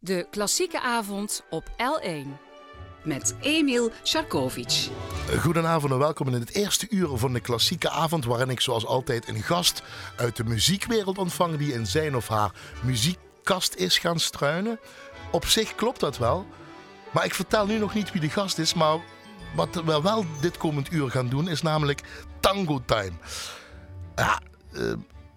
De 0.00 0.26
klassieke 0.30 0.80
avond 0.80 1.42
op 1.50 1.68
L1. 1.70 2.26
met 3.04 3.34
Emil 3.40 3.92
Sharkovic. 4.04 4.88
Goedenavond 5.40 5.92
en 5.92 5.98
welkom 5.98 6.26
in 6.26 6.40
het 6.40 6.54
eerste 6.54 6.86
uur 6.90 7.16
van 7.16 7.32
de 7.32 7.40
klassieke 7.40 7.90
avond, 7.90 8.24
waarin 8.24 8.50
ik 8.50 8.60
zoals 8.60 8.86
altijd 8.86 9.28
een 9.28 9.42
gast 9.42 9.82
uit 10.16 10.36
de 10.36 10.44
muziekwereld 10.44 11.18
ontvang 11.18 11.56
die 11.56 11.72
in 11.72 11.86
zijn 11.86 12.16
of 12.16 12.28
haar 12.28 12.52
muziekkast 12.82 13.74
is 13.74 13.98
gaan 13.98 14.20
struinen. 14.20 14.80
Op 15.30 15.46
zich 15.46 15.74
klopt 15.74 16.00
dat 16.00 16.18
wel, 16.18 16.46
maar 17.10 17.24
ik 17.24 17.34
vertel 17.34 17.66
nu 17.66 17.78
nog 17.78 17.94
niet 17.94 18.12
wie 18.12 18.20
de 18.20 18.30
gast 18.30 18.58
is, 18.58 18.74
maar 18.74 18.98
wat 19.54 19.74
we 19.74 20.02
wel 20.02 20.24
dit 20.40 20.56
komend 20.56 20.92
uur 20.92 21.10
gaan 21.10 21.28
doen 21.28 21.48
is 21.48 21.62
namelijk 21.62 22.02
Tango 22.40 22.82
Time. 22.86 23.16
Ja, 24.16 24.40
eh, 24.72 24.92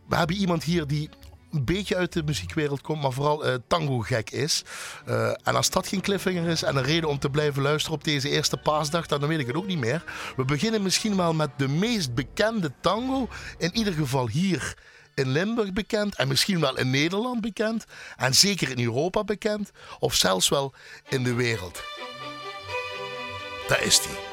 we 0.08 0.16
hebben 0.16 0.36
iemand 0.36 0.64
hier 0.64 0.88
die 0.88 1.10
een 1.52 1.66
beetje 1.66 1.96
uit 1.96 2.14
de 2.14 2.24
muziekwereld 2.24 2.82
komt, 2.82 3.02
maar 3.02 3.12
vooral 3.12 3.46
eh, 3.46 3.54
tango 3.68 4.00
gek 4.00 4.30
is. 4.30 4.64
Eh, 5.06 5.28
en 5.28 5.56
als 5.56 5.70
dat 5.70 5.88
geen 5.88 6.02
cliffhanger 6.02 6.48
is 6.48 6.64
en 6.64 6.76
een 6.76 6.84
reden 6.84 7.10
om 7.10 7.20
te 7.20 7.30
blijven 7.30 7.62
luisteren 7.62 7.98
op 7.98 8.04
deze 8.04 8.30
eerste 8.30 8.58
paasdag, 8.58 9.08
dan 9.08 9.28
weet 9.28 9.40
ik 9.40 9.48
het 9.48 9.56
ook 9.56 9.68
niet 9.68 9.80
meer. 9.80 10.04
We 10.36 10.46
beginnen 10.46 10.82
misschien 10.82 11.16
wel 11.16 11.34
met 11.34 11.50
de 11.58 11.68
meest 11.68 12.14
bekende 12.14 12.72
tango, 12.82 13.28
in 13.58 13.76
ieder 13.76 13.94
geval 13.94 14.28
hier 14.28 14.76
in 15.16 15.32
Limburg 15.32 15.74
bekend 15.74 16.16
en 16.16 16.28
misschien 16.28 16.60
wel 16.60 16.78
in 16.78 16.90
Nederland 16.90 17.42
bekend 17.42 17.86
en 18.18 18.36
zeker 18.36 18.70
in 18.70 18.84
Europa 18.84 19.24
bekend 19.24 19.72
of 20.00 20.16
zelfs 20.16 20.50
wel 20.50 20.74
in 21.10 21.24
de 21.24 21.34
wereld. 21.34 21.84
Daar 23.68 23.84
is 23.84 24.02
die. 24.02 24.31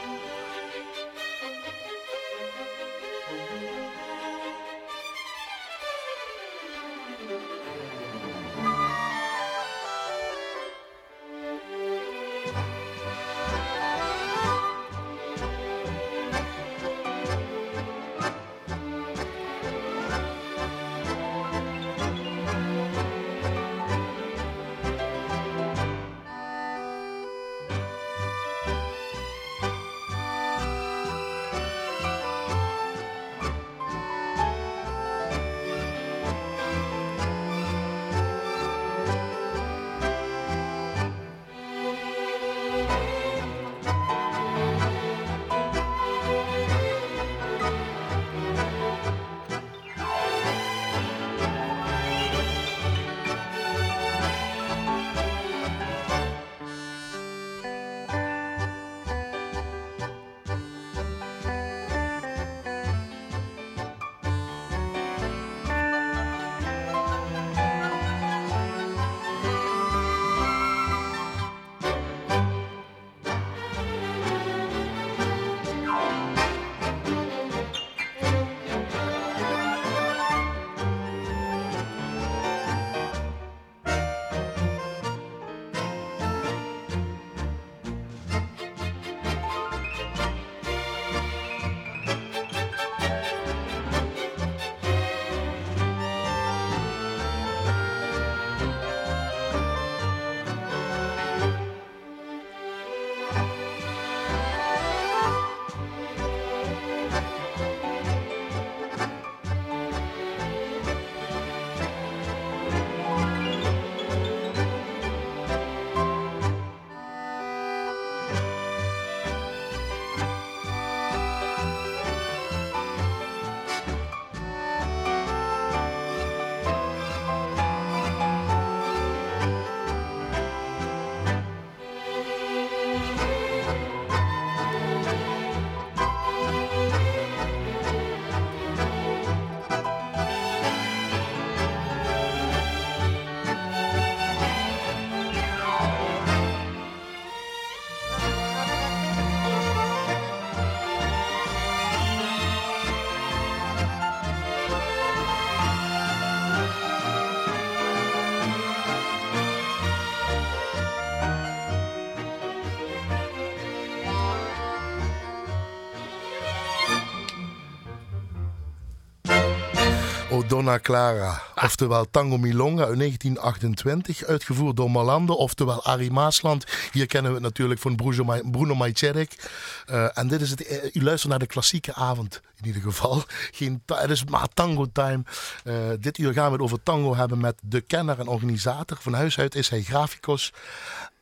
O 170.39 170.47
Donna 170.47 170.79
Clara, 170.79 171.43
oftewel 171.63 172.11
Tango 172.11 172.39
Milonga 172.39 172.85
uit 172.85 172.99
1928, 172.99 174.25
uitgevoerd 174.25 174.77
door 174.77 174.91
Malande, 174.91 175.37
oftewel 175.37 175.85
Arie 175.85 176.11
Maasland. 176.11 176.67
Hier 176.93 177.07
kennen 177.07 177.31
we 177.31 177.37
het 177.37 177.47
natuurlijk 177.47 177.81
van 177.81 177.97
Bruno 177.97 178.25
Ma- 178.25 178.41
Bruno 178.51 178.75
Majcerek. 178.75 179.51
Eh, 179.87 180.19
en 180.19 180.29
dit 180.29 180.41
is 180.41 180.51
het, 180.51 180.67
eh, 180.67 180.91
u 180.93 181.03
luistert 181.03 181.31
naar 181.31 181.39
de 181.39 181.47
klassieke 181.47 181.95
avond 181.95 182.41
in 182.61 182.67
ieder 182.67 182.83
geval. 182.83 183.23
Geen 183.59 183.83
het 183.87 184.11
is 184.11 184.25
maar 184.25 184.49
tango 184.55 184.87
time. 184.93 185.23
Eh, 185.65 185.75
dit 186.01 186.19
uur 186.19 186.33
gaan 186.33 186.47
we 186.47 186.53
het 186.53 186.61
over 186.63 186.83
tango 186.83 187.15
hebben 187.17 187.39
met 187.41 187.59
de 187.63 187.81
kenner 187.81 188.19
en 188.19 188.27
organisator. 188.27 188.97
Van 189.01 189.15
huis 189.15 189.39
uit 189.39 189.55
is 189.55 189.69
hij 189.69 189.83
graficus 189.83 190.53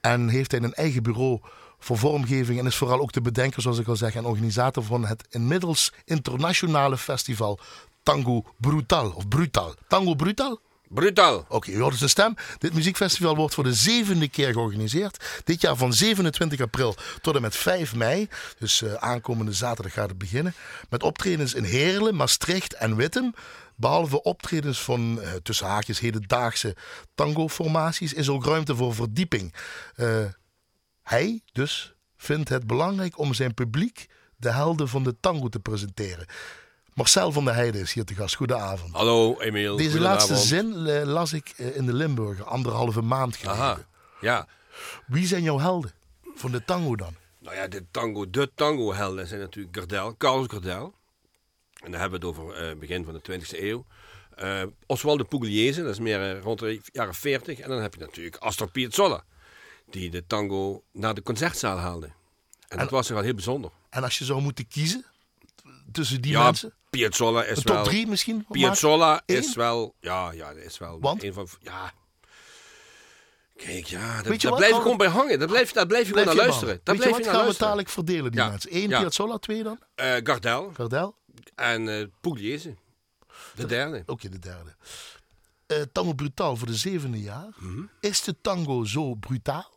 en 0.00 0.28
heeft 0.28 0.50
hij 0.50 0.60
een 0.62 0.74
eigen 0.74 1.02
bureau 1.02 1.40
voor 1.78 1.98
vormgeving 1.98 2.58
en 2.58 2.66
is 2.66 2.76
vooral 2.76 3.00
ook 3.00 3.12
de 3.12 3.20
bedenker, 3.20 3.62
zoals 3.62 3.78
ik 3.78 3.88
al 3.88 3.96
zeg, 3.96 4.14
en 4.14 4.24
organisator 4.24 4.82
van 4.82 5.06
het 5.06 5.26
inmiddels 5.30 5.92
internationale 6.04 6.96
festival 6.96 7.60
Tango 8.06 8.44
Brutal. 8.58 9.10
Of 9.10 9.28
Brutal. 9.28 9.74
Tango 9.88 10.14
Brutal? 10.14 10.60
Brutaal. 10.88 11.44
Oké, 11.48 11.70
u 11.70 11.80
hoort 11.80 11.96
zijn 11.96 12.10
stem. 12.10 12.34
Dit 12.58 12.74
muziekfestival 12.74 13.36
wordt 13.36 13.54
voor 13.54 13.64
de 13.64 13.74
zevende 13.74 14.28
keer 14.28 14.52
georganiseerd. 14.52 15.42
Dit 15.44 15.60
jaar 15.60 15.76
van 15.76 15.92
27 15.92 16.60
april 16.60 16.94
tot 17.20 17.34
en 17.34 17.42
met 17.42 17.56
5 17.56 17.94
mei. 17.94 18.28
Dus 18.58 18.82
eh, 18.82 18.94
aankomende 18.94 19.52
zaterdag 19.52 19.92
gaat 19.92 20.08
het 20.08 20.18
beginnen. 20.18 20.54
Met 20.90 21.02
optredens 21.02 21.54
in 21.54 21.64
Heerlen, 21.64 22.14
Maastricht 22.16 22.74
en 22.74 22.96
Wittem. 22.96 23.34
Behalve 23.76 24.22
optredens 24.22 24.82
van 24.82 25.20
eh, 25.20 25.32
tussen 25.42 25.66
haakjes 25.66 26.00
hedendaagse 26.00 26.76
tango-formaties 27.14 28.12
is 28.12 28.28
ook 28.28 28.44
ruimte 28.44 28.76
voor 28.76 28.94
verdieping. 28.94 29.54
Eh, 29.94 30.24
hij 31.02 31.40
dus 31.52 31.94
vindt 32.16 32.48
het 32.48 32.66
belangrijk 32.66 33.18
om 33.18 33.34
zijn 33.34 33.54
publiek 33.54 34.06
de 34.36 34.50
helden 34.50 34.88
van 34.88 35.02
de 35.02 35.16
tango 35.20 35.48
te 35.48 35.60
presenteren. 35.60 36.26
Marcel 36.96 37.32
van 37.32 37.44
der 37.44 37.54
Heijden 37.54 37.80
is 37.80 37.92
hier 37.92 38.04
te 38.04 38.14
gast. 38.14 38.34
Goedenavond. 38.34 38.92
Hallo 38.92 39.40
Emiel. 39.40 39.76
Deze 39.76 40.00
laatste 40.00 40.36
zin 40.36 40.86
eh, 40.86 41.02
las 41.02 41.32
ik 41.32 41.54
eh, 41.56 41.76
in 41.76 41.86
de 41.86 41.92
Limburger, 41.92 42.44
anderhalve 42.44 43.02
maand 43.02 43.36
geleden. 43.36 43.60
Aha. 43.62 43.78
Ja. 44.20 44.46
Wie 45.06 45.26
zijn 45.26 45.42
jouw 45.42 45.58
helden 45.58 45.92
van 46.34 46.50
de 46.50 46.64
tango 46.64 46.96
dan? 46.96 47.14
Nou 47.38 47.56
ja, 47.56 47.68
de 47.68 47.84
tango, 47.90 48.30
de 48.30 48.50
tango-helden 48.54 49.26
zijn 49.26 49.40
natuurlijk 49.40 49.76
Gardel, 49.76 50.16
Carlos 50.16 50.46
Gardel. 50.46 50.94
En 51.84 51.90
dan 51.90 52.00
hebben 52.00 52.20
we 52.20 52.26
het 52.26 52.36
over 52.36 52.54
eh, 52.54 52.76
begin 52.76 53.04
van 53.04 53.20
de 53.22 53.40
20e 53.40 53.60
eeuw. 53.60 53.84
Eh, 54.34 54.62
Oswaldo 54.86 55.24
Pugliese, 55.24 55.82
dat 55.82 55.92
is 55.92 55.98
meer 55.98 56.38
rond 56.38 56.58
de 56.58 56.80
jaren 56.92 57.14
40. 57.14 57.58
En 57.58 57.68
dan 57.68 57.80
heb 57.80 57.94
je 57.94 58.00
natuurlijk 58.00 58.36
Astor 58.36 58.70
Piazzolla, 58.70 59.24
die 59.90 60.10
de 60.10 60.26
tango 60.26 60.82
naar 60.92 61.14
de 61.14 61.22
concertzaal 61.22 61.78
haalde. 61.78 62.10
En 62.68 62.78
dat 62.78 62.90
was 62.90 63.08
wel 63.08 63.22
heel 63.22 63.34
bijzonder. 63.34 63.70
En 63.90 64.02
als 64.02 64.18
je 64.18 64.24
zou 64.24 64.40
moeten 64.40 64.68
kiezen 64.68 65.04
tussen 65.92 66.20
die 66.20 66.32
ja, 66.32 66.44
mensen, 66.44 66.72
Piazzolla 66.96 67.44
is 67.44 67.54
top 67.54 67.74
wel... 67.74 67.84
drie 67.84 68.06
misschien? 68.06 68.46
Piazzolla 68.50 69.22
is 69.26 69.54
wel... 69.54 69.94
Ja, 70.00 70.32
ja, 70.32 70.54
dat 70.54 70.62
is 70.62 70.78
wel 70.78 71.00
Want? 71.00 71.22
een 71.22 71.32
van... 71.32 71.48
Ja... 71.60 71.92
Kijk, 73.56 73.86
ja, 73.86 74.22
dat, 74.22 74.40
daar 74.40 74.54
blijf 74.54 74.76
ik 74.76 74.82
gewoon 74.82 74.96
bij 74.96 75.08
hangen. 75.08 75.38
Daar 75.38 75.48
blijf, 75.48 75.72
daar 75.72 75.86
blijf 75.86 76.06
je 76.06 76.12
Blijf 76.12 76.28
gewoon 76.28 76.36
naar 76.36 76.46
luisteren. 76.46 76.80
Daar 76.82 76.94
Weet 76.94 77.04
je 77.04 77.10
blijf 77.10 77.26
wat? 77.26 77.36
Gaan 77.36 77.46
we 77.52 77.58
dadelijk 77.58 77.88
verdelen 77.88 78.32
die 78.32 78.44
mensen. 78.44 78.76
Eén. 78.76 78.88
Piazzolla, 78.88 79.38
twee 79.38 79.62
dan? 79.62 79.78
Eh, 79.94 80.14
Gardel 80.22 80.70
Gardel? 80.74 81.14
en 81.54 81.88
eh 81.88 82.06
Pugliese. 82.20 82.74
De 83.54 83.66
derde. 83.66 84.02
Oké, 84.06 84.28
de 84.28 84.38
derde. 84.38 84.74
Eh, 85.66 85.82
tango 85.92 86.12
Brutaal 86.12 86.56
voor 86.56 86.66
de 86.66 86.74
zevende 86.74 87.20
jaar. 87.20 87.48
Mhm. 87.56 87.82
Is 88.00 88.22
de 88.22 88.36
tango 88.40 88.84
zo 88.84 89.14
brutaal? 89.14 89.72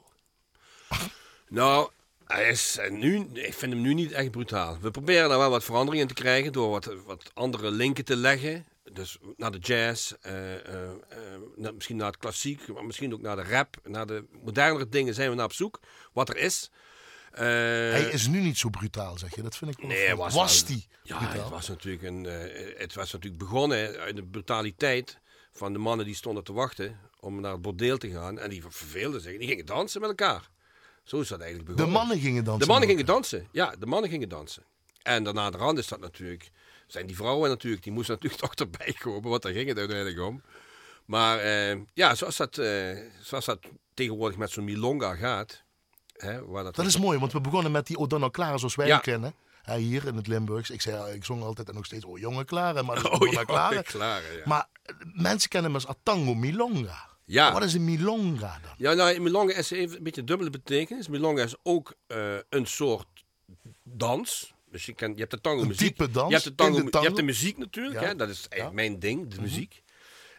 Nou, 1.48 1.90
hij 2.34 2.50
is 2.50 2.80
nu, 2.90 3.28
ik 3.34 3.54
vind 3.54 3.74
hem 3.74 3.82
nu 3.82 3.94
niet 3.94 4.12
echt 4.12 4.32
brutaal. 4.32 4.78
We 4.82 4.92
proberen 4.92 5.30
daar 5.30 5.38
wel 5.38 5.50
wat 5.50 5.64
verandering 5.64 6.02
in 6.02 6.08
te 6.08 6.22
krijgen 6.22 6.52
door 6.52 6.70
wat, 6.70 6.94
wat 7.06 7.32
andere 7.34 7.72
linken 7.72 8.06
te 8.06 8.16
leggen. 8.16 8.66
Dus 8.94 9.18
naar 9.38 9.52
de 9.52 9.58
jazz, 9.58 10.12
eh, 10.22 10.54
eh, 10.56 10.92
eh, 11.60 11.74
misschien 11.74 11.96
naar 11.96 12.08
het 12.08 12.18
klassiek, 12.18 12.68
maar 12.68 12.86
misschien 12.86 13.14
ook 13.14 13.22
naar 13.22 13.36
de 13.36 13.44
rap. 13.44 13.76
Naar 13.84 14.06
de 14.06 14.26
modernere 14.44 14.90
dingen 14.90 15.14
zijn 15.14 15.30
we 15.30 15.36
naar 15.36 15.46
op 15.46 15.54
zoek. 15.54 15.80
Wat 16.14 16.30
er 16.30 16.38
is. 16.38 16.72
Hij 17.32 18.10
is 18.12 18.28
nu 18.28 18.40
niet 18.40 18.58
zo 18.58 18.70
brutaal, 18.70 19.18
zeg 19.18 19.36
je. 19.36 19.42
Dat 19.42 19.58
vind 19.58 19.72
ik 19.72 19.78
wel 19.78 19.88
Nee, 19.88 20.16
was 20.16 20.66
die 20.66 20.88
Ja, 21.04 21.18
brutaal? 21.18 21.42
het 21.42 21.50
was 21.50 21.68
natuurlijk, 21.68 22.04
een, 22.04 22.24
het 22.78 22.94
was 22.94 23.12
natuurlijk 23.12 23.44
begonnen 23.44 23.98
uit 23.98 24.16
de 24.16 24.24
brutaliteit 24.24 25.20
van 25.52 25.74
de 25.74 25.80
mannen 25.80 26.06
die 26.06 26.16
stonden 26.16 26.44
te 26.44 26.54
wachten 26.54 27.00
om 27.20 27.42
naar 27.42 27.52
het 27.52 27.62
bordeel 27.62 27.98
te 27.98 28.10
gaan. 28.10 28.40
En 28.40 28.50
die 28.50 28.62
verveelden 28.62 29.22
zich. 29.22 29.38
Die 29.38 29.48
gingen 29.48 29.66
dansen 29.66 30.02
met 30.02 30.10
elkaar. 30.10 30.50
Zo 31.10 31.20
is 31.20 31.28
dat 31.28 31.40
eigenlijk 31.40 31.70
De 31.70 31.76
begonnen. 31.76 32.00
mannen 32.00 32.20
gingen 32.20 32.44
dansen. 32.44 32.62
De 32.68 32.72
mannen 32.72 32.90
gingen 32.90 33.06
dansen. 33.06 33.48
Ja, 33.52 33.76
de 33.80 33.86
mannen 33.86 34.10
gingen 34.10 34.30
dansen. 34.30 34.64
En 35.02 35.24
daarna 35.24 35.50
de 35.50 35.58
rand 35.58 35.78
is 35.78 35.88
dat 35.88 36.00
natuurlijk. 36.00 36.52
Zijn 36.88 37.08
die 37.08 37.16
vrouwen 37.16 37.50
natuurlijk, 37.50 37.84
die 37.84 37.92
moesten 37.92 38.14
natuurlijk 38.16 38.42
toch 38.46 38.54
erbij 38.56 38.94
komen, 38.94 39.30
want 39.30 39.42
daar 39.42 39.52
ging 39.52 39.68
het 39.68 39.78
uiteindelijk 39.78 40.20
om. 40.20 40.42
Maar 41.06 41.40
eh, 41.40 41.78
ja, 41.94 42.16
zoals 42.16 42.38
dat, 42.38 42.58
eh, 42.58 42.98
zoals 43.22 43.46
dat 43.46 43.60
tegenwoordig 43.94 44.38
met 44.38 44.52
zo'n 44.52 44.64
milonga 44.64 45.16
gaat. 45.16 45.64
Hè, 46.14 46.46
waar 46.46 46.64
dat, 46.64 46.76
Dat 46.76 46.86
is 46.86 46.98
mooi, 46.98 47.20
want 47.20 47.32
we 47.32 47.42
begonnen 47.42 47.72
met 47.72 47.88
die 47.88 47.98
O'Donnell 47.98 48.30
Clara 48.30 48.58
zoals 48.58 48.76
wij 48.76 48.88
Ja. 48.88 48.94
hem 48.94 49.02
kennen. 49.02 49.34
Hè, 49.62 49.78
hier 49.78 50.08
in 50.08 50.16
het 50.16 50.28
Limburgs. 50.28 50.70
Ik, 50.70 50.82
zei, 50.82 51.14
ik 51.14 51.26
zong 51.26 51.44
altijd 51.44 51.70
en 51.70 51.76
nog 51.76 51.86
steeds, 51.86 52.06
oh 52.06 52.20
jonge 52.20 52.46
Clara, 52.46 52.82
maar 52.82 53.06
Oh, 53.12 53.20
Clara. 53.44 54.18
Ja. 54.18 54.22
Maar 54.46 54.68
eh, 54.84 54.96
mensen 55.14 55.50
kennen 55.50 55.72
hem 55.72 55.80
als 55.82 55.90
Atango 55.98 56.34
Milonga. 56.34 57.09
Ja. 57.30 57.54
Wat 57.54 57.64
is 57.64 57.74
een 57.74 57.84
Milonga 57.84 58.60
dan? 58.62 58.72
Ja, 58.78 58.94
nou, 58.94 59.20
milonga 59.20 59.54
is 59.54 59.72
even 59.72 59.98
een 59.98 60.04
beetje 60.04 60.24
dubbele 60.24 60.50
betekenis. 60.50 61.08
Milonga 61.08 61.44
is 61.44 61.56
ook 61.64 61.94
eh, 62.08 62.36
een 62.50 62.66
soort 62.68 63.08
dans. 63.84 64.54
Dus 64.72 64.86
je, 64.86 64.94
kan, 64.94 65.12
je 65.14 65.20
hebt 65.20 65.32
de 65.32 65.42
tango 65.42 65.62
Een 65.62 65.68
muziek. 65.68 65.96
type 65.98 66.12
dans 66.12 66.28
Je 66.28 66.34
hebt 66.34 66.48
de, 66.48 66.56
tango, 66.56 66.84
de 66.84 66.90
je 66.92 67.06
hebt 67.06 67.16
de 67.16 67.24
muziek 67.24 67.58
natuurlijk. 67.58 68.00
Ja. 68.02 68.08
Hè? 68.08 68.16
Dat 68.16 68.30
is 68.30 68.48
eigenlijk 68.48 68.62
Ja. 68.62 68.66
Mhm. 68.66 68.76
mijn 68.76 69.00
ding, 69.00 69.34
de 69.34 69.42
muziek. 69.42 69.84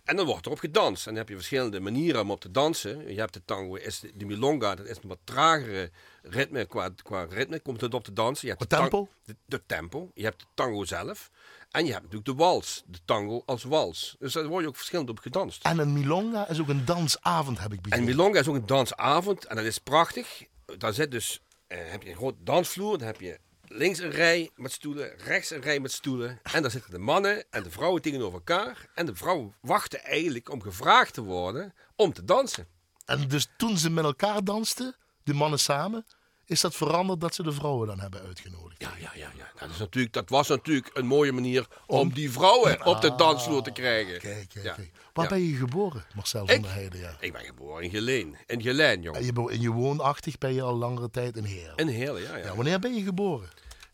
En 0.05 0.17
dan 0.17 0.27
wordt 0.27 0.47
erop 0.47 0.59
gedanst. 0.59 1.07
En 1.07 1.11
dan 1.11 1.21
heb 1.21 1.29
je 1.29 1.35
verschillende 1.35 1.81
manieren 1.81 2.21
om 2.21 2.31
op 2.31 2.41
te 2.41 2.51
dansen. 2.51 3.09
Je 3.15 3.21
hebt 3.21 3.35
de 3.35 3.45
tango, 3.45 3.75
is 3.75 4.01
de, 4.01 4.11
de 4.15 4.25
milonga, 4.25 4.75
dat 4.75 4.87
is 4.87 4.97
een 5.03 5.09
wat 5.09 5.19
tragere 5.25 5.91
ritme. 6.23 6.65
Qua, 6.65 6.91
qua 7.03 7.27
ritme 7.31 7.61
komt 7.61 7.81
het 7.81 7.95
op 7.95 8.05
te 8.05 8.13
dansen. 8.13 8.49
Je 8.49 8.55
hebt 8.55 8.71
de 8.71 8.77
tempo? 8.77 9.09
De, 9.25 9.37
de 9.47 9.63
tempo. 9.67 10.11
Je 10.15 10.23
hebt 10.25 10.41
de 10.41 10.47
tango 10.55 10.85
zelf. 10.85 11.31
En 11.71 11.85
je 11.85 11.93
hebt 11.93 12.03
natuurlijk 12.03 12.31
de 12.31 12.45
wals. 12.45 12.83
De 12.87 12.99
tango 13.05 13.43
als 13.47 13.63
wals. 13.63 14.17
Dus 14.19 14.33
daar 14.33 14.47
word 14.47 14.63
je 14.63 14.69
ook 14.69 14.77
verschillend 14.77 15.11
op 15.11 15.19
gedanst. 15.19 15.65
En 15.65 15.79
een 15.79 15.93
Milonga 15.93 16.49
is 16.49 16.61
ook 16.61 16.69
een 16.69 16.85
dansavond, 16.85 17.59
heb 17.59 17.73
ik 17.73 17.77
En 17.77 17.83
begrepen. 17.83 18.17
Milonga 18.17 18.39
is 18.39 18.49
ook 18.49 18.55
een 18.55 18.67
dansavond 18.67 19.45
en 19.45 19.57
dat 19.57 19.65
is 19.65 19.79
prachtig. 19.79 20.45
Daar 20.79 20.93
zit 20.93 21.11
dus, 21.11 21.41
eh, 21.67 21.79
heb 21.91 22.03
je 22.03 22.11
een 22.11 22.17
groot 22.17 22.35
dansvloer, 22.39 22.99
dan 22.99 23.07
heb 23.07 23.21
je 23.21 23.39
links 23.63 23.99
een 23.99 24.11
rij 24.11 24.51
met 24.57 24.73
stoelen, 24.73 25.17
rechts 25.17 25.51
een 25.51 25.61
rij 25.61 25.81
met 25.81 25.93
stoelen. 25.93 26.39
En 26.43 26.63
daar 26.63 26.71
zitten 26.71 26.91
de 26.91 26.99
mannen 26.99 27.45
en 27.51 27.63
de 27.63 27.71
vrouwen 27.71 28.03
tegenover 28.03 28.35
elkaar. 28.35 28.89
En 28.95 29.07
de 29.07 29.15
vrouwen 29.15 29.55
wachten 29.61 30.05
eigenlijk 30.05 30.51
om 30.53 30.63
gevraagd 30.63 31.15
te 31.15 31.23
worden 31.23 31.75
om 31.97 32.13
te 32.13 32.25
dansen. 32.25 32.67
En 33.05 33.29
dus 33.29 33.49
toen 33.57 33.79
ze 33.79 33.91
met 33.91 34.05
elkaar 34.05 34.45
dansten, 34.45 34.97
de 35.23 35.35
mannen 35.35 35.59
samen, 35.59 36.07
is 36.51 36.61
dat 36.61 36.75
veranderd 36.77 37.21
dat 37.21 37.35
ze 37.35 37.43
de 37.43 37.53
vrouwen 37.53 37.87
dan 37.87 38.01
hebben 38.01 38.21
uitgenodigd. 38.23 38.83
Ja, 38.83 38.93
ja, 38.99 39.11
ja. 39.15 39.31
ja. 39.37 39.51
Dat, 39.61 39.71
is 39.71 39.79
natuurlijk, 39.79 40.15
dat 40.15 40.29
was 40.29 40.49
natuurlijk 40.49 40.91
een 40.93 41.07
mooie 41.07 41.33
manier 41.33 41.67
om 41.87 42.13
die 42.13 42.31
vrouwen 42.31 42.87
op 42.87 43.01
de 43.01 43.15
dansvloer 43.15 43.63
te 43.63 43.71
krijgen. 43.71 44.19
Kijk, 44.21 44.49
kijk, 44.49 44.65
Ja. 44.65 44.75
kijk. 44.75 44.91
Waar 45.13 45.25
Ja. 45.25 45.31
ben 45.31 45.43
je 45.47 45.55
geboren, 45.57 46.05
Marcel 46.15 46.47
van 46.47 46.63
der 46.63 46.73
Heijden? 46.73 47.01
Ja. 47.01 47.17
Ik 47.21 47.33
ben 47.33 47.45
geboren 47.45 47.83
in 47.85 47.91
Geleen. 47.91 48.37
In 48.47 48.63
Geleen, 48.63 49.03
jongen. 49.03 49.21
En 49.21 49.27
je, 49.27 49.51
en 49.51 49.61
je 49.61 49.71
woonachtig 49.71 50.39
ben 50.39 50.55
je 50.55 50.63
al 50.63 50.75
langere 50.77 51.11
tijd 51.11 51.37
in 51.37 51.45
Heer. 51.45 51.73
In 51.77 51.89
Heerlen, 51.89 52.23
ja, 52.23 52.37
Ja, 52.37 52.45
ja. 52.47 52.55
wanneer 52.55 52.79
ben 52.79 52.95
je 52.95 53.03
geboren? 53.03 53.49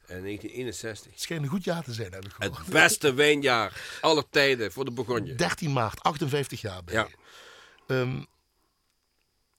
In 0.07 0.23
1961. 0.23 1.13
Het 1.13 1.21
schijnt 1.21 1.43
een 1.43 1.49
goed 1.49 1.65
jaar 1.65 1.83
te 1.85 1.93
zijn, 1.93 2.13
heb 2.13 2.25
ik 2.25 2.33
gehoord. 2.33 2.59
Het 2.59 2.67
beste 2.67 3.15
wijnjaar 3.15 3.99
aller 4.01 4.25
tijden 4.31 4.73
voor 4.73 4.85
de 4.85 4.91
Bourgogne. 4.91 5.35
13 5.35 5.73
maart, 5.73 6.03
58 6.03 6.61
jaar 6.61 6.85
ben 6.85 6.95
je. 6.95 7.01
Ja. 7.87 8.01
Ehm, 8.01 8.23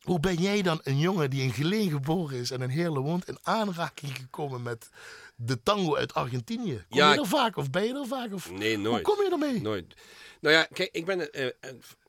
hoe 0.07 0.19
ben 0.19 0.35
jij 0.35 0.61
dan 0.61 0.79
een 0.83 0.97
jongen 0.99 1.29
die 1.29 1.41
in 1.43 1.51
Geleen 1.53 1.89
geboren 1.89 2.37
is 2.37 2.51
en 2.51 2.61
in 2.61 2.69
Heerlen 2.69 3.01
woont... 3.01 3.27
in 3.27 3.37
aanraking 3.41 4.15
gekomen 4.17 4.61
met 4.61 4.89
de 5.35 5.63
tango 5.63 5.95
uit 5.95 6.13
Argentinië? 6.13 6.85
Kom 6.89 6.97
Ja, 6.97 7.13
je 7.13 7.19
er 7.19 7.25
vaak 7.27 7.55
of 7.57 7.69
ben 7.69 7.83
je 7.83 7.93
er 7.93 8.07
vaak? 8.07 8.33
Of, 8.33 8.51
Nee, 8.51 8.77
nooit. 8.77 9.05
Hoe 9.05 9.15
kom 9.15 9.25
je 9.25 9.31
ermee? 9.31 9.61
Nooit. 9.61 9.93
Nou 10.41 10.55
ja, 10.55 10.67
kijk, 10.73 10.89
ik 10.91 11.05
ben 11.05 11.31
eh, 11.31 11.45
eh, 11.45 11.51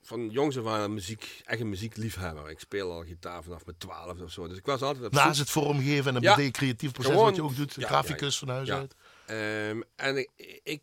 van 0.03 0.29
jongs 0.31 0.59
af 0.59 0.67
aan 0.67 0.81
een 0.81 0.95
muziek, 0.95 1.43
echt 1.45 1.61
een 1.61 1.69
muziekliefhebber. 1.69 2.51
Ik 2.51 2.61
speel 2.61 2.93
al 2.93 3.03
gitaar 3.05 3.43
vanaf 3.43 3.65
mijn 3.65 3.79
twaalf 3.79 4.21
of 4.21 4.31
zo. 4.33 4.49
Dus 4.49 4.57
ik 4.59 4.67
was 4.67 4.83
altijd 4.83 5.05
zoek. 5.05 5.13
Naast 5.13 5.39
het 5.39 5.51
vormgeven 5.51 6.11
en 6.11 6.17
een 6.25 6.45
Ja. 6.45 6.51
creatief 6.51 6.93
proces 6.93 7.11
Gewoon- 7.11 7.27
wat 7.27 7.37
je 7.37 7.43
ook 7.43 7.57
doet, 7.57 7.75
Ja, 7.75 7.87
graficus 7.87 8.39
van 8.39 8.49
huis 8.49 8.71
uit. 8.71 8.95
Ehm, 9.27 9.81
en 9.97 10.17
ik, 10.17 10.61
ik 10.63 10.83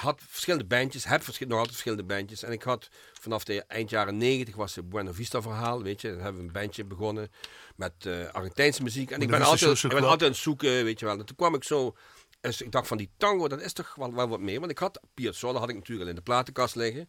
had 0.00 0.20
verschillende 0.26 0.64
bandjes, 0.66 1.04
heb 1.04 1.22
verschil- 1.22 1.46
nog 1.46 1.56
altijd 1.56 1.76
verschillende 1.76 2.14
bandjes. 2.14 2.42
En 2.42 2.52
ik 2.52 2.62
had 2.62 2.88
vanaf 3.20 3.44
de 3.44 3.62
eind 3.62 3.90
jaren 3.90 4.16
negentig 4.16 4.56
was 4.56 4.74
het 4.74 4.88
Buena 4.88 5.12
Vista 5.12 5.42
verhaal, 5.42 5.82
weet 5.82 6.00
je. 6.00 6.08
Dan 6.08 6.20
hebben 6.20 6.40
we 6.40 6.46
een 6.46 6.52
bandje 6.52 6.84
begonnen 6.84 7.30
met 7.76 7.92
eh, 8.06 8.28
Argentijnse 8.32 8.82
muziek. 8.82 9.10
En 9.10 9.20
ik 9.20 9.28
ben, 9.30 9.42
altijd, 9.42 9.82
ik 9.82 9.90
ben 9.90 10.02
altijd 10.02 10.22
aan 10.22 10.28
het 10.28 10.36
zoeken, 10.36 10.84
weet 10.84 11.00
je 11.00 11.06
wel. 11.06 11.18
En 11.18 11.24
toen 11.26 11.36
kwam 11.36 11.54
ik 11.54 11.64
zo... 11.64 11.96
Dus 12.40 12.62
ik 12.62 12.72
dacht 12.72 12.86
van 12.86 12.96
die 12.96 13.10
tango, 13.16 13.48
dat 13.48 13.60
is 13.60 13.72
toch 13.72 13.94
wel, 13.94 14.14
wel 14.14 14.28
wat 14.28 14.40
meer. 14.40 14.58
Want 14.60 14.70
ik 14.70 14.78
had 14.78 15.00
Piazzolla 15.14 15.58
had 15.58 15.68
ik 15.68 15.74
natuurlijk 15.74 16.02
al 16.02 16.08
in 16.08 16.14
de 16.14 16.22
platenkast 16.22 16.74
liggen. 16.74 17.08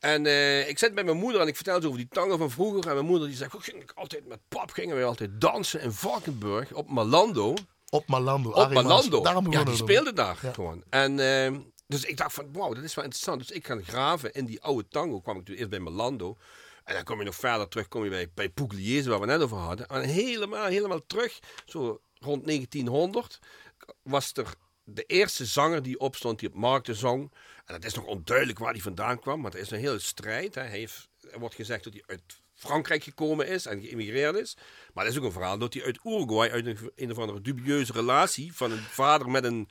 En 0.00 0.26
eh, 0.26 0.68
ik 0.68 0.78
zat 0.78 0.94
bij 0.94 1.04
mijn 1.04 1.16
moeder 1.16 1.40
en 1.40 1.46
ik 1.46 1.54
vertelde 1.56 1.80
ze 1.80 1.86
over 1.86 1.98
die 2.00 2.08
tango 2.08 2.36
van 2.36 2.50
vroeger. 2.50 2.86
En 2.88 2.94
mijn 2.94 3.06
moeder 3.06 3.28
die 3.28 3.36
zei, 3.36 3.50
"Goh, 3.50 3.62
ging 3.62 3.82
ik 3.82 3.92
altijd 3.94 4.26
met 4.26 4.38
pap 4.48 4.70
gingen 4.70 4.96
we 4.96 5.04
altijd 5.04 5.30
dansen 5.40 5.80
in 5.80 5.92
Valkenburg 5.92 6.72
op 6.72 6.88
Malando. 6.90 7.54
Op 7.90 8.06
Malando. 8.08 8.50
Op. 8.50 8.72
Malando. 8.72 9.20
Daarom 9.22 9.52
Ja, 9.52 9.64
die 9.64 9.76
speelde 9.76 10.12
daar 10.12 10.38
Ja. 10.42 10.52
gewoon. 10.52 10.82
En 10.90 11.20
ehm, 11.20 11.60
dus 11.86 12.04
ik 12.04 12.16
dacht 12.16 12.34
van, 12.34 12.52
wauw, 12.52 12.74
dat 12.74 12.84
is 12.84 12.94
wel 12.94 13.04
interessant. 13.04 13.38
Dus 13.38 13.50
ik 13.50 13.66
ga 13.66 13.80
graven 13.82 14.32
in 14.32 14.44
die 14.44 14.62
oude 14.62 14.88
tango. 14.88 15.20
Kwam 15.20 15.36
ik 15.36 15.40
natuurlijk 15.40 15.58
eerst 15.58 15.70
bij 15.70 15.92
Malando. 15.92 16.36
En 16.84 16.94
dan 16.94 17.04
kom 17.04 17.18
je 17.18 17.24
nog 17.24 17.34
verder 17.34 17.68
terug, 17.68 17.88
kom 17.88 18.04
je 18.04 18.10
bij, 18.10 18.30
bij 18.34 18.48
Pugliese, 18.48 19.08
waar 19.08 19.20
we 19.20 19.26
net 19.26 19.40
over 19.40 19.56
hadden. 19.56 19.86
En 19.86 20.02
helemaal, 20.02 20.66
helemaal 20.66 21.06
terug, 21.06 21.38
zo 21.64 22.00
rond 22.18 22.46
1900, 22.46 23.38
was 24.02 24.32
er 24.32 24.54
de 24.84 25.02
eerste 25.02 25.44
zanger 25.44 25.82
die 25.82 25.98
opstond, 25.98 26.38
die 26.38 26.48
op 26.48 26.54
markten 26.54 26.94
zong. 26.94 27.32
En 27.64 27.74
het 27.74 27.84
is 27.84 27.94
nog 27.94 28.04
onduidelijk 28.04 28.58
waar 28.58 28.72
hij 28.72 28.80
vandaan 28.80 29.18
kwam, 29.18 29.40
maar 29.40 29.52
er 29.52 29.60
is 29.60 29.70
een 29.70 29.78
hele 29.78 29.98
strijd. 29.98 30.54
Hè. 30.54 30.60
Hij 30.60 30.78
heeft, 30.78 31.08
er 31.30 31.38
wordt 31.38 31.54
gezegd 31.54 31.84
dat 31.84 31.92
hij 31.92 32.02
uit 32.06 32.42
Frankrijk 32.66 33.02
gekomen 33.02 33.48
is 33.48 33.66
en 33.66 33.80
geïmigreerd 33.80 34.36
is. 34.36 34.56
Maar 34.94 35.04
er 35.04 35.10
is 35.10 35.18
ook 35.18 35.24
een 35.24 35.32
verhaal 35.32 35.58
dat 35.58 35.74
hij 35.74 35.84
uit 35.84 35.98
Uruguay, 36.04 36.50
uit 36.50 36.66
een, 36.66 36.78
een 36.96 37.10
of 37.10 37.18
andere 37.18 37.40
dubieuze 37.40 37.92
relatie 37.92 38.54
van 38.54 38.70
een 38.72 38.82
vader 38.90 39.30
met 39.30 39.44
een, 39.44 39.68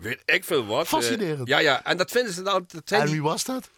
weet 0.00 0.22
ik 0.24 0.44
veel 0.44 0.66
wat. 0.66 0.84
eh, 0.84 0.88
Fascinerend. 0.90 1.48
ja, 1.48 1.58
ja, 1.58 1.84
en 1.84 1.96
dat 1.96 2.10
vinden 2.10 2.32
ze 2.32 2.42
dan, 2.42 2.64
dat 2.68 2.82
zijn 2.88 3.00
En 3.00 3.06
die- 3.06 3.14
wie 3.14 3.24
was 3.24 3.44
dat? 3.44 3.70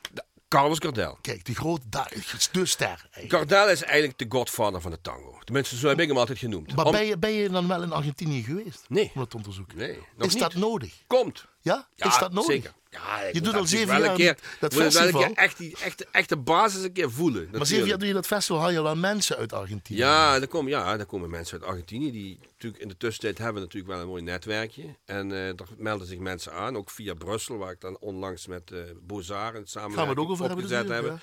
Carlos 0.49 0.79
Gardel. 0.79 1.19
Kijk, 1.21 1.45
die 1.45 1.55
grote, 1.55 1.83
daar 1.89 2.13
is 2.15 2.49
de 2.53 2.67
ster. 2.67 3.09
eigenlijk. 3.11 3.31
Gardel 3.51 3.69
is 3.73 3.83
eigenlijk 3.83 4.19
de 4.19 4.27
godfather 4.29 4.81
van 4.81 4.91
de 4.91 5.01
tango. 5.01 5.39
Tenminste, 5.45 5.77
zo 5.77 5.89
heb 5.89 6.01
ik 6.01 6.09
hem 6.09 6.19
altijd 6.19 6.39
genoemd. 6.39 6.75
Maar 6.75 6.85
Om- 6.85 6.93
ben 6.93 7.07
je, 7.07 7.19
ben 7.19 7.31
je 7.33 7.49
dan 7.49 7.69
wel 7.69 7.83
in 7.83 7.93
Argentinië 7.93 8.43
geweest? 8.43 8.85
Nee. 8.89 9.11
Om 9.15 9.21
dat 9.21 9.31
te 9.31 9.37
onderzoeken? 9.37 9.77
Nee, 9.79 9.99
nog 10.17 10.27
is 10.27 10.33
niet. 10.33 10.43
dat 10.43 10.55
nodig? 10.55 10.95
Komt. 11.07 11.45
Ja? 11.61 11.89
Ja, 11.95 12.07
is 12.07 12.19
dat 12.19 12.33
nodig? 12.33 12.51
Zeker. 12.51 12.73
Ja, 12.91 13.21
Je 13.33 13.41
doet 13.41 13.55
al 13.55 13.67
zeven 13.67 13.89
wel 13.89 14.05
jaar 14.05 14.15
keer, 14.15 14.39
dat 14.61 14.75
wel 14.75 14.91
festival. 14.91 15.23
keer 15.27 15.33
echt 15.35 15.59
die 15.59 15.77
echte, 15.83 16.07
echte 16.13 16.37
basis 16.37 16.83
een 16.83 16.93
keer 16.93 17.11
voelen. 17.11 17.49
Maar 17.53 17.67
zeven 17.67 17.87
jaar 17.89 17.99
doe 17.99 18.07
je 18.09 18.15
dat 18.15 18.27
festival, 18.27 18.61
haal 18.61 18.71
je 18.71 18.83
wel 18.83 18.97
mensen 18.97 19.37
uit 19.37 19.53
Argentinië. 19.53 19.99
Ja, 19.99 20.39
daar 20.39 20.49
komen, 20.49 20.71
ja, 20.71 20.97
daar 20.97 21.07
komen 21.07 21.31
mensen 21.31 21.61
uit 21.61 21.69
Argentinië. 21.71 22.13
Die 22.13 22.39
natuurlijk 22.53 22.83
in 22.83 22.89
de 22.89 22.97
tussentijd 22.97 23.39
hebben 23.39 23.63
natuurlijk 23.63 23.93
wel 23.93 24.01
een 24.03 24.09
mooi 24.09 24.23
netwerkje. 24.23 24.97
En 25.05 25.33
eh 25.33 25.57
daar 25.57 25.67
melden 25.77 26.07
zich 26.07 26.19
mensen 26.19 26.53
aan, 26.53 26.77
ook 26.77 26.91
via 26.91 27.15
Brussel, 27.15 27.57
waar 27.57 27.73
ik 27.73 27.81
dan 27.81 27.97
onlangs 28.01 28.47
met 28.47 28.71
eh 28.71 28.79
Bozar 29.03 29.55
en 29.55 29.67
samen 29.67 29.93
Gaan 29.97 30.05
we 30.05 30.11
het 30.11 30.19
ook 30.19 30.31
over 30.31 30.47
hebben? 30.49 30.69
hebben. 30.93 31.13
ja. 31.13 31.19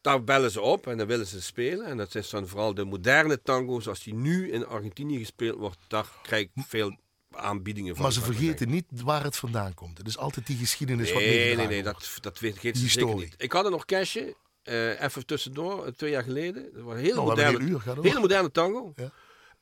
Daar 0.00 0.24
bellen 0.24 0.50
ze 0.50 0.60
op 0.60 0.86
en 0.86 0.96
dan 0.98 1.06
willen 1.06 1.26
ze 1.26 1.42
spelen. 1.42 1.86
En 1.86 1.96
dat 1.96 2.14
is 2.14 2.30
dan 2.30 2.48
vooral 2.48 2.74
de 2.74 2.84
moderne 2.84 3.42
tango 3.42 3.80
zoals 3.80 4.02
die 4.02 4.14
nu 4.14 4.50
in 4.52 4.66
Argentinië 4.66 5.18
gespeeld 5.18 5.58
wordt. 5.58 5.78
Daar 5.88 6.06
krijg 6.22 6.42
ik 6.42 6.50
veel 6.68 6.96
aanbiedingen 7.36 7.94
van. 7.94 8.02
Maar 8.02 8.12
ze 8.12 8.20
vergeten 8.20 8.68
niet 8.70 8.84
waar 8.90 9.24
het 9.24 9.36
vandaan 9.36 9.74
komt. 9.74 9.98
Het 9.98 10.06
is 10.06 10.18
altijd 10.18 10.46
die 10.46 10.56
geschiedenis 10.56 11.12
wat 11.12 11.22
Nee, 11.22 11.56
nee, 11.56 11.66
nee, 11.66 11.82
dat, 11.82 12.18
dat 12.20 12.38
weet, 12.38 12.60
Die 12.60 12.76
ze 12.76 12.88
zeker 12.88 13.14
niet. 13.14 13.34
Ik 13.36 13.52
had 13.52 13.64
er 13.64 13.70
nog 13.70 13.84
cashje, 13.84 14.36
eh, 14.62 15.02
even 15.02 15.26
tussendoor, 15.26 15.94
twee 15.94 16.10
jaar 16.10 16.22
geleden. 16.22 16.70
Dat 16.74 16.82
was 16.82 16.94
een 16.94 17.00
hele 17.00 17.14
Nou, 17.14 17.26
moderne, 17.28 17.58
een 17.58 18.02
hele 18.02 18.20
moderne 18.20 18.50
tango. 18.50 18.92
Ja. 18.96 19.10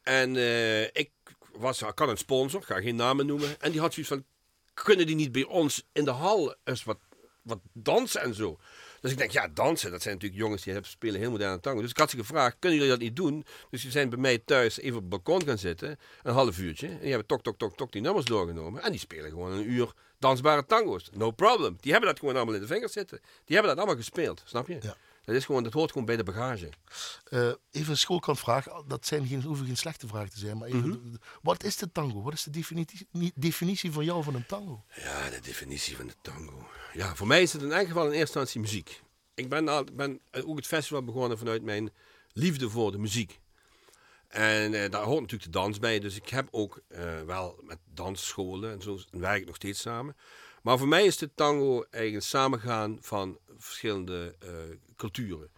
En 0.02 0.36
eh, 0.36 0.82
ik, 0.82 1.10
was, 1.52 1.82
ik 1.82 1.98
had 1.98 2.08
een 2.08 2.16
sponsor, 2.16 2.60
ik 2.60 2.66
ga 2.66 2.80
geen 2.80 2.96
namen 2.96 3.26
noemen. 3.26 3.60
En 3.60 3.70
die 3.70 3.80
had 3.80 3.92
zoiets 3.92 4.12
van, 4.12 4.24
kunnen 4.74 5.06
die 5.06 5.16
niet 5.16 5.32
bij 5.32 5.44
ons 5.44 5.84
in 5.92 6.04
de 6.04 6.10
hal 6.10 6.54
eens 6.64 6.84
wat, 6.84 6.98
wat 7.42 7.60
dansen 7.72 8.20
en 8.20 8.34
zo? 8.34 8.58
Dus 9.02 9.10
ik 9.10 9.18
denk, 9.18 9.30
ja, 9.30 9.48
dansen, 9.48 9.90
dat 9.90 10.02
zijn 10.02 10.14
natuurlijk 10.14 10.42
jongens 10.42 10.62
die 10.62 10.78
spelen 10.82 11.20
heel 11.20 11.30
moderne 11.30 11.60
tango. 11.60 11.80
Dus 11.80 11.90
ik 11.90 11.96
had 11.96 12.10
ze 12.10 12.16
gevraagd, 12.16 12.56
kunnen 12.58 12.78
jullie 12.78 12.92
dat 12.92 13.02
niet 13.02 13.16
doen? 13.16 13.44
Dus 13.70 13.82
die 13.82 13.90
zijn 13.90 14.08
bij 14.08 14.18
mij 14.18 14.38
thuis 14.38 14.78
even 14.78 14.96
op 14.96 15.00
het 15.00 15.08
balkon 15.08 15.46
gaan 15.46 15.58
zitten, 15.58 15.98
een 16.22 16.34
half 16.34 16.58
uurtje. 16.58 16.86
En 16.88 16.98
die 16.98 17.08
hebben 17.08 17.26
tok, 17.26 17.42
tok, 17.42 17.58
tok, 17.58 17.76
tok 17.76 17.92
die 17.92 18.02
nummers 18.02 18.24
doorgenomen. 18.24 18.82
En 18.82 18.90
die 18.90 19.00
spelen 19.00 19.30
gewoon 19.30 19.52
een 19.52 19.70
uur 19.70 19.92
dansbare 20.18 20.66
tango's. 20.66 21.10
No 21.12 21.30
problem. 21.30 21.76
Die 21.80 21.92
hebben 21.92 22.10
dat 22.10 22.18
gewoon 22.18 22.36
allemaal 22.36 22.54
in 22.54 22.60
de 22.60 22.66
vingers 22.66 22.92
zitten. 22.92 23.20
Die 23.44 23.56
hebben 23.56 23.74
dat 23.74 23.84
allemaal 23.84 24.02
gespeeld, 24.02 24.42
snap 24.44 24.68
je? 24.68 24.78
Ja. 24.80 24.96
Dat, 25.24 25.34
is 25.34 25.44
gewoon, 25.44 25.62
dat 25.62 25.72
hoort 25.72 25.90
gewoon 25.90 26.06
bij 26.06 26.16
de 26.16 26.22
bagage. 26.24 26.68
Eh, 27.24 27.52
even 27.70 27.90
een 27.90 27.96
schoolkantvraag. 27.98 28.66
Dat 28.86 29.06
zijn 29.06 29.26
geen, 29.26 29.42
hoeven 29.42 29.66
geen 29.66 29.76
slechte 29.76 30.06
vragen 30.06 30.30
te 30.30 30.38
zijn. 30.38 30.58
Maar 30.58 30.68
even, 30.68 30.88
Mhm. 30.88 31.14
wat 31.42 31.64
is 31.64 31.76
de 31.76 31.92
tango? 31.92 32.22
Wat 32.22 32.32
is 32.32 32.42
de 32.42 32.50
definitie, 32.50 33.08
definitie 33.34 33.92
voor 33.92 34.04
jou 34.04 34.22
van 34.22 34.34
een 34.34 34.46
tango? 34.46 34.84
Ja, 34.96 35.30
de 35.30 35.40
definitie 35.40 35.96
van 35.96 36.06
de 36.06 36.14
tango. 36.22 36.66
Ja, 36.92 37.14
voor 37.14 37.26
mij 37.26 37.42
is 37.42 37.52
het 37.52 37.62
in 37.62 37.72
elk 37.72 37.86
geval 37.86 38.02
in 38.06 38.10
eerste 38.12 38.20
instantie 38.38 38.60
muziek. 38.60 39.02
Ik 39.34 39.48
ben, 39.48 39.68
al, 39.68 39.84
ben 39.92 40.20
ook 40.44 40.56
het 40.56 40.66
festival 40.66 41.04
begonnen 41.04 41.38
vanuit 41.38 41.62
mijn 41.62 41.90
liefde 42.32 42.70
voor 42.70 42.92
de 42.92 42.98
muziek. 42.98 43.40
En 44.28 44.74
eh, 44.74 44.90
daar 44.90 45.02
hoort 45.02 45.20
natuurlijk 45.20 45.52
de 45.52 45.58
dans 45.58 45.78
bij. 45.78 45.98
Dus 45.98 46.16
ik 46.16 46.28
heb 46.28 46.48
ook 46.50 46.80
eh, 46.88 47.22
wel 47.22 47.60
met 47.62 47.78
dansscholen 47.94 48.72
en 48.72 48.82
zo 48.82 48.98
werk 49.10 49.40
ik 49.40 49.46
nog 49.46 49.56
steeds 49.56 49.80
samen. 49.80 50.16
Maar 50.62 50.78
voor 50.78 50.88
mij 50.88 51.04
is 51.04 51.16
de 51.16 51.30
tango 51.34 51.72
eigenlijk 51.90 52.14
een 52.14 52.22
samengaan 52.28 52.98
van 53.00 53.38
verschillende 53.58 54.36
eh, 54.38 54.48
culturen. 55.02 55.50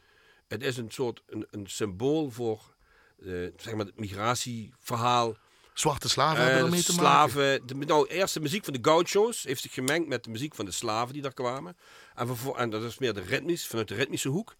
Het 0.49 0.63
is 0.63 0.77
een 0.77 0.91
soort 0.91 1.23
een, 1.27 1.47
een 1.51 1.67
symbool 1.67 2.31
voor 2.31 2.75
eh, 3.23 3.33
zeg 3.57 3.75
maar 3.75 3.87
het 3.87 3.99
migratieverhaal 3.99 5.37
Zwarte 5.75 6.09
slaven 6.09 6.39
eh, 6.39 6.43
hebben 6.43 6.61
de 6.61 6.67
ermee 6.67 6.83
te 6.83 6.93
maken. 6.93 7.31
slaven, 7.31 7.67
de, 7.67 7.75
nou, 7.75 8.07
eerst 8.09 8.35
de 8.35 8.41
muziek 8.41 8.65
van 8.65 8.73
de 8.73 8.79
gauchos 8.83 9.43
heeft 9.43 9.63
zich 9.63 9.73
gemengd 9.75 10.09
met 10.09 10.25
de 10.25 10.31
muziek 10.31 10.55
van 10.55 10.65
de 10.65 10.71
slaven 10.71 11.13
die 11.13 11.23
daar 11.23 11.33
kwamen. 11.33 11.77
En, 12.15 12.29
en 12.57 12.71
dat 12.71 12.83
is 12.83 12.99
meer 12.99 13.15
de 13.15 13.21
ritmisch, 13.21 13.67
vanuit 13.67 13.89
de 13.89 13.95
ritmische 13.95 14.29
hoek. 14.29 14.57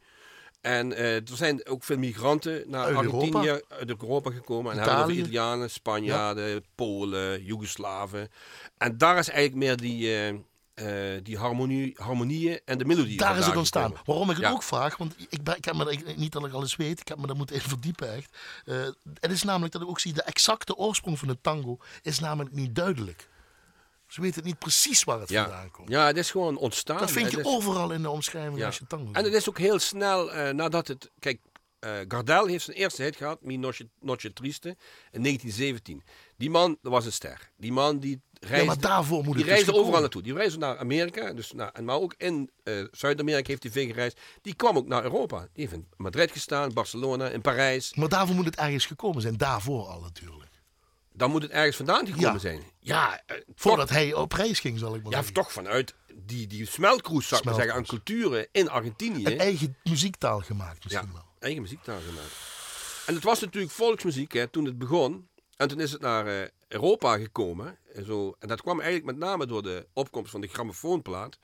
En 0.61 0.93
eh, 0.93 1.15
er 1.15 1.37
zijn 1.37 1.67
ook 1.67 1.85
veel 1.85 1.99
migranten 1.99 2.65
naar 2.67 2.85
Uit 2.85 2.97
Argentinië, 2.97 3.47
Europa? 3.47 3.77
uit 3.77 3.89
Europa 3.89 4.31
gekomen. 4.31 4.73
En 4.73 4.79
hebben 4.79 4.95
Italië? 4.95 5.13
over 5.13 5.23
Italianen, 5.23 5.71
Spanjaarden, 5.71 6.65
Polen, 6.75 7.45
Joegoslaven. 7.45 8.29
En 8.79 8.99
daar 8.99 9.19
is 9.19 9.29
eigenlijk 9.29 9.67
meer 9.67 9.77
die, 9.77 10.17
eh, 10.17 10.35
eh, 10.75 10.87
die 11.23 11.39
harmonie, 11.39 11.95
harmonieën 11.97 12.61
en 12.65 12.79
de 12.79 12.85
melodie. 12.85 13.17
Daar 13.17 13.39
is 13.39 13.47
het 13.47 13.57
ontstaan. 13.57 13.95
Waarom 14.05 14.31
ik 14.31 14.37
het 14.37 14.45
Ja. 14.45 14.51
ook 14.53 14.63
vraag, 14.63 14.97
want 14.97 15.15
ik, 15.29 15.43
ben, 15.43 15.57
ik 15.57 15.65
heb 15.65 15.75
me 15.75 15.91
er, 15.91 16.17
niet 16.17 16.33
dat 16.33 16.47
ik 16.47 16.53
alles 16.53 16.77
weet, 16.77 17.01
ik 17.01 17.09
heb 17.09 17.19
me 17.19 17.27
daar 17.27 17.37
moeten 17.37 17.57
in 17.57 17.63
verdiepen 17.63 18.13
echt. 18.15 18.37
Eh, 18.65 18.77
het 19.21 19.31
is 19.31 19.43
namelijk 19.43 19.73
dat 19.73 19.83
ik 19.83 19.89
ook 19.89 20.01
zie, 20.01 20.13
de 20.13 20.23
exacte 20.23 20.77
oorsprong 20.77 21.19
van 21.19 21.29
de 21.29 21.39
tango 21.41 21.79
is 22.03 22.19
namelijk 22.19 22.55
niet 22.55 22.75
duidelijk. 22.75 23.29
Ze 24.07 24.21
weten 24.21 24.45
niet 24.45 24.59
precies 24.59 25.05
waar 25.05 25.21
het 25.21 25.29
Ja. 25.29 25.43
vandaan 25.43 25.71
komt. 25.71 25.89
ja, 25.89 26.07
het 26.07 26.17
is 26.17 26.31
gewoon 26.31 26.57
ontstaan. 26.57 26.99
Dat 26.99 27.11
vind 27.11 27.31
je 27.31 27.39
is- 27.39 27.45
overal 27.47 27.91
in 27.91 28.03
de 28.03 28.11
omschrijving 28.11 28.59
Ja. 28.59 28.67
als 28.67 28.79
je 28.79 28.87
tango 28.87 29.13
En 29.13 29.25
het 29.25 29.33
is 29.33 29.49
ook 29.49 29.59
heel 29.59 29.79
snel 29.79 30.33
eh, 30.33 30.53
nadat 30.55 30.89
het. 30.89 31.11
Kijk, 31.19 31.41
eh 31.85 32.05
Gardel 32.09 32.47
heeft 32.47 32.65
zijn 32.65 32.77
eerste 32.77 33.03
hit 33.03 33.17
gehad, 33.17 33.43
Mi 33.43 33.57
Noche, 33.57 33.89
Noche 34.01 34.33
Triste, 34.33 34.69
in 35.11 35.23
1917. 35.23 36.03
Die 36.37 36.51
man, 36.51 36.79
dat 36.83 36.93
was 36.93 37.05
een 37.07 37.13
ster. 37.13 37.51
Die 37.57 37.73
man 37.73 37.99
die 37.99 38.21
reisde. 38.41 38.57
Ja, 38.59 38.65
maar 38.65 38.81
daarvoor 38.81 39.25
moet 39.25 39.35
die 39.37 39.45
het 39.45 39.45
dus 39.45 39.53
reisde 39.55 39.75
overal 39.75 40.01
naartoe. 40.01 40.23
Die 40.23 40.33
reisde 40.35 40.59
naar 40.59 40.79
Amerika, 40.79 41.33
dus 41.33 41.53
naar, 41.53 41.71
en 41.73 41.85
maar 41.85 41.97
ook 42.01 42.15
in 42.17 42.51
eh, 42.63 42.85
Zuid-Amerika 42.91 43.49
heeft 43.49 43.63
hij 43.63 43.73
veel 43.73 43.87
gereisd. 43.87 44.21
Die 44.43 44.55
kwam 44.55 44.77
ook 44.77 44.87
naar 44.89 45.03
Europa. 45.03 45.39
Die 45.41 45.49
heeft 45.63 45.73
in 45.73 45.89
Madrid 45.97 46.31
gestaan, 46.31 46.73
Barcelona, 46.73 47.29
in 47.29 47.41
Parijs. 47.41 47.95
Maar 47.95 48.09
daarvoor 48.09 48.35
moet 48.37 48.45
het 48.45 48.57
ergens 48.57 48.87
gekomen 48.87 49.23
zijn. 49.23 49.37
Daarvoor 49.37 49.87
al 49.87 50.01
natuurlijk. 50.01 50.51
Dan 51.13 51.31
moet 51.31 51.43
het 51.43 51.51
ergens 51.51 51.77
vandaan 51.77 52.07
gekomen 52.07 52.33
Ja. 52.33 52.39
zijn. 52.39 52.63
Ja, 52.81 53.23
eh, 53.27 53.37
Voordat 53.55 53.89
hij 53.91 54.15
op 54.15 54.33
reis 54.33 54.61
ging, 54.61 54.79
zal 54.79 54.95
ik 54.95 55.03
maar 55.03 55.11
ja, 55.13 55.17
zeggen. 55.17 55.35
toch 55.35 55.53
vanuit 55.53 55.95
die, 56.15 56.47
die 56.47 56.67
smeltkroes, 56.67 57.29
zou 57.29 57.41
ik 57.41 57.47
maar 57.47 57.55
zeggen, 57.55 57.75
aan 57.75 57.85
culturen 57.87 58.47
in 58.53 58.69
Argentinië. 58.71 59.27
Een 59.27 59.39
eigen 59.39 59.77
muziektaal 59.85 60.41
gemaakt 60.41 60.85
misschien 60.85 61.07
Ja, 61.07 61.13
wel. 61.13 61.24
Eigen 61.45 61.63
muziektaal 61.63 62.01
gemaakt. 62.01 62.53
En 63.07 63.15
het 63.15 63.25
was 63.25 63.41
natuurlijk 63.41 63.73
volksmuziek 63.73 64.33
hè, 64.33 64.49
toen 64.49 64.65
het 64.65 64.79
begon. 64.79 65.29
En 65.57 65.69
toen 65.69 65.81
is 65.81 65.93
het 65.93 66.01
naar 66.01 66.27
eh, 66.27 66.49
Europa 66.69 67.19
gekomen. 67.19 67.79
En, 67.93 68.05
zo. 68.05 68.37
en 68.39 68.49
dat 68.49 68.63
kwam 68.63 68.81
eigenlijk 68.81 69.07
met 69.07 69.29
name 69.29 69.47
door 69.47 69.63
de 69.63 69.87
opkomst 69.93 70.31
van 70.31 70.41
de 70.41 70.47
grammofoonplaat. 70.47 71.39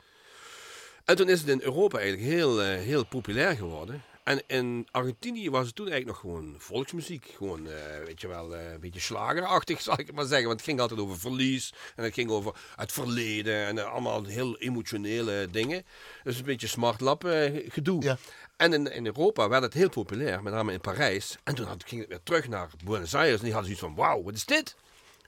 En 1.05 1.17
toen 1.17 1.29
is 1.29 1.41
het 1.41 1.49
in 1.49 1.63
Europa 1.63 1.99
eigenlijk 1.99 2.31
heel, 2.31 2.63
eh, 2.63 2.69
heel 2.69 3.05
populair 3.05 3.57
geworden. 3.57 4.03
En 4.25 4.43
in 4.47 4.89
Argentinië 4.91 5.51
was 5.51 5.67
het 5.67 5.75
toen 5.75 5.89
eigenlijk 5.89 6.23
nog 6.23 6.33
gewoon 6.33 6.55
volksmuziek. 6.59 7.33
Gewoon, 7.37 7.69
eh, 7.69 8.05
weet 8.05 8.21
je 8.21 8.29
wel, 8.29 8.55
een 8.57 8.81
beetje 8.81 9.01
slagerachtig, 9.01 9.81
zal 9.91 9.99
ik 9.99 10.13
maar 10.13 10.25
zeggen. 10.25 10.47
Want 10.47 10.61
het 10.61 10.69
ging 10.69 10.81
altijd 10.81 11.01
over 11.01 11.19
verlies. 11.19 11.73
En 11.97 12.05
het 12.05 12.15
ging 12.15 12.31
over 12.31 12.55
het 12.77 12.93
verleden. 12.93 13.67
En 13.67 13.91
allemaal 13.91 14.25
heel 14.25 14.59
emotionele 14.59 15.49
dingen. 15.51 15.85
Dus 16.23 16.39
een 16.39 16.45
beetje 16.45 16.67
smartlap 16.67 17.23
gedoe. 17.69 18.03
Ja. 18.03 18.19
En 18.61 18.73
in, 18.73 18.93
in 18.93 19.07
Europa 19.07 19.49
werd 19.49 19.63
het 19.63 19.75
heel 19.75 19.89
populair, 19.89 20.43
met 20.43 20.53
name 20.53 20.73
in 20.73 20.81
Parijs. 20.81 21.37
En 21.45 21.55
toen 21.55 21.67
had, 21.67 21.85
ging 21.87 22.01
het 22.01 22.11
weer 22.11 22.23
terug 22.23 22.49
naar 22.49 22.69
Buenos 22.85 23.15
Aires. 23.15 23.39
En 23.39 23.45
die 23.45 23.53
hadden 23.53 23.77
zoiets 23.77 23.97
van, 23.97 24.05
wauw, 24.05 24.23
wat 24.23 24.35
is 24.35 24.45
dit? 24.45 24.77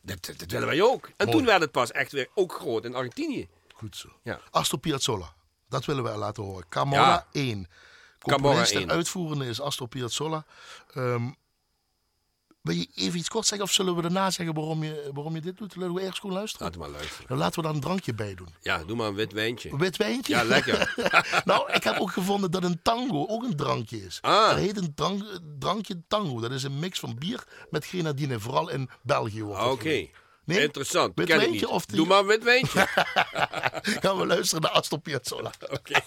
Dit, 0.02 0.50
willen 0.52 0.68
wij 0.68 0.82
ook. 0.82 1.10
En 1.16 1.26
Mooi. 1.26 1.36
toen 1.38 1.46
werd 1.46 1.60
het 1.60 1.70
pas 1.70 1.90
echt 1.92 2.12
weer 2.12 2.28
ook 2.34 2.52
groot 2.52 2.84
in 2.84 2.94
Argentinië. 2.94 3.48
Goed 3.74 3.96
zo. 3.96 4.08
Ja. 4.22 4.40
Astor 4.50 4.78
Piazzolla. 4.78 5.34
Dat 5.68 5.84
willen 5.84 6.04
we 6.04 6.10
laten 6.10 6.42
horen. 6.42 6.68
Camorra 6.68 7.02
Ja. 7.08 7.26
1. 7.32 7.46
Camorra 7.48 7.68
Componist 8.18 8.72
en 8.72 8.80
1. 8.80 8.90
uitvoerende 8.90 9.46
is 9.46 9.60
Astor 9.60 9.88
Piazzolla. 9.88 10.44
Ehm, 10.94 11.30
wil 12.62 12.75
je 12.75 12.88
even 12.95 13.19
iets 13.19 13.28
kort 13.28 13.47
zeggen 13.47 13.66
of 13.66 13.73
zullen 13.73 13.95
we 13.97 14.02
daarna 14.02 14.31
zeggen 14.31 14.54
waarom 14.54 14.83
je, 14.85 15.11
waarom 15.14 15.35
je 15.35 15.40
dit 15.40 15.57
doet? 15.59 15.76
Laten 15.76 15.95
we 15.95 16.00
eerst 16.02 16.21
gewoon 16.21 16.37
luisteren. 16.37 16.66
Laten 16.66 16.81
we 16.81 16.87
maar 16.88 16.97
luisteren. 16.97 17.28
Dan 17.28 17.38
laten 17.38 17.57
we 17.57 17.62
daar 17.66 17.75
een 17.75 17.81
drankje 17.81 18.14
bij 18.14 18.35
doen. 18.35 18.49
Ja, 18.61 18.85
doe 18.85 18.97
maar 18.97 19.07
een 19.09 19.14
wit 19.14 19.33
wijntje. 19.33 19.71
Een 19.71 19.78
wit 19.78 19.97
wijntje? 19.97 20.35
Ja, 20.35 20.45
lekker. 20.45 20.95
nou, 21.45 21.73
ik 21.73 21.85
heb 21.85 21.99
ook 21.99 22.11
gevonden 22.12 22.50
dat 22.50 22.62
een 22.64 22.81
tango 22.83 23.26
ook 23.28 23.42
een 23.42 23.57
drankje 23.57 24.04
is. 24.04 24.19
Ah. 24.21 24.50
Er 24.50 24.57
heet 24.57 24.76
een 24.76 24.95
drank, 24.95 25.23
drankje 25.59 26.02
tango. 26.09 26.40
Dat 26.40 26.50
is 26.50 26.62
een 26.62 26.78
mix 26.78 26.99
van 26.99 27.19
bier 27.19 27.45
met 27.71 27.87
grenadine. 27.87 28.40
Vooral 28.40 28.71
in 28.71 28.90
België 29.02 29.42
wordt 29.42 29.61
Ah, 29.61 29.71
Oké. 29.71 30.07
Nee? 30.45 30.61
Interessant. 30.61 31.12
Wit 31.14 31.26
Ken 31.26 31.35
ik 31.37 31.40
wijntje 31.42 31.66
niet. 31.66 31.75
of 31.75 31.87
die- 31.87 31.97
Doe 31.97 32.07
maar 32.07 32.19
een 32.19 32.26
wit 32.26 32.45
wijntje. 32.45 32.87
Gaan 34.02 34.16
we 34.19 34.26
luisteren 34.26 34.62
naar 34.62 34.71
Astor 34.73 34.99
Piazzolla. 34.99 35.52
Oké. 35.78 36.00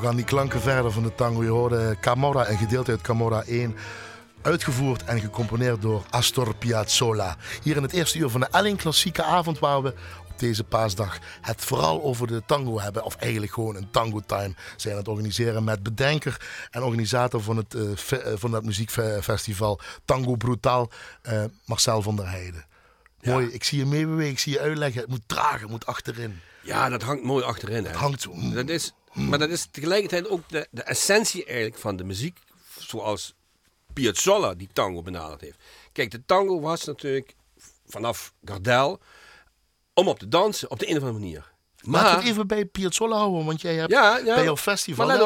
Gaan 0.00 0.16
die 0.16 0.24
klanken 0.24 0.60
verder 0.60 0.92
van 0.92 1.02
de 1.02 1.14
tango. 1.14 1.42
Je 1.42 1.48
hoorde 1.48 1.96
Camorra, 2.00 2.48
een 2.48 2.58
gedeelte 2.58 2.90
uit 2.90 3.00
Camorra 3.00 3.42
1. 3.42 3.76
Uitgevoerd 4.42 5.04
en 5.04 5.20
gecomponeerd 5.20 5.82
door 5.82 6.02
Astor 6.10 6.54
Piazzolla. 6.54 7.36
Hier 7.62 7.76
in 7.76 7.82
het 7.82 7.92
eerste 7.92 8.18
uur 8.18 8.28
van 8.28 8.40
de 8.40 8.48
Elling 8.50 8.78
Klassieke 8.78 9.22
Avond, 9.22 9.58
waar 9.58 9.82
we 9.82 9.94
op 10.30 10.38
deze 10.38 10.64
paasdag 10.64 11.18
het 11.40 11.64
vooral 11.64 12.02
over 12.02 12.26
de 12.26 12.42
tango 12.46 12.80
hebben. 12.80 13.04
Of 13.04 13.16
eigenlijk 13.16 13.52
gewoon 13.52 13.76
een 13.76 13.90
tango 13.90 14.20
time 14.26 14.54
zijn 14.76 14.92
aan 14.92 15.00
het 15.00 15.08
organiseren 15.08 15.64
met 15.64 15.82
bedenker 15.82 16.40
en 16.70 16.82
organisator 16.82 17.42
van 17.42 17.56
het, 17.56 17.74
uh, 17.74 17.96
fe, 17.96 18.24
uh, 18.26 18.32
van 18.36 18.50
dat 18.50 18.64
muziekfestival 18.64 19.80
Tango 20.04 20.36
Brutaal, 20.36 20.90
uh, 21.28 21.44
Marcel 21.64 22.02
van 22.02 22.16
der 22.16 22.30
Heijden. 22.30 22.64
Ja. 23.20 23.32
Mooi, 23.32 23.46
ik 23.46 23.64
zie 23.64 23.78
je 23.78 23.86
meebewegen, 23.86 24.32
ik 24.32 24.38
zie 24.38 24.52
je 24.52 24.60
uitleggen. 24.60 25.00
Het 25.00 25.10
moet 25.10 25.22
tragen, 25.26 25.60
het 25.60 25.70
moet 25.70 25.86
achterin. 25.86 26.40
Ja, 26.62 26.88
dat 26.88 27.02
hangt 27.02 27.24
mooi 27.24 27.44
achterin. 27.44 27.82
Hè. 27.82 27.88
Het 27.90 27.98
hangt 27.98 28.22
zo. 28.22 28.32
Dat 28.52 28.68
is, 28.68 28.92
maar 29.16 29.38
dat 29.38 29.50
is 29.50 29.66
tegelijkertijd 29.70 30.28
ook 30.28 30.48
de, 30.48 30.68
de 30.70 30.82
essentie 30.82 31.44
eigenlijk 31.44 31.78
van 31.78 31.96
de 31.96 32.04
muziek 32.04 32.38
zoals 32.78 33.34
Piazzolla 33.92 34.54
die 34.54 34.68
tango 34.72 35.02
benaderd 35.02 35.40
heeft. 35.40 35.58
Kijk, 35.92 36.10
de 36.10 36.24
tango 36.26 36.60
was 36.60 36.84
natuurlijk 36.84 37.34
vanaf 37.86 38.32
Gardel 38.44 39.00
om 39.94 40.08
op 40.08 40.18
te 40.18 40.28
dansen 40.28 40.70
op 40.70 40.78
de 40.78 40.90
een 40.90 40.96
of 40.96 41.02
andere 41.02 41.18
manier. 41.18 41.54
Maar 41.86 42.02
laat 42.02 42.16
het 42.16 42.24
even 42.24 42.46
bij 42.46 42.64
Piazzolla 42.64 43.16
houden, 43.16 43.44
want 43.44 43.60
jij 43.60 43.74
hebt 43.74 43.90
ja, 43.90 44.16
ja. 44.18 44.34
bij 44.34 44.44
jouw 44.44 44.56
festival, 44.56 45.06
Maar 45.06 45.18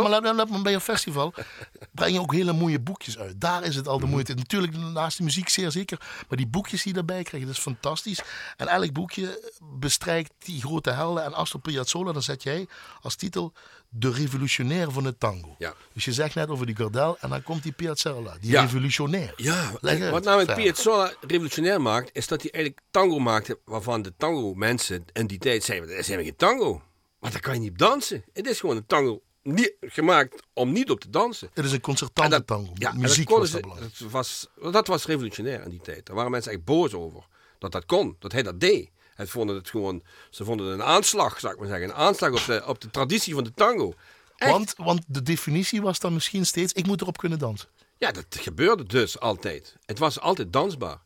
maar 0.48 0.62
bij 0.62 0.70
jouw 0.70 0.80
festival 0.80 1.34
breng 1.94 2.12
je 2.12 2.20
ook 2.20 2.32
hele 2.32 2.52
mooie 2.52 2.80
boekjes 2.80 3.18
uit. 3.18 3.40
Daar 3.40 3.64
is 3.64 3.76
het 3.76 3.88
al 3.88 3.98
de 3.98 4.06
moeite. 4.06 4.34
Natuurlijk 4.34 4.76
naast 4.76 5.16
de 5.16 5.22
muziek 5.22 5.48
zeer 5.48 5.70
zeker, 5.70 6.00
maar 6.28 6.38
die 6.38 6.46
boekjes 6.46 6.82
die 6.82 6.92
je 6.92 6.98
daarbij 6.98 7.22
krijg 7.22 7.42
je, 7.42 7.48
dat 7.48 7.56
is 7.56 7.62
fantastisch. 7.62 8.22
En 8.56 8.68
elk 8.68 8.92
boekje 8.92 9.52
bestrijkt 9.78 10.32
die 10.38 10.60
grote 10.60 10.90
helden 10.90 11.24
en 11.24 11.34
Astor 11.34 11.60
Piazzolla, 11.60 12.12
dan 12.12 12.22
zet 12.22 12.42
jij 12.42 12.68
als 13.00 13.14
titel 13.14 13.52
de 13.92 14.10
revolutionair 14.12 14.90
van 14.90 15.04
het 15.04 15.20
tango. 15.20 15.54
Ja. 15.58 15.74
Dus 15.92 16.04
je 16.04 16.12
zegt 16.12 16.34
net 16.34 16.48
over 16.48 16.66
die 16.66 16.76
Gardel 16.76 17.16
en 17.20 17.28
dan 17.30 17.42
komt 17.42 17.62
die 17.62 17.72
Piazzolla, 17.72 18.36
die 18.40 18.50
Ja. 18.50 18.60
revolutionair. 18.62 19.32
Ja, 19.36 19.70
wat 19.72 19.82
namelijk 19.82 20.30
verder. 20.30 20.54
Piazzolla 20.54 21.12
revolutionair 21.20 21.80
maakt, 21.82 22.10
is 22.12 22.26
dat 22.26 22.42
hij 22.42 22.50
eigenlijk 22.50 22.84
tango 22.90 23.18
maakte 23.18 23.58
waarvan 23.64 24.02
de 24.02 24.12
tango 24.16 24.54
mensen 24.54 25.04
in 25.12 25.26
die 25.26 25.38
tijd 25.38 25.64
zeiden, 25.64 25.88
dat 25.88 25.98
is 25.98 26.06
helemaal 26.06 26.26
geen 26.28 26.36
tango. 26.36 26.82
Maar 27.18 27.30
daar 27.30 27.40
kan 27.40 27.54
je 27.54 27.60
niet 27.60 27.70
op 27.70 27.78
dansen. 27.78 28.24
Het 28.32 28.46
is 28.46 28.60
gewoon 28.60 28.76
een 28.76 28.86
tango 28.86 29.22
niet, 29.42 29.74
gemaakt 29.80 30.42
om 30.52 30.72
niet 30.72 30.90
op 30.90 31.00
te 31.00 31.10
dansen. 31.10 31.50
Het 31.54 31.64
is 31.64 31.72
een 31.72 31.80
concertante 31.80 32.30
dat- 32.30 32.46
tango. 32.46 32.72
Ja, 32.74 32.92
muziek 32.92 33.28
dat, 33.28 33.38
was 33.38 33.50
dat 33.50 33.60
belangrijk. 33.60 33.98
dat, 33.98 34.10
was, 34.10 34.46
dat 34.72 34.86
was 34.86 35.06
revolutionair 35.06 35.62
in 35.62 35.70
die 35.70 35.80
tijd. 35.80 36.06
Daar 36.06 36.16
waren 36.16 36.30
mensen 36.30 36.52
echt 36.52 36.64
boos 36.64 36.94
over. 36.94 37.26
Dat 37.58 37.72
dat 37.72 37.86
kon, 37.86 38.16
dat 38.18 38.32
hij 38.32 38.42
dat 38.42 38.60
deed. 38.60 38.90
Het 39.20 39.30
vonden 39.30 39.56
het 39.56 39.70
gewoon, 39.70 40.02
ze 40.30 40.44
vonden 40.44 40.66
het 40.66 40.74
een 40.80 40.84
aanslag, 40.86 41.40
zou 41.40 41.52
ik 41.52 41.58
maar 41.58 41.68
zeggen. 41.68 41.88
Een 41.88 41.94
aanslag 41.94 42.30
op 42.30 42.44
de, 42.46 42.62
op 42.66 42.80
de 42.80 42.90
traditie 42.90 43.34
van 43.34 43.44
de 43.44 43.52
tango. 43.54 43.94
Echt. 44.36 44.50
Want, 44.50 44.74
want 44.76 45.02
de 45.06 45.22
definitie 45.22 45.82
was 45.82 45.98
dan 45.98 46.12
misschien 46.12 46.46
steeds, 46.46 46.72
ik 46.72 46.86
moet 46.86 47.00
erop 47.00 47.16
kunnen 47.18 47.38
dansen. 47.38 47.68
Ja, 47.98 48.12
dat 48.12 48.24
gebeurde 48.30 48.82
dus 48.84 49.18
altijd. 49.20 49.76
Het 49.86 49.98
was 49.98 50.20
altijd 50.20 50.52
dansbaar. 50.52 50.98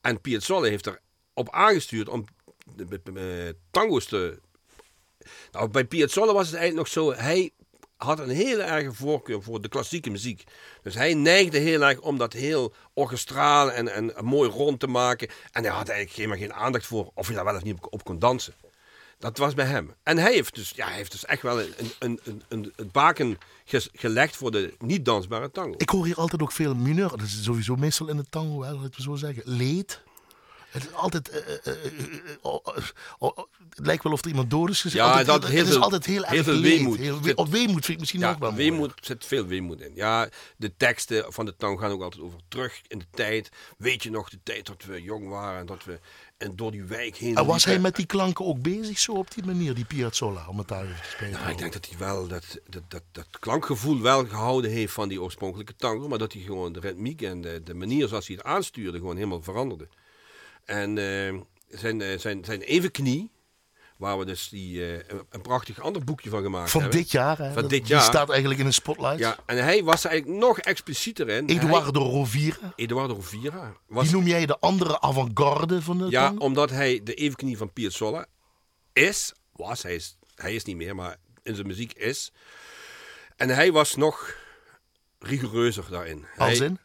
En 0.00 0.20
Piazzolla 0.20 0.68
heeft 0.68 0.86
erop 0.86 1.50
aangestuurd 1.50 2.08
om 2.08 2.24
de, 2.76 2.84
de- 2.84 3.00
de- 3.12 3.56
tango's 3.70 4.06
te... 4.06 4.40
Nou, 5.52 5.68
bij 5.68 5.84
Piazzolla 5.84 6.32
was 6.32 6.46
het 6.46 6.56
eigenlijk 6.56 6.94
nog 6.94 7.04
zo... 7.04 7.20
Hij 7.22 7.50
had 8.02 8.18
een 8.18 8.28
hele 8.28 8.62
erge 8.62 8.92
voorkeur 8.92 9.42
voor 9.42 9.60
de 9.60 9.68
klassieke 9.68 10.10
muziek. 10.10 10.44
Dus 10.82 10.94
hij 10.94 11.14
neigde 11.14 11.58
heel 11.58 11.82
erg 11.82 12.00
om 12.00 12.18
dat 12.18 12.32
heel 12.32 12.72
orchestraal 12.94 13.72
en, 13.72 13.94
en 13.94 14.24
mooi 14.24 14.50
rond 14.50 14.80
te 14.80 14.86
maken. 14.86 15.28
En 15.52 15.62
hij 15.62 15.72
had 15.72 15.88
eigenlijk 15.88 16.16
helemaal 16.16 16.38
geen 16.38 16.64
aandacht 16.64 16.86
voor 16.86 17.10
of 17.14 17.28
je 17.28 17.34
daar 17.34 17.44
wel 17.44 17.54
of 17.54 17.62
niet 17.62 17.76
op, 17.90 18.04
kon 18.04 18.18
dansen. 18.18 18.54
Dat 19.18 19.38
was 19.38 19.54
bij 19.54 19.66
hem. 19.66 19.94
En 20.02 20.18
hij 20.18 20.32
heeft 20.32 20.54
dus, 20.54 20.72
ja, 20.76 20.86
hij 20.86 20.96
heeft 20.96 21.12
dus 21.12 21.24
echt 21.24 21.42
wel 21.42 21.60
een, 21.60 21.74
een, 21.98 22.20
een, 22.24 22.42
een, 22.48 22.72
een 22.76 22.90
baken 22.92 23.38
gelegd 23.92 24.36
voor 24.36 24.50
de 24.50 24.74
niet 24.78 25.04
dansbare 25.04 25.50
tango. 25.50 25.74
Ik 25.76 25.88
hoor 25.88 26.04
hier 26.04 26.16
altijd 26.16 26.42
ook 26.42 26.52
veel 26.52 26.74
mineur. 26.74 27.08
Dat 27.08 27.22
is 27.22 27.44
sowieso 27.44 27.76
meestal 27.76 28.08
in 28.08 28.16
de 28.16 28.26
tango, 28.30 28.62
hè, 28.62 28.72
laten 28.72 28.96
we 28.96 29.02
zo 29.02 29.14
zeggen. 29.14 29.42
Leed. 29.44 30.02
Het 30.72 30.82
is 30.82 30.94
altijd. 30.94 31.30
het 33.68 33.86
lijkt 33.86 34.02
wel 34.02 34.12
of 34.12 34.20
er 34.20 34.28
iemand 34.28 34.50
dood 34.50 34.70
is 34.70 34.80
gezet. 34.80 34.98
Ja, 34.98 35.24
dat 35.24 35.42
het 35.42 35.52
heel 35.52 35.66
is 35.66 35.76
altijd 35.76 36.06
heel, 36.06 36.22
heel 36.22 36.36
erg 36.36 36.44
veel 36.44 36.54
leed. 36.54 36.76
weemoed. 36.76 36.98
Heel, 36.98 37.48
weemoed 37.48 37.84
vind 37.84 37.88
ik 37.88 37.98
misschien 37.98 38.24
ook 38.24 38.38
wel 38.38 38.54
weemoed, 38.54 38.92
zit 39.00 39.24
veel 39.24 39.46
weemoed 39.46 39.80
in. 39.80 39.92
Ja, 39.94 40.28
de 40.56 40.76
teksten 40.76 41.32
van 41.32 41.44
de 41.44 41.56
tango 41.56 41.76
gaan 41.76 41.90
ook 41.90 42.02
altijd 42.02 42.22
over 42.22 42.40
terug 42.48 42.80
in 42.88 42.98
de 42.98 43.06
tijd. 43.10 43.48
Weet 43.78 44.02
je 44.02 44.10
nog 44.10 44.30
de 44.30 44.38
tijd 44.42 44.66
dat 44.66 44.84
we 44.84 45.02
jong 45.02 45.28
waren 45.28 45.60
en 45.60 45.66
dat 45.66 45.84
we 45.84 46.00
en 46.42 46.56
door 46.56 46.70
die 46.70 46.84
wijk 46.84 47.16
heen... 47.16 47.36
En 47.36 47.46
was 47.46 47.64
hij 47.64 47.78
met 47.78 47.96
die 47.96 48.06
klanken 48.06 48.44
ook 48.44 48.62
bezig 48.62 48.98
zo 48.98 49.12
op 49.12 49.34
die 49.34 49.44
manier, 49.44 49.74
die 49.74 49.84
Piazzolla, 49.84 50.48
om 50.48 50.58
het 50.58 50.68
daar 50.68 50.84
even 50.84 51.02
te 51.02 51.08
spelen? 51.08 51.48
Ik 51.48 51.58
denk 51.58 51.72
dat 51.72 51.86
hij 51.86 51.98
wel 51.98 52.26
dat, 52.26 52.58
dat, 52.66 52.82
dat, 52.88 53.02
dat 53.12 53.26
klankgevoel 53.40 54.00
wel 54.00 54.26
gehouden 54.26 54.70
heeft 54.70 54.92
van 54.92 55.08
die 55.08 55.22
oorspronkelijke 55.22 55.76
tango. 55.76 56.08
Maar 56.08 56.18
dat 56.18 56.32
hij 56.32 56.42
gewoon 56.42 56.72
de 56.72 56.80
ritmiek 56.80 57.22
en 57.22 57.40
de, 57.40 57.62
de 57.64 57.74
manier 57.74 58.08
zoals 58.08 58.26
hij 58.26 58.36
het 58.36 58.44
aanstuurde 58.44 58.98
gewoon 58.98 59.16
helemaal 59.16 59.42
veranderde. 59.42 59.88
En 60.64 60.98
eh, 60.98 61.40
zijn, 61.78 62.00
eh, 62.00 62.18
zijn, 62.18 62.44
zijn 62.44 62.60
evenknie, 62.60 63.30
waar 63.96 64.18
we 64.18 64.24
dus 64.24 64.48
die, 64.48 64.96
eh, 64.96 65.16
een, 65.30 65.40
prachtig 65.42 65.80
ander 65.80 66.04
boekje 66.04 66.30
van 66.30 66.42
gemaakt 66.42 66.70
Van 66.70 66.80
hebben. 66.80 66.98
dit 66.98 67.10
jaar, 67.10 67.38
hè? 67.38 67.52
Van 67.52 67.62
dit 67.68 67.70
Die 67.70 67.86
jaar. 67.94 68.02
staat 68.02 68.30
eigenlijk 68.30 68.60
in 68.60 68.66
een 68.66 68.72
spotlight. 68.72 69.18
Ja, 69.18 69.36
en 69.46 69.62
hij 69.64 69.84
was 69.84 70.04
er 70.04 70.10
eigenlijk 70.10 70.40
nog 70.40 70.58
explicieter 70.58 71.28
in. 71.28 71.46
Hij- 71.46 71.56
Eduardo 71.56 72.00
Rovira. 72.00 72.72
Eduardo 72.76 73.14
Rovira. 73.14 73.76
Was, 73.86 74.04
Die 74.04 74.12
noem 74.12 74.26
jij 74.26 74.46
de 74.46 74.58
andere 74.58 75.00
avant-garde 75.00 75.82
van 75.82 75.98
de 75.98 76.06
ja, 76.10 76.34
omdat 76.38 76.70
hij 76.70 77.00
de 77.02 77.14
evenknie 77.14 77.56
van 77.56 77.72
Piazzolla 77.72 78.26
is, 78.92 79.32
was, 79.52 79.82
hij 79.82 79.94
is, 79.94 80.18
hij 80.34 80.54
is 80.54 80.64
niet 80.64 80.76
meer, 80.76 80.94
maar 80.94 81.16
in 81.42 81.54
zijn 81.54 81.66
muziek 81.66 81.92
is. 81.92 82.32
En 83.36 83.48
hij 83.48 83.72
was 83.72 83.94
nog 83.96 84.34
rigoureuzer 85.18 85.84
daarin. 85.90 86.26
Als 86.36 86.58
Hij- 86.58 86.66
in? 86.66 86.78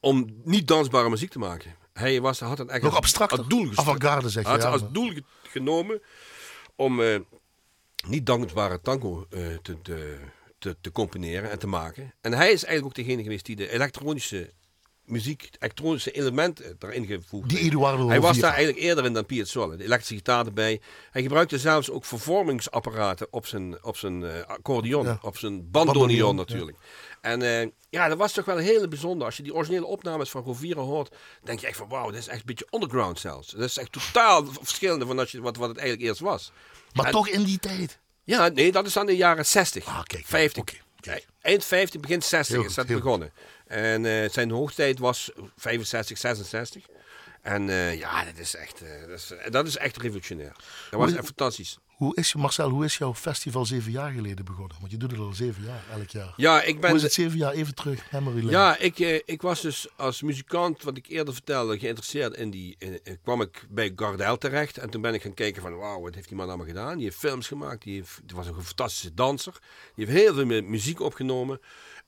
om 0.00 0.40
niet 0.44 0.68
dansbare 0.68 1.10
muziek 1.10 1.30
te 1.30 1.38
maken. 1.38 1.74
Hij 2.00 2.20
was, 2.20 2.40
had 2.40 2.58
het 2.58 2.68
echt 2.68 2.82
Nog 2.82 2.96
abstracter? 2.96 3.38
als 3.38 3.48
doel. 3.48 3.70
Avant-garde 3.74 4.28
zeg 4.28 4.42
je, 4.42 4.48
Hij 4.48 4.58
had 4.58 4.66
ja, 4.66 4.72
als 4.72 4.80
maar- 4.82 4.92
doel 4.92 5.08
ge- 5.12 5.22
genomen 5.42 6.02
om 6.76 7.00
eh, 7.02 7.20
niet 8.06 8.26
dansbare 8.26 8.80
tango 8.80 9.26
eh, 9.30 9.46
te, 9.62 9.82
te, 9.82 10.18
te, 10.58 10.76
te 10.80 10.92
componeren 10.92 11.50
en 11.50 11.58
te 11.58 11.66
maken. 11.66 12.14
En 12.20 12.32
hij 12.32 12.52
is 12.52 12.64
eigenlijk 12.64 12.84
ook 12.98 13.04
degene 13.06 13.22
geweest 13.22 13.46
die 13.46 13.56
de 13.56 13.70
elektronische 13.72 14.50
muziek, 15.04 15.48
elektronische 15.58 16.10
elementen 16.10 16.76
erin 16.80 17.06
gevoegd 17.06 17.48
Die. 17.48 17.58
Eduardo 17.58 18.08
Hij 18.08 18.20
was 18.20 18.38
daar 18.38 18.52
eigenlijk 18.52 18.84
eerder 18.84 19.04
in 19.04 19.12
dan 19.12 19.26
Piazzolla. 19.26 19.76
De 19.76 19.84
elektrische 19.84 20.14
gitaar 20.14 20.46
erbij. 20.46 20.80
Hij 21.10 21.22
gebruikte 21.22 21.58
zelfs 21.58 21.90
ook 21.90 22.04
vervormingsapparaten 22.04 23.26
op 23.30 23.46
zijn, 23.46 23.84
op 23.84 23.96
zijn 23.96 24.24
eh, 24.24 24.42
accordeon, 24.46 25.04
Ja. 25.04 25.18
op 25.22 25.38
zijn 25.38 25.70
Bandoneon, 25.70 26.30
ja. 26.36 26.42
natuurlijk. 26.42 26.76
En 27.20 27.42
eh, 27.42 27.68
ja, 27.90 28.08
dat 28.08 28.18
was 28.18 28.32
toch 28.32 28.44
wel 28.44 28.56
heel 28.56 28.88
bijzonder. 28.88 29.26
Als 29.26 29.36
je 29.36 29.42
die 29.42 29.54
originele 29.54 29.86
opnames 29.86 30.30
van 30.30 30.42
Rovira 30.42 30.80
hoort, 30.80 31.14
denk 31.44 31.60
je 31.60 31.66
echt 31.66 31.76
van 31.76 31.88
wauw, 31.88 32.10
dit 32.10 32.20
is 32.20 32.28
echt 32.28 32.38
een 32.38 32.46
beetje 32.46 32.66
underground 32.70 33.18
zelfs. 33.18 33.50
Dat 33.50 33.60
is 33.68 33.76
echt 33.78 33.92
totaal 33.92 34.46
verschillende 34.46 35.06
van 35.06 35.26
je, 35.30 35.40
wat, 35.40 35.56
wat 35.56 35.68
het 35.68 35.78
eigenlijk 35.78 36.08
eerst 36.08 36.20
was. 36.20 36.52
Maar 36.92 37.06
En- 37.06 37.12
toch 37.12 37.28
in 37.28 37.42
die 37.42 37.58
tijd. 37.58 37.98
Ja, 38.24 38.48
nee, 38.48 38.72
dat 38.72 38.86
is 38.86 38.96
aan 38.96 39.06
de 39.06 39.16
jaren 39.16 39.46
60. 39.46 39.84
Ah, 39.86 40.02
kijk, 40.02 40.26
50. 40.26 40.62
oké, 40.62 40.74
Nee, 41.00 41.24
eind 41.40 41.64
50, 41.64 42.00
begin 42.00 42.22
60 42.22 42.56
Heel 42.56 42.64
is 42.64 42.74
dat 42.74 42.86
begonnen. 42.86 43.32
En 43.70 44.04
eh, 44.06 44.30
zijn 44.30 44.50
hoogtijd 44.50 44.98
was 44.98 45.30
65, 45.56 46.18
66. 46.18 46.84
En 47.42 47.68
eh, 47.68 47.98
ja, 47.98 48.24
dat 48.24 48.38
is 48.38 48.54
echt, 48.56 48.80
eh, 48.82 48.88
dat, 49.08 49.18
is, 49.18 49.32
dat 49.50 49.66
is 49.66 49.76
echt 49.76 49.96
revolutionair. 49.96 50.52
Dat 50.90 51.00
was 51.00 51.08
Hoe- 51.08 51.16
echt 51.18 51.26
fantastisch. 51.26 51.78
Hoe 51.86 52.16
is, 52.16 52.34
Marcel, 52.34 52.68
hoe 52.70 52.84
is 52.84 52.98
jouw 52.98 53.14
festival 53.14 53.64
zeven 53.66 53.90
jaar 53.92 54.10
geleden 54.10 54.44
begonnen? 54.44 54.76
Want 54.80 54.90
je 54.92 54.96
doet 54.98 55.10
het 55.10 55.20
al 55.20 55.32
zeven 55.32 55.64
jaar, 55.64 55.82
elk 55.98 56.08
jaar. 56.10 56.32
Ja, 56.36 56.62
ik 56.62 56.80
ben... 56.80 56.88
Hoe 56.90 56.98
is 56.98 57.04
het 57.04 57.12
zeven 57.12 57.38
jaar? 57.38 57.52
Even 57.52 57.74
terug, 57.74 58.10
memory 58.12 58.36
lane. 58.38 58.50
Ja, 58.50 58.78
ik, 58.78 58.98
ik 59.26 59.42
was 59.42 59.60
dus 59.60 59.88
als 59.96 60.22
muzikant, 60.22 60.82
wat 60.82 60.96
ik 60.96 61.06
eerder 61.06 61.34
vertelde, 61.34 61.78
geïnteresseerd 61.78 62.34
in 62.36 62.50
die. 62.50 62.76
In, 62.78 63.00
in- 63.02 63.18
kwam 63.22 63.40
ik 63.40 63.66
bij 63.68 63.92
Gardel 63.96 64.38
terecht 64.38 64.78
en 64.78 64.90
toen 64.90 65.00
ben 65.02 65.14
ik 65.14 65.22
gaan 65.22 65.34
kijken 65.34 65.62
van, 65.62 65.76
wauw, 65.76 66.00
wat 66.00 66.14
heeft 66.14 66.28
die 66.28 66.36
man 66.36 66.48
allemaal 66.48 66.66
gedaan? 66.66 66.94
Die 66.96 67.04
heeft 67.04 67.18
films 67.18 67.46
gemaakt, 67.46 67.82
die, 67.82 67.94
heeft, 67.96 68.20
die 68.24 68.36
was 68.36 68.46
een 68.46 68.62
fantastische 68.62 69.14
danser, 69.14 69.52
die 69.94 70.06
heeft 70.06 70.18
heel 70.18 70.34
veel 70.34 70.46
mu- 70.46 70.60
muziek 70.62 71.00
opgenomen. 71.00 71.60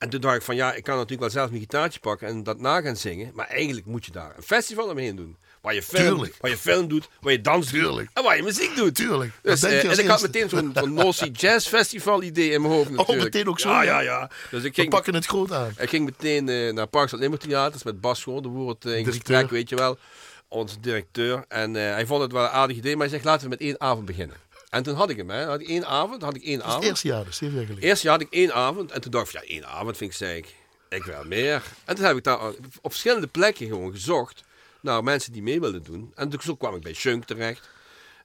En 0.02 0.08
toen 0.08 0.20
dacht 0.20 0.36
ik 0.36 0.42
van, 0.42 0.54
ja, 0.56 0.72
ik 0.72 0.82
kan 0.84 0.94
natuurlijk 0.94 1.20
wel 1.20 1.30
zelf 1.30 1.48
mijn 1.48 1.60
gitaartje 1.60 2.00
pakken 2.00 2.28
en 2.28 2.42
dat 2.42 2.60
na 2.60 2.80
gaan 2.80 2.96
zingen, 2.96 3.30
maar 3.34 3.46
eigenlijk 3.46 3.86
moet 3.86 4.04
je 4.04 4.10
daar 4.12 4.32
een 4.36 4.42
festival 4.42 4.88
omheen 4.88 5.16
doen. 5.16 5.36
Waar 5.60 5.74
je 5.74 5.82
film, 5.82 6.14
Tuurlijk. 6.16 6.36
waar 6.40 6.50
je 6.50 6.56
film 6.56 6.88
doet, 6.88 7.08
waar 7.20 7.32
je 7.32 7.40
dans 7.40 7.70
doet 7.70 8.06
en 8.12 8.22
waar 8.22 8.36
je 8.36 8.42
muziek 8.42 8.76
doet. 8.76 8.94
Tuurlijk. 8.94 9.32
Dus, 9.42 9.60
Dat 9.60 9.70
denk 9.70 9.82
je 9.82 9.88
eh, 9.88 9.94
en 9.98 10.04
ik 10.04 10.10
had 10.10 10.22
meteen 10.22 10.48
zo'n 10.48 11.12
Sea 11.14 11.28
Jazz 11.32 11.68
Festival 11.68 12.22
idee 12.22 12.50
in 12.50 12.60
mijn 12.60 12.72
hoofd 12.72 12.90
natuurlijk. 12.90 13.18
Oh, 13.18 13.24
meteen 13.24 13.48
ook 13.48 13.60
zo, 13.60 13.68
Ja, 13.68 13.82
ja? 13.82 14.00
ja. 14.00 14.30
Dus 14.50 14.62
ik 14.64 14.74
We 14.74 14.80
ging 14.80 14.90
pakken 14.92 15.14
het 15.14 15.26
groot 15.26 15.52
aan. 15.52 15.74
ik 15.78 15.88
ging 15.88 16.04
meteen 16.04 16.48
eh, 16.48 16.72
naar 16.72 16.86
Parks 16.86 17.12
Limburg 17.12 17.42
Theaters 17.42 17.82
met 17.82 18.00
Bas 18.00 18.20
Schoor, 18.20 18.42
de 18.42 18.48
woord 18.48 18.84
eh, 18.84 18.96
in 18.98 19.04
gesprek, 19.04 19.50
weet 19.50 19.68
je 19.68 19.76
wel. 19.76 19.98
Onze 20.48 20.80
directeur. 20.80 21.44
En 21.48 21.74
hij 21.74 22.06
vond 22.06 22.22
het 22.22 22.32
wel 22.32 22.42
een 22.42 22.48
aardig 22.48 22.76
idee, 22.76 22.92
maar 22.92 23.06
hij 23.06 23.14
zegt 23.14 23.24
laten 23.24 23.42
we 23.42 23.48
met 23.48 23.60
één 23.60 23.80
avond 23.80 24.04
beginnen. 24.06 24.36
En 24.72 24.82
toen 24.82 24.94
had 24.94 25.10
ik 25.10 25.16
hem, 25.16 25.30
hè. 25.30 25.44
Had 25.44 25.60
ik 25.60 25.68
één 25.68 25.86
avond, 25.86 26.22
had 26.22 26.34
ik 26.34 26.42
één 26.44 26.62
avond. 26.62 26.74
het 26.82 26.84
eerste 26.90 27.06
jaar, 27.08 27.24
dus 27.24 27.36
zeven 27.36 27.56
jaar 27.56 27.66
geleden. 27.66 27.88
Eerst 27.88 28.02
jaar 28.02 28.12
had 28.12 28.20
ik 28.20 28.30
één 28.32 28.54
avond 28.54 28.90
en 28.90 29.00
toen 29.00 29.10
dacht 29.10 29.26
ik, 29.28 29.32
ja, 29.42 29.48
één 29.48 29.66
avond 29.66 29.96
vind 29.96 30.10
ik 30.10 30.16
zei 30.16 30.44
ik, 30.88 31.04
wil 31.04 31.24
meer. 31.24 31.62
En 31.84 31.94
toen 31.96 32.04
heb 32.04 32.16
ik 32.16 32.24
daar 32.24 32.38
op 32.80 32.90
verschillende 32.90 33.26
plekken 33.26 33.66
gewoon 33.66 33.92
gezocht 33.92 34.44
naar 34.80 35.04
mensen 35.04 35.32
die 35.32 35.42
mee 35.42 35.60
wilden 35.60 35.82
doen. 35.82 36.12
En 36.14 36.28
toen 36.28 36.40
zo 36.42 36.54
kwam 36.54 36.74
ik 36.76 36.82
bij 36.82 36.92
Shunk 36.94 37.24
terecht. 37.24 37.68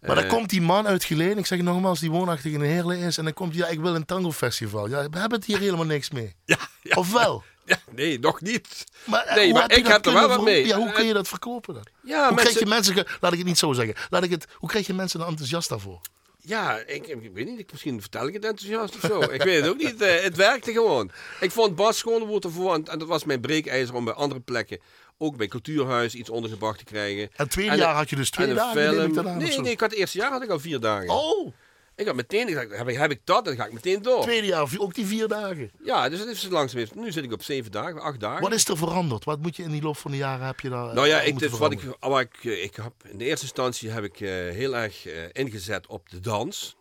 Maar 0.01 0.15
dan 0.15 0.23
Eh, 0.23 0.29
komt 0.29 0.49
die 0.49 0.61
man 0.61 0.87
uit 0.87 1.03
Geleen, 1.03 1.37
ik 1.37 1.45
zeg 1.45 1.59
nogmaals, 1.61 1.99
die 1.99 2.11
woonachtig 2.11 2.51
in 2.51 2.61
Heerlen 2.61 2.97
is. 2.97 3.17
En 3.17 3.23
dan 3.23 3.33
komt 3.33 3.53
hij, 3.55 3.61
ja, 3.63 3.67
ik 3.67 3.79
wil 3.79 3.95
een 3.95 4.05
tango 4.05 4.31
festival. 4.31 4.87
Ja, 4.89 5.09
we 5.09 5.19
hebben 5.19 5.37
het 5.37 5.45
hier 5.47 5.59
helemaal 5.59 5.85
niks 5.85 6.09
mee. 6.09 6.35
Ja, 6.45 6.57
ja, 6.81 6.95
Of 6.95 7.11
wel? 7.11 7.43
ja, 7.65 7.79
nee, 7.91 8.19
nog 8.19 8.41
niet. 8.41 8.83
Maar, 9.03 9.23
eh, 9.25 9.35
Nee, 9.35 9.53
maar 9.53 9.61
heb 9.61 9.71
ik 9.71 9.87
heb 9.87 10.05
er 10.05 10.13
wel 10.13 10.27
wat 10.27 10.43
mee. 10.43 10.65
Ja, 10.65 10.77
hoe 10.77 10.87
Eh, 10.87 10.93
kun 10.93 11.05
je 11.05 11.13
dat 11.13 11.27
verkopen 11.27 11.73
dan? 11.73 11.83
Ja, 12.03 12.25
hoe 12.27 12.35
mensen, 12.35 12.35
krijg 12.53 12.59
je 12.59 12.65
mensen, 12.65 13.17
laat 13.19 13.31
ik 13.31 13.37
het 13.37 13.47
niet 13.47 13.57
zo 13.57 13.73
zeggen. 13.73 13.95
Laat 14.09 14.23
ik 14.23 14.31
het, 14.31 14.45
hoe 14.53 14.69
krijg 14.69 14.87
je 14.87 14.93
mensen 14.93 15.19
er 15.21 15.27
enthousiast 15.27 15.69
daarvoor? 15.69 16.01
Ja, 16.47 16.77
ik, 16.77 17.07
ik 17.07 17.31
weet 17.33 17.45
niet. 17.45 17.59
Ik, 17.59 17.71
misschien 17.71 18.01
vertel 18.01 18.27
ik 18.27 18.33
het 18.33 18.45
enthousiast 18.45 18.95
of 18.95 19.01
zo. 19.01 19.19
ik 19.31 19.43
weet 19.43 19.61
het 19.61 19.69
ook 19.69 19.77
niet. 19.77 20.01
eh, 20.01 20.23
het 20.23 20.35
werkte 20.35 20.71
gewoon. 20.71 21.11
Ik 21.39 21.51
vond 21.51 21.75
Bas 21.75 22.01
gewoon 22.01 22.21
een 22.21 22.27
woord 22.27 22.43
ervoor. 22.43 22.73
En, 22.73 22.83
dat 22.83 23.07
was 23.07 23.23
mijn 23.23 23.39
breekijzer 23.41 23.95
om 23.95 24.05
bij 24.05 24.13
andere 24.13 24.39
plekken, 24.39 24.79
ook 25.17 25.37
bij 25.37 25.47
Cultuurhuis, 25.47 26.15
iets 26.15 26.29
ondergebracht 26.29 26.77
te 26.77 26.83
krijgen. 26.83 27.21
En 27.23 27.29
het 27.35 27.49
tweede 27.49 27.71
En 27.71 27.77
jaar 27.77 27.95
had 27.95 28.09
je 28.09 28.15
dus 28.15 28.29
twee 28.29 28.53
dagen, 28.53 29.11
film. 29.11 29.37
Nee, 29.37 29.59
nee, 29.59 29.71
ik 29.71 29.79
had 29.79 29.89
het 29.89 29.99
eerste 29.99 30.17
jaar 30.17 30.31
had 30.31 30.43
ik 30.43 30.49
al 30.49 30.59
vier 30.59 30.79
dagen. 30.79 31.09
Oh, 31.09 31.53
Ik 31.97 32.05
had 32.05 32.15
meteen, 32.15 32.47
ik 32.47 32.53
dacht, 32.55 32.77
heb 32.77 32.87
ik, 32.87 32.97
heb 32.97 33.11
ik 33.11 33.19
dat, 33.23 33.45
dan 33.45 33.55
ga 33.55 33.65
ik 33.65 33.73
meteen 33.73 34.01
door. 34.01 34.21
tweede 34.21 34.47
jaar, 34.47 34.69
ook 34.77 34.93
die 34.93 35.05
vier 35.05 35.27
dagen. 35.27 35.71
Ja, 35.83 36.09
dus 36.09 36.19
het 36.19 36.27
is 36.27 36.47
langzaam. 36.49 36.85
Nu 36.95 37.11
zit 37.11 37.23
ik 37.23 37.31
op 37.33 37.43
zeven 37.43 37.71
dagen, 37.71 38.01
acht 38.01 38.19
dagen. 38.19 38.41
Wat 38.41 38.53
is 38.53 38.67
er 38.67 38.77
veranderd? 38.77 39.23
Wat 39.23 39.39
moet 39.41 39.55
je 39.55 39.63
in 39.63 39.71
die 39.71 39.81
loop 39.81 39.97
van 39.97 40.11
de 40.11 40.17
jaren 40.17 40.45
heb 40.45 40.59
je 40.59 40.69
daar 40.69 40.93
Nou 40.93 41.07
ja, 41.07 41.19
eh, 41.21 41.27
ik, 41.27 41.39
dus 41.39 41.51
wat 41.51 41.71
ik, 41.71 41.79
wat 41.99 42.19
ik, 42.19 42.35
eh, 42.43 42.63
ik 42.63 42.75
heb, 42.75 42.93
in 43.03 43.17
de 43.17 43.25
eerste 43.25 43.45
instantie 43.45 43.89
heb 43.89 44.03
ik 44.03 44.19
eh, 44.19 44.29
heel 44.29 44.75
erg 44.75 45.05
eh, 45.05 45.13
ingezet 45.31 45.87
op 45.87 46.09
de 46.09 46.19
dans. 46.19 46.75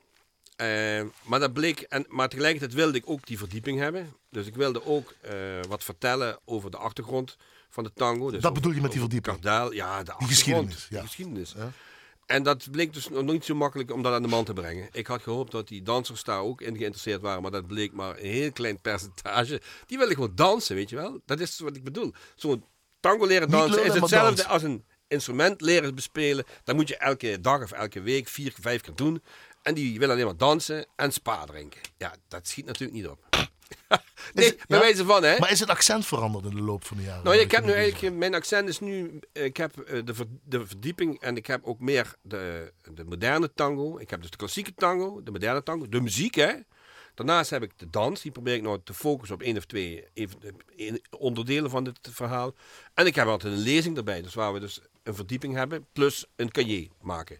Eh, 0.57 1.03
maar 1.23 1.41
dat 1.41 1.53
bleek, 1.53 1.81
en, 1.81 2.05
maar 2.09 2.29
tegelijkertijd 2.29 2.75
wilde 2.75 2.99
ik 2.99 3.11
ook 3.11 3.27
die 3.27 3.39
verdieping 3.39 3.79
hebben. 3.79 4.15
Dus 4.31 4.47
ik 4.47 4.55
wilde 4.55 4.87
ook 4.87 5.15
eh, 5.21 5.33
wat 5.69 5.85
vertellen 5.85 6.39
over 6.45 6.71
de 6.71 6.77
achtergrond 6.77 7.37
van 7.71 7.85
de 7.85 7.93
tango. 7.95 8.31
Dus 8.31 8.43
Dat 8.43 8.55
bedoel 8.55 8.73
je 8.73 8.81
met 8.81 8.91
die 8.91 9.01
verdieping? 9.01 9.41
Kardel, 9.41 9.73
ja, 9.73 10.03
de 10.03 10.13
achtergrond, 10.13 10.31
geschiedenis, 10.31 10.87
ja. 10.91 10.99
Die 10.99 11.07
geschiedenis. 11.07 11.55
Ja. 11.57 11.71
En 12.27 12.43
dat 12.43 12.71
bleek 12.71 12.93
dus 12.93 13.09
nog 13.09 13.25
niet 13.25 13.45
zo 13.45 13.55
makkelijk 13.55 13.93
om 13.93 14.03
dat 14.03 14.13
aan 14.13 14.23
de 14.23 14.29
man 14.29 14.45
te 14.45 14.53
brengen. 14.53 14.89
Ik 14.93 15.07
had 15.07 15.23
gehoopt 15.23 15.53
dat 15.53 15.69
die 15.69 15.83
dansers 15.83 16.25
daar 16.25 16.41
ook 16.41 16.61
in 16.61 16.77
geïnteresseerd 16.77 17.21
waren, 17.21 17.43
maar 17.43 17.51
dat 17.51 17.67
bleek 17.67 17.93
maar 17.93 18.19
een 18.19 18.31
heel 18.31 18.53
klein 18.53 18.81
percentage. 18.81 19.61
Die 19.87 19.99
willen 19.99 20.15
gewoon 20.15 20.33
dansen, 20.35 20.75
weet 20.75 20.91
je 20.91 20.97
wel. 20.97 21.21
Dat 21.25 21.41
is 21.41 21.59
wat 21.59 21.77
ik 21.77 21.85
bedoel. 21.85 22.13
Zo'n 22.35 22.65
tango 23.01 23.27
leren 23.27 23.51
dansen 23.51 23.85
is 23.85 23.95
hetzelfde 23.95 24.27
dansen. 24.27 24.47
als 24.47 24.63
een 24.63 24.85
instrument 25.09 25.61
leren 25.61 25.95
bespelen. 25.95 26.45
Dat 26.65 26.75
moet 26.75 26.89
je 26.89 26.97
elke 26.97 27.41
dag 27.41 27.63
of 27.63 27.73
elke 27.73 28.01
week 28.01 28.29
vier, 28.29 28.55
vijf 28.61 28.81
keer 28.81 28.95
doen. 28.95 29.23
En 29.63 29.75
die 29.75 29.99
willen 29.99 30.15
alleen 30.15 30.27
maar 30.27 30.37
dansen 30.37 30.87
en 30.97 31.13
spa 31.13 31.45
drinken. 31.45 31.81
Ja, 31.97 32.15
dat 32.29 32.49
schiet 32.49 32.65
natuurlijk 32.67 32.99
niet 32.99 33.09
op. 33.09 33.49
nee, 34.35 34.47
het- 34.47 34.57
bij 34.67 34.79
ja? 34.79 34.85
wijze 34.85 35.05
van, 35.05 35.23
hè. 35.23 35.39
Maar 35.39 35.51
is 35.51 35.61
het 35.61 35.69
accent 35.69 36.07
veranderd 36.07 36.45
in 36.45 36.55
de 36.55 36.61
loop 36.63 36.85
van 36.85 36.97
de 36.97 37.03
jaren? 37.03 37.25
Nou, 37.25 37.37
ik 37.37 37.51
heb 37.51 37.65
nu 37.65 37.73
eigenlijk, 37.73 38.17
mijn 38.17 38.35
accent 38.35 38.69
is 38.69 38.81
nu, 38.81 39.19
ik 39.33 39.57
heb 39.57 39.79
eh, 39.81 40.01
de, 40.05 40.15
ver- 40.15 40.27
de 40.45 40.67
verdieping 40.67 41.21
en 41.21 41.37
ik 41.37 41.47
heb 41.47 41.65
ook 41.65 41.81
meer 41.81 42.15
de, 42.23 42.73
de 42.95 43.05
moderne 43.05 43.53
tango. 43.55 43.99
Ik 43.99 44.11
heb 44.11 44.21
dus 44.21 44.31
de 44.31 44.37
klassieke 44.37 44.75
tango, 44.75 45.23
de 45.23 45.31
moderne 45.31 45.63
tango, 45.63 45.89
de 45.89 46.01
muziek, 46.01 46.35
hè. 46.35 46.53
Daarnaast 47.15 47.51
heb 47.51 47.63
ik 47.63 47.71
de 47.77 47.91
dans, 47.91 48.21
die 48.23 48.31
probeer 48.33 48.55
ik 48.55 48.63
nou 48.63 48.81
te 48.85 48.95
focussen 48.95 49.37
op 49.37 49.43
één 49.43 49.57
of 49.57 49.65
twee 49.65 50.05
even, 50.15 50.39
eh, 50.77 50.95
onderdelen 51.11 51.71
van 51.71 51.85
dit 51.85 51.99
verhaal. 52.03 52.55
En 52.95 53.07
ik 53.07 53.15
heb 53.15 53.27
altijd 53.27 53.53
een 53.53 53.59
lezing 53.59 53.97
erbij, 53.97 54.23
dus 54.23 54.35
waar 54.35 54.53
we 54.53 54.61
dus 54.61 54.81
een 55.03 55.15
verdieping 55.15 55.55
hebben, 55.55 55.87
plus 55.93 56.27
een 56.37 56.51
cahier 56.51 56.89
maken. 57.01 57.39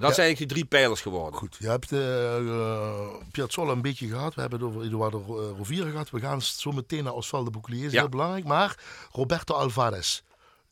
Dat 0.00 0.14
zijn 0.14 0.26
eigenlijk 0.26 0.38
die 0.38 0.46
drie 0.46 0.64
pijlers 0.64 1.00
geworden. 1.00 1.38
Goed, 1.38 1.56
je 1.58 1.68
hebt 1.68 1.92
eh 1.92 2.36
eh, 2.36 3.08
Piazzolla 3.32 3.72
een 3.72 3.82
beetje 3.82 4.08
gehad. 4.08 4.34
We 4.34 4.40
hebben 4.40 4.58
het 4.60 4.68
over 4.68 4.82
Eduardo 4.82 5.18
eh, 5.18 5.56
Rovira 5.58 5.90
gehad. 5.90 6.10
We 6.10 6.20
gaan 6.20 6.42
zo 6.42 6.72
meteen 6.72 7.04
naar 7.04 7.12
Osvaldo 7.12 7.50
Bouclier, 7.50 7.84
is 7.84 7.92
Ja. 7.92 8.00
heel 8.00 8.08
belangrijk. 8.08 8.44
Maar 8.44 8.78
Roberto 9.10 9.54
Alvarez, 9.54 10.20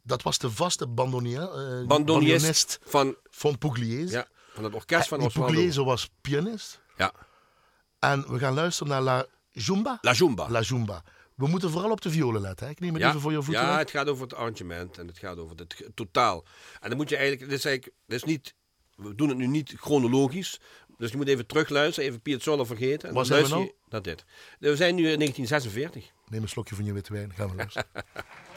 dat 0.03 0.23
was 0.23 0.39
de 0.39 0.51
vaste 0.51 0.87
bandonier, 0.87 1.43
eh, 1.43 1.87
bandonist 1.87 2.79
van, 2.85 3.17
van 3.31 3.59
Pugliese. 3.59 4.13
ja, 4.13 4.27
van 4.53 4.65
het 4.65 4.75
orkest 4.75 5.09
van 5.09 5.19
Die 5.19 5.27
Osvaldo. 5.27 5.53
Pugliese 5.53 5.85
was 5.85 6.11
pianist. 6.21 6.81
Ja, 6.97 7.13
En 7.99 8.33
we 8.33 8.39
gaan 8.39 8.55
luisteren 8.55 8.93
naar 8.93 9.03
La 9.03 9.27
Jumba. 9.51 9.99
La 10.01 10.13
Jumba. 10.13 10.51
La 10.51 10.61
Jumba. 10.61 11.03
We 11.35 11.47
moeten 11.47 11.71
vooral 11.71 11.91
op 11.91 12.01
de 12.01 12.11
violen 12.11 12.41
letten. 12.41 12.67
Hè? 12.67 12.73
Ik 12.73 12.81
neem 12.81 12.95
het 12.95 13.03
even 13.03 13.21
voor 13.21 13.33
je 13.33 13.43
voeten. 13.43 13.63
Ja, 13.65 13.79
het 13.79 13.91
gaat 13.91 14.09
over 14.09 14.23
het 14.23 14.35
arrangement 14.35 14.99
en 14.99 15.07
het 15.07 15.19
gaat 15.19 15.39
over 15.39 15.57
het 15.57 15.89
totaal. 15.95 16.45
En 16.81 16.89
dan 16.89 16.97
moet 16.99 17.09
je 17.09 17.17
eigenlijk, 17.17 17.49
dit 17.51 17.59
is 17.59 17.65
eigenlijk, 17.65 17.97
dit 18.07 18.17
is 18.17 18.25
niet, 18.25 18.55
we 19.03 19.15
doen 19.15 19.29
het 19.29 19.39
nu 19.39 19.47
niet 19.47 19.75
chronologisch. 19.77 20.61
Dus 20.99 21.11
je 21.11 21.17
moet 21.17 21.29
even 21.29 21.47
terugluisteren, 21.47 22.09
even 22.09 22.23
Piazzolla 22.23 22.65
vergeten. 22.65 23.09
En 23.09 23.15
dan 23.15 23.27
zijn 23.27 23.45
we 23.45 23.75
naar 23.89 24.03
dit. 24.03 24.25
We 24.59 24.77
zijn 24.77 24.95
nu 24.95 25.09
in 25.11 25.19
1946. 25.19 26.13
Neem 26.29 26.43
een 26.43 26.49
slokje 26.49 26.75
van 26.75 26.85
je 26.85 26.93
witte 26.93 27.13
wijn. 27.13 27.33
Gaan 27.35 27.51
we 27.51 27.57
luisteren. 27.57 27.89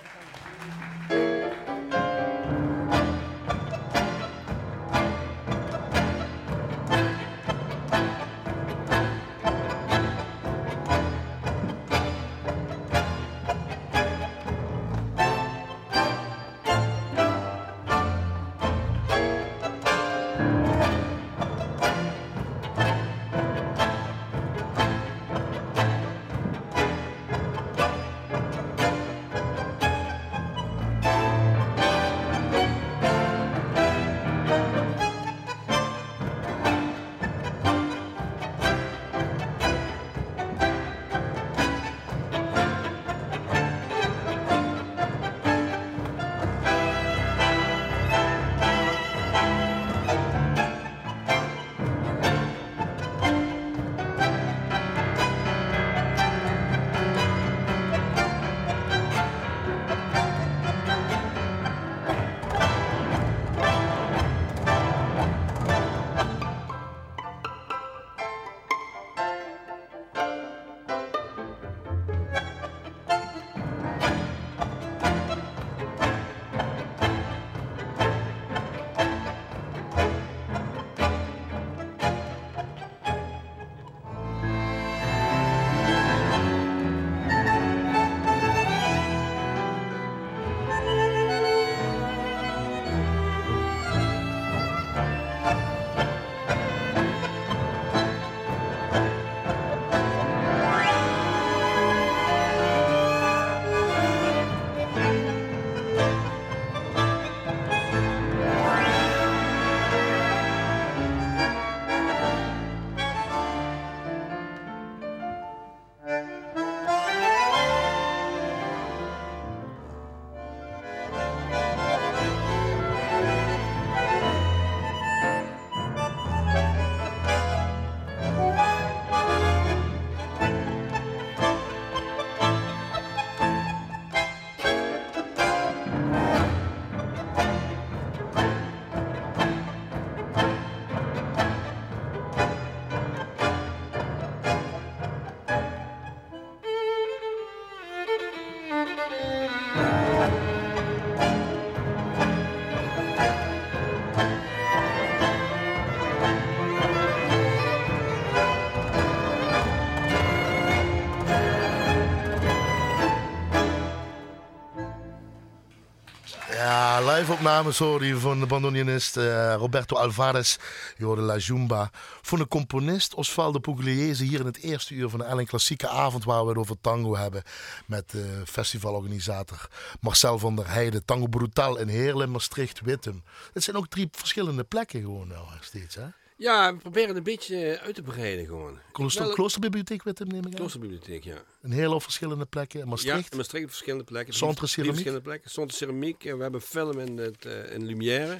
Hoorde 167.43 168.07
je 168.07 168.17
van 168.17 168.39
de 168.39 168.45
bandonionist 168.45 169.17
eh, 169.17 169.55
Roberto 169.57 169.95
Alvarez. 169.95 170.57
Je 170.97 171.05
hoorde 171.05 171.21
La 171.21 171.37
Jumba. 171.37 171.89
Van 172.21 172.39
de 172.39 172.47
componist 172.47 173.13
Osvaldo 173.13 173.59
Pugliese 173.59 174.23
hier 174.23 174.39
in 174.39 174.45
het 174.45 174.57
eerste 174.57 174.93
uur 174.93 175.09
van 175.09 175.19
de 175.19 175.25
Ellen 175.25 175.45
Klassieke 175.45 175.87
Avond 175.87 176.23
waar 176.23 176.43
we 176.43 176.49
het 176.49 176.57
over 176.57 176.75
tango 176.81 177.15
hebben. 177.15 177.43
Met 177.85 178.11
de 178.11 178.41
festivalorganisator 178.45 179.67
Marcel 179.99 180.39
van 180.39 180.55
der 180.55 180.69
Heijden. 180.69 181.05
Tango 181.05 181.27
Brutal 181.27 181.77
in 181.77 181.87
Heerlen, 181.87 182.31
Maastricht, 182.31 182.81
Wittem. 182.81 183.23
Het 183.53 183.63
zijn 183.63 183.75
ook 183.75 183.87
drie 183.87 184.07
verschillende 184.11 184.63
plekken 184.63 185.01
gewoon 185.01 185.27
wel 185.27 185.47
steeds 185.59 185.95
hè? 185.95 186.22
Ja, 186.37 186.73
we 186.73 186.79
proberen 186.79 187.15
een 187.15 187.23
beetje 187.23 187.79
uit 187.79 187.95
te 187.95 188.01
breiden 188.01 188.45
gewoon. 188.45 188.79
Klooster, 188.91 189.23
Wel- 189.25 189.33
Kloosterbibliotheek 189.33 190.03
Wittem 190.03 190.27
neem 190.27 190.39
ik 190.39 190.45
aan. 190.45 190.51
Kloosterbibliotheek, 190.53 191.23
ja. 191.23 191.43
Een 191.61 191.71
hele 191.71 192.01
verschillende 192.01 192.45
plekken. 192.45 192.87
Maastricht. 192.87 193.31
in 193.31 193.37
Maastricht 193.37 193.63
op 193.63 193.69
verschillende 193.69 194.03
plekken. 194.03 194.33
Centre 194.33 194.55
Drie 194.55 194.67
Ceramiek? 194.69 194.93
verschillende 194.93 195.23
plekken. 195.25 195.49
Centre 195.51 195.77
Ceramiek. 195.77 196.23
En 196.25 196.35
We 196.37 196.43
hebben 196.43 196.61
film 196.61 196.99
in, 196.99 197.17
het, 197.17 197.45
eh, 197.45 197.73
in 197.73 197.85
Lumière. 197.85 198.37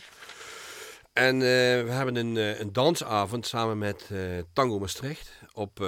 En 1.14 1.36
eh, 1.36 1.40
we 1.84 1.90
hebben 1.92 2.16
een, 2.16 2.38
eh, 2.38 2.60
een 2.60 2.74
dansavond 2.74 3.48
samen 3.48 3.78
met 3.78 4.10
eh, 4.12 4.20
Tango 4.54 4.80
Maastricht. 4.80 5.32
Op 5.54 5.82
eh, 5.82 5.88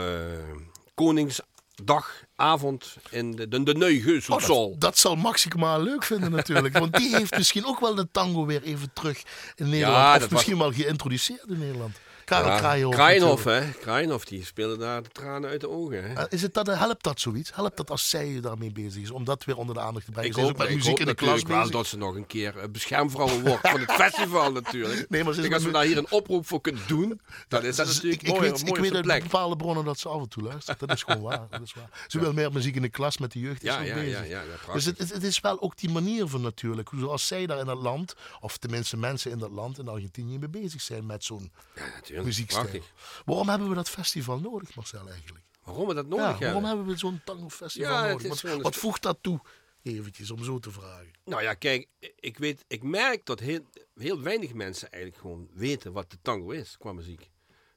Koningsdagavond 2.35 2.97
in 3.09 3.31
de, 3.31 3.47
de, 3.47 3.63
de 3.63 3.71
Oh, 3.71 3.77
Neugeuselzaal. 3.77 4.69
dat, 4.71 4.81
dat 4.81 4.97
zal 4.97 5.15
Maxima 5.15 5.77
leuk 5.77 6.03
vinden 6.03 6.31
natuurlijk. 6.31 6.77
want 6.77 6.93
die 6.93 7.15
heeft 7.15 7.37
misschien 7.37 7.65
ook 7.65 7.79
wel 7.79 7.95
de 7.95 8.07
tango 8.11 8.45
weer 8.45 8.63
even 8.63 8.89
terug 8.93 9.21
in 9.55 9.69
Nederland. 9.69 9.95
Ja, 9.97 10.15
of 10.25 10.31
misschien 10.31 10.57
wel 10.57 10.71
geïntroduceerd 10.71 11.43
in 11.47 11.59
Nederland. 11.59 11.95
Karel 12.25 12.47
Ja, 12.51 12.57
Kraaienhof. 12.57 12.93
Kraaienhof, 12.95 13.43
natuurlijk. 13.45 13.75
hè. 13.75 13.79
Kraaienhof, 13.81 14.25
die 14.25 14.45
speelde 14.45 14.77
daar 14.77 15.03
de 15.03 15.09
tranen 15.09 15.49
uit 15.49 15.61
de 15.61 15.69
ogen, 15.69 16.03
hè. 16.03 16.13
Eh, 16.13 16.23
Is 16.29 16.41
het 16.41 16.53
dat, 16.53 16.67
helpt 16.67 17.03
dat 17.03 17.19
zoiets? 17.19 17.51
Helpt 17.53 17.77
dat 17.77 17.89
als 17.89 18.09
zij 18.09 18.39
daarmee 18.41 18.71
bezig 18.71 19.01
is? 19.01 19.11
Om 19.11 19.23
dat 19.23 19.43
weer 19.43 19.57
onder 19.57 19.75
de 19.75 19.81
aandacht 19.81 20.05
te 20.05 20.11
brengen? 20.11 20.29
Ik 20.29 20.35
Zij 20.35 20.43
is 20.43 20.49
hoop, 20.49 20.57
ook 20.59 20.63
met 20.63 20.71
ik 20.71 20.75
muziek 20.75 20.91
hoop 20.91 20.99
in 20.99 21.05
de 21.05 21.15
klas 21.15 21.43
wel 21.43 21.69
dat 21.69 21.87
ze 21.87 21.97
nog 21.97 22.15
een 22.15 22.27
keer 22.27 22.57
eh, 22.57 22.69
beschermvrouw 22.69 23.39
wordt 23.41 23.67
van 23.69 23.79
het 23.79 23.91
festival 24.01 24.51
natuurlijk. 24.51 25.09
Nee, 25.09 25.23
maar 25.23 25.33
ze 25.33 25.41
ik 25.41 25.53
als 25.53 25.63
we 25.63 25.71
daar 25.71 25.83
hier 25.83 25.97
een 25.97 26.11
oproep 26.11 26.47
voor 26.47 26.61
kunnen 26.61 26.81
doen, 26.87 27.21
dan 27.47 27.63
is 27.63 27.75
dat 27.75 27.85
natuurlijk 27.87 28.21
ik, 28.21 28.27
ik 28.29 28.39
weet, 28.39 28.67
ik 28.67 28.75
weet 28.75 29.07
uit 29.09 29.23
bepaalde 29.23 29.55
bronnen 29.55 29.85
dat 29.85 29.99
ze 29.99 30.09
af 30.09 30.21
en 30.21 30.29
toe 30.29 30.43
luistert. 30.43 30.79
Dat 30.79 30.91
is 30.91 31.03
gewoon 31.03 31.21
waar. 31.21 31.47
Dat 31.49 31.61
is 31.61 31.73
waar. 31.73 31.89
Ze 32.07 32.19
wil 32.19 32.33
meer 32.33 32.51
muziek 32.51 32.75
in 32.75 32.81
de 32.81 32.89
klas 32.89 33.17
met 33.17 33.31
de 33.31 33.39
jeugd. 33.39 33.63
Is 33.63 33.69
Ja, 33.69 33.81
ja, 33.81 33.93
bezig. 33.93 34.27
ja, 34.27 34.41
ja, 34.41 34.73
dus 34.73 34.85
het, 34.85 34.97
het, 34.97 35.13
het 35.13 35.23
is 35.23 35.39
wel 35.39 35.61
ook 35.61 35.77
die 35.77 35.89
manier 35.89 36.27
van 36.27 36.41
natuurlijk. 36.41 36.89
Zoals 36.97 37.27
zij 37.27 37.45
daar 37.45 37.59
in 37.59 37.65
dat 37.65 37.81
land, 37.81 38.15
of 38.39 38.57
tenminste 38.57 38.97
mensen 38.97 39.31
in 39.31 39.37
dat 39.37 39.51
land, 39.51 39.79
in 39.79 39.87
Argentinië, 39.87 40.37
mee 40.39 40.49
bezig 40.49 40.81
zijn 40.81 41.05
met 41.05 41.23
zo'n 41.23 41.51
Ja, 41.75 41.81
natuurlijk. 41.81 42.14
Muziekstijl. 42.23 42.67
Prachtig. 42.67 42.91
Waarom 43.25 43.49
hebben 43.49 43.69
we 43.69 43.75
dat 43.75 43.89
festival 43.89 44.39
nodig, 44.39 44.75
Marcel, 44.75 45.09
eigenlijk? 45.09 45.45
Waarom 45.63 45.87
we 45.87 45.93
dat 45.93 46.05
nodig 46.07 46.25
Ja, 46.25 46.29
hebben? 46.29 46.47
waarom 46.47 46.65
hebben 46.65 46.85
we 46.85 46.97
zo'n 46.97 47.21
tango-festival 47.25 47.91
Ja, 47.91 48.07
nodig? 48.07 48.27
Wat, 48.27 48.39
gewoon 48.39 48.61
wat 48.61 48.75
voegt 48.75 49.01
dat 49.01 49.17
toe? 49.21 49.39
Eventjes, 49.83 50.31
om 50.31 50.43
zo 50.43 50.59
te 50.59 50.71
vragen. 50.71 51.11
Nou 51.25 51.41
ja, 51.41 51.53
kijk, 51.53 51.87
ik, 52.19 52.37
weet, 52.37 52.63
ik 52.67 52.83
merk 52.83 53.25
dat 53.25 53.39
heel, 53.39 53.59
heel 53.95 54.21
weinig 54.21 54.53
mensen 54.53 54.91
eigenlijk 54.91 55.21
gewoon 55.21 55.49
weten 55.53 55.91
wat 55.91 56.11
de 56.11 56.17
tango 56.21 56.49
is 56.49 56.77
qua 56.77 56.93
muziek. 56.93 57.29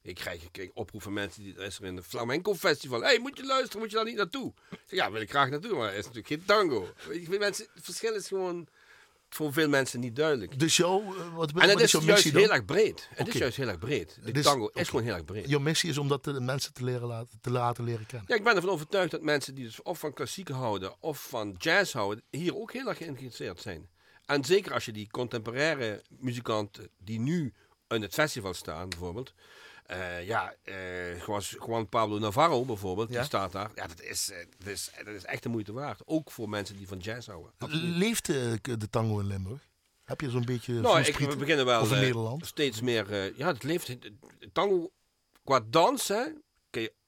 Ik 0.03 0.14
krijg, 0.14 0.42
ik 0.42 0.53
krijg 0.53 0.70
oproep 0.74 1.03
van 1.03 1.12
mensen 1.12 1.42
die 1.42 1.55
er 1.57 1.62
is 1.62 1.79
er 1.79 1.85
in 1.85 1.96
een 1.96 2.03
flamenco 2.03 2.55
festival. 2.55 3.01
Hé, 3.01 3.07
hey, 3.07 3.18
moet 3.18 3.37
je 3.37 3.44
luisteren, 3.44 3.79
moet 3.81 3.90
je 3.90 3.96
daar 3.96 4.05
niet 4.05 4.16
naartoe? 4.16 4.53
Zeg, 4.70 4.98
ja, 4.98 5.11
wil 5.11 5.20
ik 5.20 5.31
graag 5.31 5.51
naartoe, 5.51 5.77
maar 5.77 5.88
het 5.88 5.98
is 5.98 6.07
natuurlijk 6.07 6.27
geen 6.27 6.44
tango. 6.44 6.88
Mensen, 7.38 7.66
het 7.74 7.85
verschil 7.85 8.14
is 8.14 8.29
gewoon 8.29 8.68
voor 9.28 9.52
veel 9.52 9.68
mensen 9.68 10.00
niet 10.00 10.16
duidelijk. 10.16 10.58
Dus 10.58 10.76
jouw, 10.76 11.00
eh, 11.00 11.34
wat, 11.34 11.52
En 11.52 11.68
het 11.68 11.80
is 11.80 11.92
juist 11.92 12.24
heel 12.24 12.52
erg 12.52 12.64
breed. 12.64 13.08
Het 13.14 13.28
is 13.28 13.34
juist 13.34 13.56
heel 13.56 13.68
erg 13.68 13.78
breed. 13.78 14.18
De 14.24 14.32
Dus- 14.32 14.44
tango 14.44 14.66
is 14.74 14.88
gewoon 14.88 15.04
heel 15.04 15.14
erg 15.14 15.24
breed. 15.24 15.48
Jouw 15.48 15.60
missie 15.60 15.90
is 15.90 15.98
om 15.98 16.08
dat 16.08 16.24
de 16.24 16.40
mensen 16.40 16.72
te, 16.72 16.84
leren 16.84 17.06
laten, 17.08 17.38
te 17.40 17.50
laten 17.50 17.84
leren 17.84 18.06
kennen. 18.06 18.28
Ja, 18.28 18.34
ik 18.34 18.44
ben 18.44 18.56
ervan 18.56 18.70
overtuigd 18.70 19.10
dat 19.10 19.22
mensen 19.22 19.54
die 19.54 19.64
dus 19.64 19.82
of 19.82 19.98
van 19.98 20.12
klassiek 20.12 20.48
houden 20.48 20.94
of 21.00 21.26
van 21.28 21.54
jazz 21.58 21.92
houden, 21.92 22.24
hier 22.30 22.56
ook 22.56 22.72
heel 22.72 22.86
erg 22.88 22.98
geïnteresseerd 22.98 23.60
zijn. 23.60 23.88
En 24.26 24.44
zeker 24.44 24.72
als 24.72 24.84
je 24.84 24.92
die 24.92 25.10
contemporaire 25.10 26.02
muzikanten 26.08 26.90
die 26.98 27.20
nu 27.20 27.52
in 27.88 28.02
het 28.02 28.14
festival 28.14 28.54
staan, 28.54 28.88
bijvoorbeeld. 28.88 29.34
Eh, 29.88 30.27
ja, 30.27 30.55
eh, 30.62 30.74
zoals 31.24 31.57
Juan 31.66 31.88
Pablo 31.88 32.18
Navarro 32.18 32.64
bijvoorbeeld, 32.64 33.09
Ja. 33.09 33.14
die 33.16 33.24
staat 33.24 33.53
daar. 33.53 33.70
Ja, 33.74 33.87
dat 33.87 34.01
is, 34.01 34.31
eh, 34.31 34.38
dat, 34.59 34.68
is, 34.68 34.90
dat 35.05 35.14
is 35.14 35.24
echt 35.24 35.42
de 35.42 35.48
moeite 35.48 35.72
waard. 35.72 36.01
Ook 36.05 36.31
voor 36.31 36.48
mensen 36.48 36.77
die 36.77 36.88
van 36.88 36.98
jazz 36.98 37.27
houden. 37.27 37.53
Absoluut. 37.59 37.96
Leeft 37.96 38.27
de 38.27 38.88
tango 38.90 39.18
in 39.18 39.27
Limburg? 39.27 39.68
Heb 40.05 40.20
je 40.20 40.31
zo'n 40.31 40.44
beetje 40.44 40.72
Nou, 40.72 41.01
ik, 41.01 41.16
we 41.16 41.37
beginnen 41.37 41.64
wel 41.66 41.81
Of 41.81 41.92
in 41.92 41.98
Nederland? 42.01 42.46
steeds 42.46 42.81
meer. 42.81 43.33
ja, 43.37 43.46
het 43.46 43.62
leeft. 43.62 43.96
Tango 44.53 44.90
qua 45.44 45.61
dansen. 45.70 46.42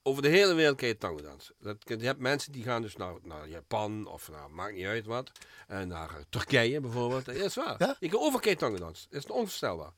Over 0.03 0.21
de 0.21 0.27
hele 0.27 0.53
wereld 0.53 0.77
kun 0.77 0.87
je 0.87 0.97
tango 0.97 1.21
dansen. 1.21 1.55
Dat, 1.59 1.77
je 1.85 1.97
hebt 1.97 2.19
mensen 2.19 2.51
die 2.51 2.63
gaan 2.63 2.81
dus 2.81 2.95
naar, 2.95 3.13
naar 3.23 3.47
Japan 3.49 4.07
of 4.07 4.29
naar, 4.29 4.51
maakt 4.51 4.75
niet 4.75 4.85
uit 4.85 5.05
wat. 5.05 5.31
En 5.67 5.87
naar 5.87 6.23
Turkije 6.29 6.79
bijvoorbeeld. 6.79 7.25
Dat 7.25 7.35
is 7.35 7.55
waar. 7.55 7.75
Ja? 7.77 7.95
Je 7.99 8.09
kan 8.09 8.19
overal 8.19 8.55
tango 8.55 8.77
dansen. 8.77 9.07
Dat 9.09 9.23
is 9.23 9.29
onvoorstelbaar. 9.29 9.91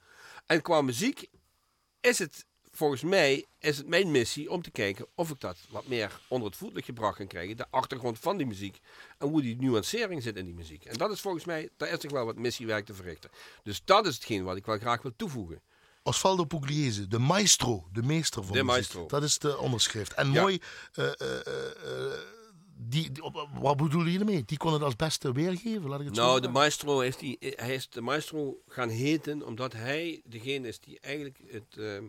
En 0.45 0.61
qua 0.61 0.81
muziek 0.81 1.25
is 2.01 2.19
het 2.19 2.45
volgens 2.75 3.01
mij 3.01 3.45
is 3.59 3.77
het 3.77 3.87
mijn 3.87 4.11
missie 4.11 4.51
om 4.51 4.61
te 4.61 4.71
kijken 4.71 5.05
of 5.15 5.29
ik 5.29 5.39
dat 5.39 5.57
wat 5.69 5.87
meer 5.87 6.19
onder 6.27 6.47
het 6.47 6.57
voetlicht 6.57 6.85
gebracht 6.85 7.17
kan 7.17 7.27
krijgen. 7.27 7.57
De 7.57 7.65
achtergrond 7.69 8.19
van 8.19 8.37
die 8.37 8.45
muziek. 8.45 8.79
En 9.17 9.27
hoe 9.27 9.41
die 9.41 9.55
nuancering 9.59 10.23
zit 10.23 10.35
in 10.37 10.45
die 10.45 10.53
muziek. 10.53 10.85
En 10.85 10.97
dat 10.97 11.11
is 11.11 11.21
volgens 11.21 11.45
mij, 11.45 11.69
daar 11.77 11.89
is 11.89 11.99
toch 11.99 12.11
wel 12.11 12.25
wat 12.25 12.37
missiewerk 12.37 12.85
te 12.85 12.93
verrichten. 12.93 13.29
Dus 13.63 13.81
dat 13.85 14.05
is 14.07 14.15
hetgeen 14.15 14.43
wat 14.43 14.55
ik 14.55 14.65
wel 14.65 14.77
graag 14.77 15.01
wil 15.01 15.13
toevoegen. 15.15 15.61
Osvaldo 16.03 16.43
Pugliese, 16.45 17.07
de 17.07 17.19
maestro, 17.19 17.87
de 17.91 18.03
meester 18.03 18.43
van 18.43 18.53
De 18.57 18.63
muziek. 18.63 18.75
maestro. 18.77 19.05
Dat 19.07 19.23
is 19.23 19.37
de 19.39 19.57
onderschrift. 19.57 20.13
En 20.13 20.31
Ja. 20.31 20.41
mooi, 20.41 20.59
eh, 20.93 21.05
eh, 21.21 21.37
eh, 22.07 22.19
die, 22.77 23.11
wat 23.59 23.77
bedoel 23.77 24.05
je 24.05 24.19
ermee? 24.19 24.43
Die 24.45 24.57
kon 24.57 24.73
het 24.73 24.81
als 24.81 24.95
beste 24.95 25.31
weergeven, 25.31 25.89
laat 25.89 25.99
ik 25.99 26.05
het 26.05 26.15
zo 26.15 26.21
Nou, 26.21 26.35
de 26.35 26.43
zeggen. 26.43 26.59
maestro 26.61 26.99
heeft 26.99 27.19
die, 27.19 27.37
hij 27.39 27.73
is 27.73 27.89
de 27.89 28.01
maestro 28.01 28.61
gaan 28.67 28.89
heten 28.89 29.45
omdat 29.45 29.73
hij 29.73 30.21
degene 30.25 30.67
is 30.67 30.79
die 30.79 30.99
eigenlijk 30.99 31.39
het, 31.47 31.77
ehm, 31.77 32.05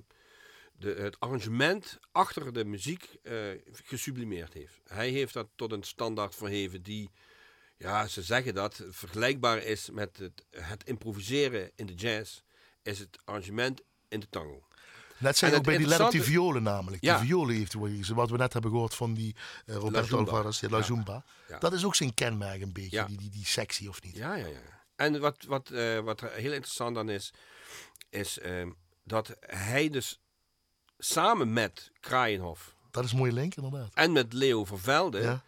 de, 0.79 0.95
het 0.99 1.21
arrangement 1.21 1.99
achter 2.13 2.53
de 2.53 2.65
muziek 2.65 3.17
eh, 3.23 3.35
gesublimeerd 3.73 4.53
heeft. 4.53 4.81
Hij 4.85 5.09
heeft 5.09 5.35
dat 5.35 5.49
tot 5.57 5.73
een 5.73 5.83
standaard 5.83 6.35
verheven 6.35 6.83
die, 6.83 7.11
ja, 7.77 8.07
ze 8.07 8.23
zeggen 8.23 8.55
dat, 8.55 8.83
vergelijkbaar 8.89 9.59
is 9.59 9.91
met 9.91 10.17
het, 10.17 10.45
het 10.51 10.85
improviseren 10.85 11.71
in 11.75 11.87
de 11.87 11.95
jazz, 11.95 12.41
is 12.83 12.99
het 12.99 13.19
arrangement 13.25 13.81
in 14.09 14.21
de 14.21 14.29
tango. 14.29 14.67
Net 15.19 15.37
zei 15.37 15.53
en 15.53 15.59
ook 15.59 15.65
bij 15.65 15.77
die 15.77 15.87
interessante- 15.87 16.23
violen 16.25 16.63
namelijk. 16.63 17.03
Ja. 17.03 17.19
Die 17.19 17.27
violen 17.27 17.55
heeft 17.57 17.73
hij 17.73 18.15
wat 18.15 18.31
we 18.31 18.37
net 18.37 18.53
hebben 18.53 18.71
gehoord 18.71 18.95
van 18.95 19.15
die 19.15 19.37
eh, 19.67 19.75
Roberto. 19.77 20.19
Alvarez, 20.19 20.61
ja, 20.61 20.69
La. 20.69 20.83
Zumba. 20.83 21.25
Ja. 21.49 21.59
Dat 21.59 21.73
is 21.73 21.85
ook 21.85 21.95
zijn 21.95 22.15
kenmerk 22.15 22.63
een 22.63 22.73
beetje, 22.73 22.97
Ja. 22.97 23.05
die, 23.05 23.17
die, 23.17 23.31
die 23.31 23.47
sectie 23.47 23.89
of 23.89 24.03
niet? 24.03 24.17
Ja, 24.17 24.35
ja, 24.35 24.47
ja. 24.47 24.83
En 24.97 25.21
wat, 25.21 25.45
wat, 25.49 25.71
eh, 25.71 25.99
wat 25.99 26.21
heel 26.21 26.53
interessant 26.53 26.95
dan 26.95 27.09
is, 27.09 27.33
is 28.11 28.39
dat 29.05 29.37
hij 29.41 29.91
dus 29.91 30.21
samen 31.05 31.53
met 31.53 31.91
Kraaienhof 32.01 32.75
Dat 32.91 33.05
is 33.05 33.13
een 33.13 33.19
mooie 33.19 33.33
link 33.33 33.55
inderdaad. 33.55 33.91
en 33.95 34.13
met 34.13 34.33
Leo 34.33 34.65
Vervelde, 34.65 35.21
Ja. 35.21 35.43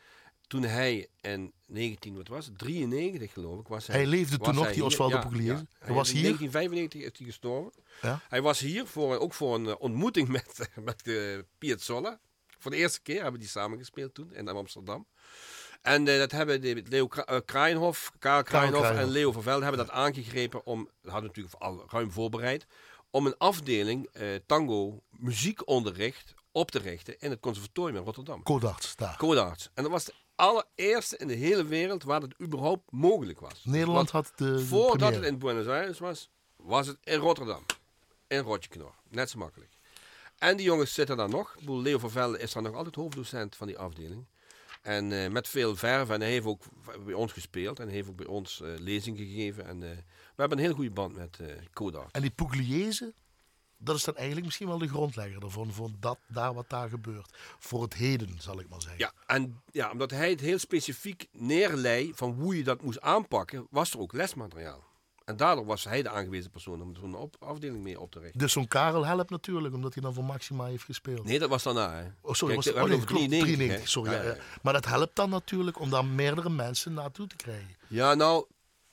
toen 0.46 0.62
hij 0.62 1.08
in 1.20 1.52
19, 1.66 2.16
wat 2.16 2.28
was 2.28 2.46
het, 2.46 2.58
93 2.58 3.32
geloof 3.32 3.60
ik, 3.60 3.68
was 3.68 3.86
hij... 3.86 3.96
Hij 3.96 4.06
leefde 4.06 4.38
toen 4.38 4.54
nog, 4.54 4.72
die. 4.72 4.84
Osvaldo 4.84 5.18
Pugliese. 5.18 5.52
ja. 5.52 5.66
Hij 5.78 5.94
was 5.94 6.08
in 6.08 6.14
hier? 6.14 6.22
1995 6.24 7.00
is 7.02 7.18
hij 7.18 7.26
gestorven. 7.26 7.72
Ja. 8.02 8.20
Hij 8.28 8.42
was 8.42 8.60
hier 8.60 8.86
voor, 8.86 9.18
ook 9.18 9.34
voor 9.34 9.54
een 9.54 9.66
eh, 9.66 9.74
ontmoeting 9.78 10.28
met, 10.28 10.68
met 10.84 11.04
de 11.04 11.44
Piazzolla. 11.58 12.20
Voor 12.58 12.70
de 12.70 12.76
eerste 12.76 13.00
keer 13.02 13.22
hebben 13.22 13.40
die 13.40 13.48
samen 13.48 13.78
gespeeld 13.78 14.14
toen 14.14 14.34
in 14.34 14.48
Amsterdam. 14.48 15.06
En 15.82 16.08
eh, 16.08 16.18
dat 16.18 16.30
hebben 16.30 16.60
de, 16.60 16.82
Leo 16.88 17.06
Kra 17.06 17.40
Kraaienhof, 17.44 18.12
Karel 18.18 18.42
Kraaienhof 18.42 18.90
en. 18.90 19.08
Leo 19.08 19.32
Vervelde 19.32 19.64
hebben 19.64 19.86
dat 19.86 19.94
aangegrepen 19.94 20.66
om, 20.66 20.88
dat 21.02 21.12
hadden 21.12 21.28
natuurlijk 21.28 21.54
al 21.62 21.84
ruim 21.88 22.10
voorbereid, 22.10 22.66
om 23.16 23.26
een 23.26 23.38
afdeling 23.38 24.08
eh, 24.12 24.28
tango 24.46 25.02
muziekonderricht 25.10 26.34
op 26.52 26.70
te 26.70 26.78
richten 26.78 27.18
in 27.18 27.30
het 27.30 27.40
conservatorium 27.40 27.96
in 27.96 28.02
Rotterdam. 28.02 28.42
Codarts, 28.42 28.96
daar. 28.96 29.16
Codarts. 29.16 29.70
En 29.74 29.82
dat 29.82 29.92
was 29.92 30.04
de 30.04 30.14
allereerste 30.34 31.16
in 31.16 31.26
de 31.28 31.34
hele 31.34 31.64
wereld 31.64 32.02
waar 32.02 32.20
dat 32.20 32.40
überhaupt 32.40 32.92
mogelijk 32.92 33.40
was. 33.40 33.60
Nederland 33.64 34.10
Want 34.10 34.10
had 34.10 34.38
de, 34.38 34.52
de 34.52 34.66
Voordat 34.66 34.96
première. 34.96 35.16
het 35.20 35.32
in 35.32 35.38
Buenos 35.38 35.66
Aires 35.66 35.98
was, 35.98 36.30
was 36.56 36.86
het 36.86 36.98
in 37.02 37.18
Rotterdam. 37.18 37.64
In 38.26 38.38
Rotjeknor. 38.38 38.94
Net 39.08 39.30
zo 39.30 39.38
makkelijk. 39.38 39.70
En 40.38 40.56
die 40.56 40.66
jongens 40.66 40.94
zitten 40.94 41.16
daar 41.16 41.28
nog. 41.28 41.56
Leo 41.60 41.98
van 41.98 42.10
Velde 42.10 42.38
is 42.38 42.52
daar 42.52 42.62
nog 42.62 42.74
altijd 42.74 42.94
hoofddocent 42.94 43.56
van 43.56 43.66
die 43.66 43.78
afdeling. 43.78 44.26
En 44.86 45.12
eh, 45.12 45.30
met 45.30 45.48
veel 45.48 45.76
verve. 45.76 46.12
En 46.12 46.20
hij 46.20 46.30
heeft 46.30 46.46
ook 46.46 46.62
bij 47.04 47.14
ons 47.14 47.32
gespeeld. 47.32 47.78
En 47.78 47.86
hij 47.86 47.94
heeft 47.94 48.08
ook 48.08 48.16
bij 48.16 48.26
ons 48.26 48.60
eh 48.60 48.68
lezing 48.78 49.16
gegeven. 49.16 49.66
En 49.66 49.82
eh, 49.82 49.90
we 50.34 50.42
hebben 50.42 50.58
een 50.58 50.64
hele 50.64 50.76
goede 50.76 50.90
band 50.90 51.16
met 51.16 51.40
Kodart. 51.72 52.12
En 52.14 52.20
die 52.20 52.30
Pugliese, 52.30 53.14
dat 53.76 53.96
is 53.96 54.04
dan 54.04 54.14
eigenlijk 54.16 54.46
misschien 54.46 54.66
wel 54.66 54.78
de 54.78 54.88
grondlegger 54.88 55.42
ervan, 55.42 55.72
voor 55.72 55.90
dat, 56.00 56.18
daar 56.28 56.54
wat 56.54 56.70
daar 56.70 56.88
gebeurt. 56.88 57.36
Voor 57.58 57.82
het 57.82 57.94
heden, 57.94 58.36
zal 58.38 58.60
ik 58.60 58.68
maar 58.68 58.82
zeggen. 58.82 58.98
Ja, 58.98 59.12
en 59.26 59.62
ja, 59.70 59.90
omdat 59.90 60.10
hij 60.10 60.30
het 60.30 60.40
heel 60.40 60.58
specifiek 60.58 61.28
neerlei 61.32 62.12
van 62.14 62.32
hoe 62.32 62.56
je 62.56 62.64
dat 62.64 62.82
moest 62.82 63.00
aanpakken, 63.00 63.66
was 63.70 63.92
er 63.92 63.98
ook 63.98 64.12
lesmateriaal. 64.12 64.84
En 65.26 65.36
daardoor 65.36 65.64
was 65.64 65.84
hij 65.84 66.02
de 66.02 66.08
aangewezen 66.08 66.50
persoon 66.50 66.82
om 66.82 66.94
zo'n 66.96 67.14
op- 67.14 67.36
afdeling 67.38 67.82
mee 67.82 68.00
op 68.00 68.10
te 68.10 68.18
richten. 68.18 68.38
Dus 68.38 68.52
zo'n 68.52 68.68
Karel 68.68 69.06
helpt 69.06 69.30
natuurlijk, 69.30 69.74
omdat 69.74 69.94
hij 69.94 70.02
dan 70.02 70.14
voor 70.14 70.24
Maxima 70.24 70.64
heeft 70.64 70.84
gespeeld. 70.84 71.24
Nee, 71.24 71.38
dat 71.38 71.48
was 71.48 71.62
daarna. 71.62 71.94
Hè. 71.94 72.04
Oh, 72.20 72.34
sorry, 72.34 72.54
Kijk, 72.54 72.66
was, 72.66 72.74
oh, 72.74 72.80
nee, 72.80 72.88
hebben 72.90 73.06
klopt, 73.06 73.22
het 73.22 73.32
over 73.32 73.46
93, 73.46 73.56
93, 73.56 73.80
hè. 73.80 73.86
sorry. 73.86 74.10
Ja, 74.10 74.16
ja, 74.16 74.28
ja, 74.28 74.34
ja. 74.34 74.58
Maar 74.62 74.72
dat 74.72 74.84
helpt 74.84 75.16
dan 75.16 75.30
natuurlijk 75.30 75.80
om 75.80 75.90
daar 75.90 76.04
meerdere 76.04 76.50
mensen 76.50 76.92
naartoe 76.92 77.26
te 77.26 77.36
krijgen. 77.36 77.76
Ja, 77.88 78.14
nou, 78.14 78.44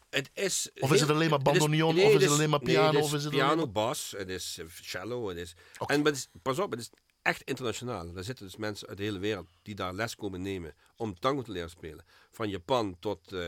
Het 0.10 0.30
is 0.34 0.69
Of 0.80 0.93
is 0.93 1.00
het 1.02 1.10
alleen 1.10 1.30
maar 1.30 1.39
bandoneon, 1.39 1.96
nee, 1.96 2.06
of 2.06 2.13
is 2.13 2.22
het 2.24 2.32
alleen 2.32 2.50
maar 2.50 2.60
piano, 2.60 2.91
nee, 2.91 2.96
het 2.96 3.06
of 3.06 3.13
is 3.13 3.24
het 3.24 3.34
piano, 3.34 3.67
bas, 3.67 4.13
het 4.17 4.30
is 4.30 4.58
eh, 4.60 4.65
cello, 4.82 5.28
het 5.28 5.38
is... 5.38 5.56
En 5.86 6.04
is, 6.04 6.28
pas 6.41 6.60
op, 6.60 6.72
het 6.72 6.80
is 6.80 6.89
echt 7.22 7.41
internationaal. 7.41 8.15
Er 8.15 8.24
zitten 8.24 8.46
dus 8.46 8.56
mensen 8.56 8.88
uit 8.88 8.98
de 8.98 9.04
hele 9.04 9.19
wereld 9.19 9.48
die 9.62 9.76
daar 9.76 9.93
les 9.93 10.15
komen 10.15 10.41
nemen 10.41 10.74
om 10.96 11.19
tango 11.19 11.41
te 11.41 11.52
leren 11.52 11.69
spelen. 11.69 12.06
Van 12.32 12.50
Japan 12.50 12.96
tot, 13.00 13.32
eh, 13.32 13.39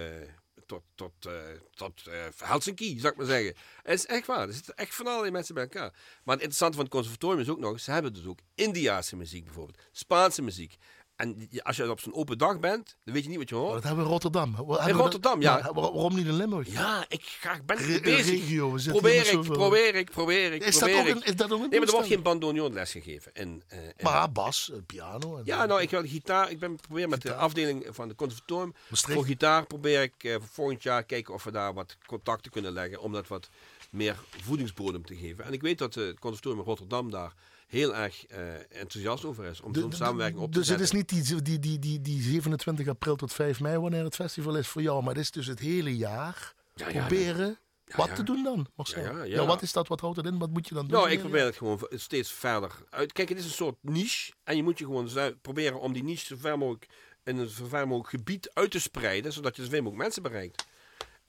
tot, 0.65 0.84
tot, 0.95 1.25
eh, 1.25 1.34
tot 1.73 2.08
eh, 2.08 2.25
Helsinki, 2.38 2.99
zou 2.99 3.12
ik 3.12 3.17
maar 3.17 3.28
zeggen. 3.28 3.56
Het 3.84 3.99
is 3.99 4.06
echt 4.06 4.28
waar. 4.28 4.47
Er 4.47 4.54
zitten 4.54 4.75
echt 4.75 4.95
van 4.95 5.08
allerlei 5.08 5.32
mensen 5.32 5.54
bij 5.54 5.63
elkaar. 5.63 5.91
Maar 5.91 6.36
het 6.36 6.43
interessante 6.43 6.75
van 6.75 6.84
het 6.84 6.93
conservatorium 6.93 7.39
is 7.39 7.49
ook 7.49 7.60
nog, 7.60 7.80
ze 7.80 7.91
hebben 7.91 8.13
dus 8.13 8.25
ook 8.25 8.39
Indiaanse 8.56 9.15
muziek 9.15 9.43
bijvoorbeeld, 9.43 9.80
Spaanse 9.91 10.41
muziek. 10.41 10.78
En 11.15 11.49
als 11.63 11.75
je 11.75 11.89
op 11.89 11.99
zo'n 11.99 12.13
open 12.13 12.38
dag 12.38 12.60
bent, 12.60 12.97
dan 13.04 13.13
weet 13.13 13.23
je 13.23 13.30
niet 13.30 13.38
wat 13.38 13.49
je 13.49 13.56
Maar 13.56 13.63
hoort. 13.63 13.75
dat 13.75 13.84
hebben 13.84 13.99
we 14.04 14.06
in 14.06 14.12
Rotterdam. 14.12 14.56
Dat- 14.67 14.91
Rotterdam, 14.91 15.41
ja. 15.41 15.62
waar- 15.62 15.73
waarom 15.73 16.15
niet 16.15 16.25
in 16.25 16.34
Limburg? 16.36 16.71
Ja, 16.71 17.06
ik 17.08 17.21
ga, 17.23 17.60
ben 17.65 17.78
Re- 17.78 17.99
bezig. 17.99 18.30
regio, 18.39 18.71
we 18.73 18.89
probeer 18.91 19.32
ik, 19.32 19.41
probeer 19.41 19.95
ik, 19.95 20.10
probeer 20.12 20.54
ik, 20.54 20.63
Is 20.63 20.73
dat 20.80 20.89
probeer 20.89 20.99
ook 20.99 21.08
ik. 21.08 21.15
een, 21.15 21.23
is 21.32 21.36
dat 21.36 21.51
ook 21.51 21.62
een 21.62 21.69
Nee, 21.69 21.80
maar 21.80 21.88
er 21.88 21.93
wordt 21.93 22.08
geen 22.10 22.21
bandoneon 22.21 22.73
les 22.73 22.91
gegeven. 22.91 23.34
En, 23.36 23.63
eh, 23.67 23.80
Maar 24.01 24.32
bas, 24.32 24.71
eh, 24.71 24.78
piano. 24.86 25.38
En 25.38 25.41
ja, 25.45 25.65
nou, 25.65 25.82
ik 25.82 25.89
wil 25.89 26.04
gitaar. 26.04 26.51
Ik 26.51 26.60
ben 26.60 26.75
probeer 26.75 27.10
met 27.10 27.21
de 27.21 27.34
afdeling 27.36 27.86
van 27.89 28.08
de 28.08 28.15
conservatorium. 28.15 28.73
Voor 28.91 29.25
gitaar 29.25 29.65
probeer 29.65 30.01
ik 30.01 30.13
voor 30.21 30.47
volgend 30.51 30.84
jaar 30.84 31.04
kijken 31.04 31.34
of 31.34 31.43
we 31.43 31.51
daar 31.51 31.73
wat 31.73 31.97
contacten 32.06 32.51
kunnen 32.51 32.71
leggen. 32.71 33.01
Om 33.01 33.12
dat 33.12 33.28
wat 33.28 33.49
meer 33.89 34.15
voedingsbodem 34.43 35.06
te 35.06 35.15
geven. 35.15 35.45
En 35.45 35.54
ik 35.54 35.62
weet 35.62 35.78
dat 35.78 35.93
het 35.93 36.19
conservatorium 36.19 36.60
in 36.60 36.65
Rotterdam 36.65 37.12
daar 37.12 37.34
heel 37.67 37.95
erg 37.95 38.25
eh, 38.25 38.54
enthousiast 38.69 39.25
over 39.25 39.45
is. 39.45 39.62
Om 39.62 39.75
zo'n 39.75 39.91
samenwerking 39.91 40.41
op 40.41 40.51
te 40.51 40.58
Dus 40.60 40.67
het 40.69 40.80
zetten. 40.80 40.99
is 40.99 41.12
niet 41.12 41.25
die, 41.28 41.41
die, 41.41 41.60
die, 41.60 41.80
die, 41.80 42.01
die 42.01 42.21
27 42.21 42.88
april 42.88 43.15
tot 43.15 43.34
5 43.34 43.60
mei 43.60 43.78
wanneer 43.78 44.04
het 44.04 44.15
festival 44.15 44.56
is 44.58 44.67
voor 44.67 44.82
jou, 44.82 45.04
maar 45.04 45.13
het 45.13 45.23
is 45.23 45.32
dus 45.32 45.47
het 45.47 45.60
hele 45.60 45.97
jaar 45.97 46.54
Ja, 46.75 46.89
ja, 46.89 46.99
proberen 46.99 47.60
Ja, 47.86 47.95
wat 47.97 48.08
ja. 48.08 48.13
te 48.13 48.23
doen 48.23 48.43
dan. 48.43 48.67
Marcel. 48.75 49.01
Ja, 49.01 49.23
ja, 49.23 49.45
wat 49.45 49.62
is 49.62 49.71
dat? 49.73 49.88
Wat 49.88 49.99
houdt 49.99 50.17
het 50.17 50.25
in? 50.25 50.38
Wat 50.38 50.49
moet 50.49 50.67
je 50.67 50.73
dan 50.73 50.88
doen? 50.88 50.97
Nou, 50.99 51.12
ik 51.12 51.19
probeer 51.19 51.45
het 51.45 51.56
gewoon 51.58 51.88
steeds 51.89 52.32
verder 52.32 52.71
uit. 52.89 53.12
Kijk, 53.12 53.30
het 53.30 53.38
is 53.38 53.45
een 53.45 53.51
soort 53.51 53.75
niche. 53.82 54.34
En 54.43 54.56
je 54.56 54.63
moet 54.63 54.78
je 54.80 54.86
gewoon 54.86 55.10
proberen 55.41 55.80
om 55.80 55.93
die 55.93 56.04
niche 56.04 56.25
zo 56.25 56.36
ver 56.39 56.58
mogelijk 56.58 56.88
in 57.23 57.38
een 57.38 57.47
zo 57.47 57.65
ver 57.67 57.88
mogelijk 57.88 58.10
gebied 58.10 58.49
uit 58.54 58.71
te 58.71 58.80
spreiden. 58.80 59.34
Zodat 59.34 59.56
je 59.56 59.62
zoveel 59.63 59.78
mogelijk 59.82 60.04
mensen 60.04 60.21
bereikt. 60.23 60.65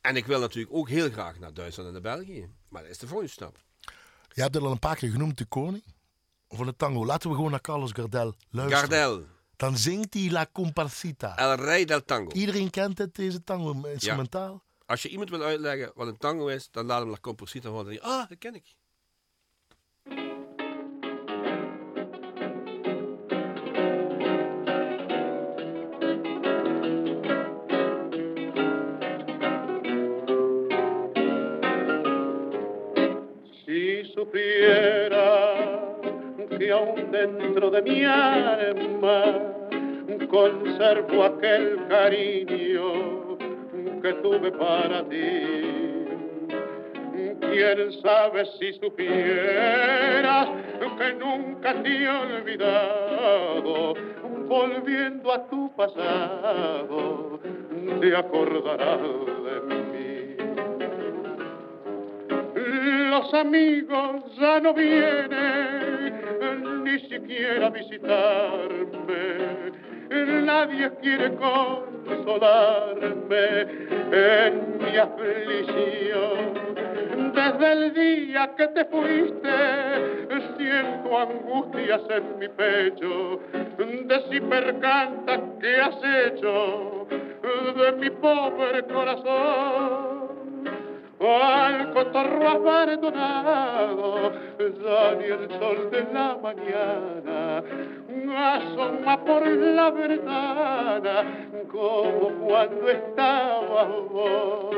En 0.01 0.17
ik 0.17 0.27
wil 0.27 0.41
natuurlijk 0.41 0.75
ook 0.75 0.89
heel 0.89 1.11
graag 1.11 1.39
naar 1.39 1.55
Duitsland 1.55 1.89
en 1.89 2.03
naar 2.03 2.17
België. 2.17 2.49
Maar 2.69 2.83
dat 2.83 2.91
is 2.91 2.99
de 2.99 3.07
volgende 3.07 3.33
stap. 3.33 3.59
Je 4.33 4.43
hebt 4.43 4.55
het 4.55 4.65
al 4.65 4.71
een 4.71 4.79
paar 4.79 4.97
keer 4.97 5.11
genoemd, 5.11 5.39
de 5.39 5.45
koning 5.45 5.83
van 6.57 6.67
de 6.67 6.77
tango. 6.77 7.07
Laten 7.07 7.31
we 7.31 7.37
gewoon 7.37 7.51
naar 7.51 7.61
Carlos 7.61 7.93
Gardel 7.93 8.35
luisteren. 8.51 8.79
Gardel, 8.89 9.25
Dan 9.57 9.77
zingt 9.77 10.15
hij 10.15 10.31
La 10.31 10.47
Comparsita. 10.53 11.37
El 11.37 11.55
Rey 11.55 11.85
del 11.85 12.05
Tango. 12.05 12.33
Iedereen 12.33 12.71
kent 12.71 12.99
het, 12.99 13.15
deze 13.15 13.45
tango, 13.45 13.87
instrumentaal. 13.93 14.63
Als 14.87 15.03
je 15.03 15.09
iemand 15.09 15.31
wil 15.31 15.43
uitleggen 15.43 15.93
wat 15.95 16.07
een 16.07 16.19
tango 16.19 16.47
is, 16.47 16.69
dan 16.71 16.87
laat 16.87 17.01
hem 17.01 17.11
La 17.11 17.19
Composita 17.21 17.69
horen. 17.69 18.01
Ah, 18.01 18.29
dat 18.29 18.39
ken 18.39 18.55
ik. 18.55 18.75
Si 33.65 34.05
supiera 34.15 35.56
que 36.59 36.71
aún 36.71 37.11
dentro 37.11 37.71
de 37.71 37.83
mi 37.83 38.05
alma 38.05 39.25
conservo 40.29 41.25
aquel 41.25 41.79
cariño 41.89 43.37
que 44.03 44.13
tuve 44.23 44.51
para 44.53 45.03
ti. 45.09 46.05
Quién 47.41 47.93
sabe 48.03 48.45
si 48.59 48.73
supieras 48.75 50.49
que 50.99 51.15
nunca 51.15 51.75
te 51.83 51.89
he 51.89 52.09
olvidado, 52.09 53.95
volviendo 54.49 55.33
a 55.33 55.47
tu 55.49 55.71
pasado, 55.77 57.41
te 58.01 58.17
acordarás 58.17 59.01
de 59.47 59.61
mí. 59.69 60.37
Los 63.11 63.35
amigos 63.35 64.37
ya 64.39 64.61
no 64.61 64.75
vienen 64.75 65.96
ni 66.97 67.09
siquiera 67.09 67.69
visitarme. 67.71 69.27
Nadie 70.45 70.91
quiere 71.03 71.35
consolarme 71.35 73.07
en 74.13 74.79
mi 74.79 74.97
aflicción. 74.97 76.55
Desde 77.35 77.73
el 77.73 77.93
día 77.93 78.55
que 78.57 78.69
te 78.69 78.85
fuiste, 78.87 79.57
siento 80.57 81.19
angustias 81.19 82.03
en 82.09 82.39
mi 82.39 82.49
pecho. 82.49 83.41
De 83.77 84.23
si 84.31 84.41
percanta 84.41 85.41
que 85.61 85.77
has 85.77 85.99
hecho 86.03 87.07
de 87.77 87.93
mi 87.93 88.11
pobre 88.11 88.83
corazón. 88.85 90.16
Al 91.27 91.93
cotorro 91.93 92.49
abandonado, 92.49 94.33
ya 94.59 95.15
ni 95.19 95.25
el 95.25 95.49
sol 95.59 95.91
de 95.91 96.07
la 96.13 96.39
mañana 96.41 97.63
asoma 98.37 99.25
por 99.25 99.47
la 99.47 99.91
ventana 99.91 101.25
como 101.71 102.29
cuando 102.47 102.89
estabas 102.89 103.89
vos. 104.11 104.77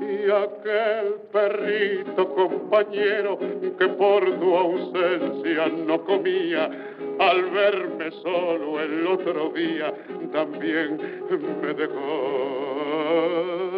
Y 0.00 0.30
aquel 0.30 1.14
perrito 1.32 2.34
compañero 2.34 3.38
que 3.38 3.88
por 3.88 4.24
tu 4.38 4.56
ausencia 4.56 5.68
no 5.86 6.04
comía, 6.04 6.70
al 7.18 7.50
verme 7.50 8.10
solo 8.22 8.80
el 8.80 9.06
otro 9.06 9.50
día 9.50 9.92
también 10.32 10.98
me 11.62 11.74
dejó. 11.74 13.69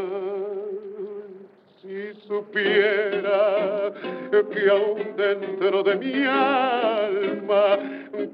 Supiera 2.26 3.92
que 4.30 4.70
aún 4.70 5.16
dentro 5.16 5.82
de 5.82 5.96
mi 5.96 6.24
alma 6.24 7.78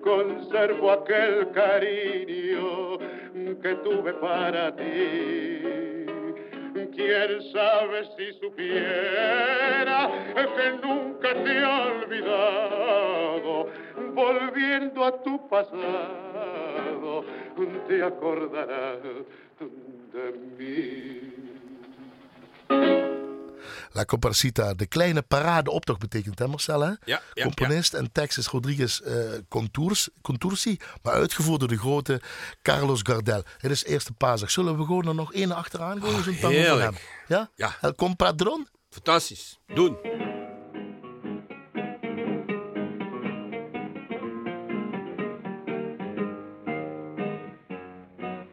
conservo 0.02 0.92
aquel 0.92 1.50
cariño 1.52 2.98
que 3.62 3.74
tuve 3.84 4.12
para 4.14 4.74
ti. 4.76 5.62
Quién 6.94 7.42
sabe 7.52 8.04
si 8.16 8.32
supiera 8.40 10.10
que 10.34 10.86
nunca 10.86 11.28
te 11.44 11.58
he 11.58 11.64
olvidado, 11.64 13.68
volviendo 14.14 15.04
a 15.04 15.12
tu 15.22 15.48
pasado, 15.48 17.24
te 17.86 18.02
acordarás 18.02 18.98
de 20.12 20.32
mí. 20.58 21.17
La 23.92 24.04
Comparsita, 24.04 24.74
de 24.74 24.86
kleine 24.86 25.22
paradeoptocht 25.22 25.98
betekent 25.98 26.38
hè 26.38 26.46
Marcel 26.46 26.80
hè? 26.80 26.92
Ja, 27.04 27.20
ja, 27.32 27.42
Componist 27.42 27.94
en 27.94 28.12
tekst 28.12 28.38
is 28.38 28.46
Rodriguez 28.46 29.00
eh 29.00 29.14
Contours, 29.48 30.08
Contursi, 30.22 30.76
maar 31.02 31.12
uitgevoerd 31.14 31.60
door 31.60 31.68
de 31.68 31.78
grote 31.78 32.20
Carlos 32.62 33.00
Gardel. 33.02 33.42
Het 33.58 33.70
is 33.70 33.84
eerste 33.84 34.12
paasdag. 34.12 34.50
Zullen 34.50 34.76
we 34.78 34.84
gewoon 34.84 35.08
er 35.08 35.14
nog 35.14 35.32
één 35.32 35.52
achteraan 35.52 36.00
gooien, 36.00 36.24
zo'n 36.24 36.32
tango 36.32 36.40
van 36.40 36.50
heerlijk. 36.50 36.82
hem? 36.82 36.94
Ja? 37.28 37.50
Ja. 37.54 37.76
El 37.80 37.94
Compadron? 37.94 38.68
Fantastisch. 38.90 39.58
Doen. 39.66 39.96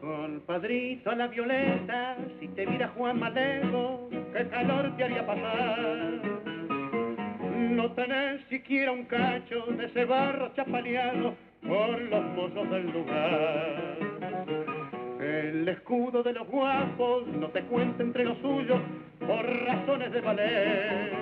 Compadrito 0.00 1.14
la 1.14 1.28
violeta, 1.28 2.16
si 2.40 2.48
te 2.48 2.66
viera 2.66 2.92
Juan 2.96 3.18
Malego, 3.18 4.08
qué 4.36 4.48
calor 4.48 4.92
te 4.96 5.04
haría 5.04 5.26
pasar. 5.26 6.20
No 7.70 7.92
tenés 7.92 8.44
siquiera 8.48 8.92
un 8.92 9.04
cacho 9.04 9.66
de 9.70 9.86
ese 9.86 10.04
barro 10.04 10.52
chapaleado 10.54 11.34
por 11.66 12.00
los 12.00 12.24
mozos 12.34 12.70
del 12.70 12.90
lugar. 12.90 13.96
El 15.20 15.68
escudo 15.68 16.22
de 16.22 16.34
los 16.34 16.46
guapos 16.48 17.26
no 17.28 17.48
te 17.48 17.62
cuenta 17.62 18.02
entre 18.02 18.24
los 18.24 18.38
suyos 18.38 18.80
por 19.20 19.64
razones 19.64 20.12
de 20.12 20.20
valer. 20.20 21.12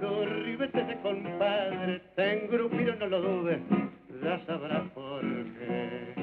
Dos 0.00 0.28
ribetes 0.44 0.86
de 0.86 0.96
compadre 0.98 2.02
te 2.14 2.44
engrupieron, 2.44 2.98
no 2.98 3.06
lo 3.06 3.20
dudes, 3.20 3.58
ya 4.22 4.38
sabrás 4.46 4.82
por 4.94 5.22
qué. 5.22 6.14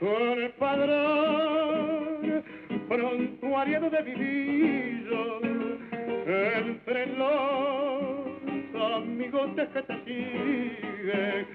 Con 0.00 0.42
el 0.42 0.50
padrón 0.52 1.71
prontuariado 2.92 3.88
de 3.88 4.02
vivillo, 4.02 5.40
entre 6.26 7.06
los 7.06 8.92
amigotes 8.94 9.68
que 9.70 9.82
te 9.82 9.94
siguen, 10.04 11.46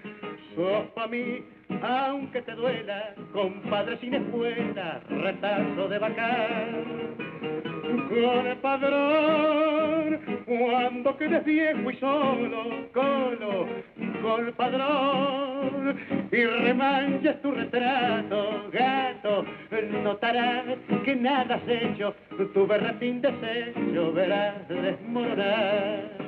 sos 0.56 0.88
pa' 0.96 1.08
mí, 1.08 1.44
aunque 1.84 2.42
te 2.42 2.54
duela, 2.54 3.14
compadre 3.34 3.98
sin 4.00 4.16
escuela, 4.16 5.00
retazo 5.10 5.88
de 5.88 6.00
bacán. 6.00 6.86
con 8.10 8.48
el 8.48 8.58
padrón, 8.58 10.20
cuando 10.46 11.18
quedes 11.18 11.46
viejo 11.46 11.92
y 11.92 11.96
solo, 11.98 12.90
colo, 12.94 13.68
el 14.40 14.54
padrón, 14.54 15.98
y 16.32 16.44
remanches 16.44 17.42
tu 17.42 17.52
retrato, 17.52 18.70
gato, 18.72 19.46
notarás 20.04 20.66
que 21.04 21.16
nada 21.16 21.56
has 21.56 21.68
hecho, 21.68 22.14
tu 22.54 22.68
berretín 22.68 23.22
deshecho 23.22 24.12
verás 24.14 24.68
desmoronar. 24.68 26.28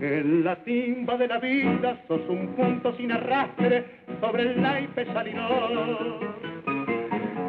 En 0.00 0.44
la 0.44 0.56
timba 0.56 1.16
de 1.16 1.26
la 1.26 1.38
vida 1.38 1.96
sos 2.06 2.20
un 2.28 2.48
punto 2.54 2.94
sin 2.96 3.12
arrastre 3.12 3.84
sobre 4.20 4.42
el 4.42 4.60
naipe 4.60 5.06
salidor. 5.06 6.20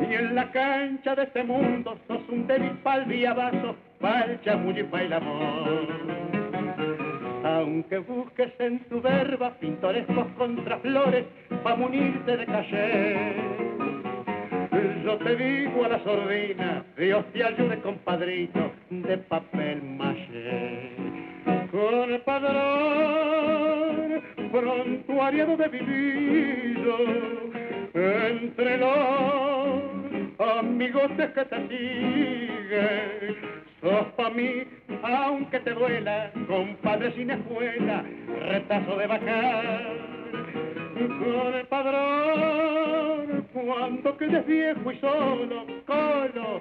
Y 0.09 0.13
en 0.13 0.36
la 0.36 0.49
cancha 0.51 1.13
de 1.15 1.23
este 1.23 1.43
mundo 1.43 1.97
sos 2.07 2.21
un 2.30 2.47
débil 2.47 2.71
pal 2.84 3.05
vaso, 3.36 3.75
pal 3.99 4.39
chamullo 4.43 4.82
y 4.82 4.84
pa' 4.84 5.01
el 5.01 5.13
amor. 5.13 6.26
Aunque 7.47 7.99
busques 7.99 8.51
en 8.59 8.79
tu 8.89 9.01
verba 9.01 9.57
pintorescos 9.57 10.27
contraflores 10.37 11.23
pa' 11.63 11.77
munirte 11.77 12.35
de 12.35 12.45
caché. 12.45 13.35
Yo 15.05 15.17
te 15.19 15.35
digo 15.37 15.85
a 15.85 15.87
la 15.87 16.03
sordina, 16.03 16.83
Dios 16.97 17.23
te 17.31 17.45
ayude 17.45 17.79
compadrito, 17.79 18.73
de 18.89 19.17
papel 19.17 19.81
maché. 19.81 20.91
Con 21.71 22.11
el 22.11 22.19
padrón, 22.21 24.21
prontuariado 24.51 25.55
de 25.55 25.67
vivillo, 25.69 26.97
entre 27.93 28.77
los 28.77 30.06
amigotes 30.39 31.31
que 31.31 31.45
te 31.45 31.67
siguen. 31.67 33.35
Sos 33.81 34.07
pa' 34.15 34.29
mí, 34.31 34.63
aunque 35.03 35.59
te 35.59 35.71
duela, 35.71 36.31
compadre 36.47 37.11
sin 37.13 37.29
escuela, 37.29 38.03
retazo 38.49 38.97
de 38.97 39.07
bajar. 39.07 40.17
Con 40.97 41.53
el 41.53 41.67
padrón, 41.67 43.47
cuando 43.53 44.17
quedes 44.17 44.45
viejo 44.47 44.91
y 44.91 44.99
solo, 44.99 45.65
colo, 45.85 46.59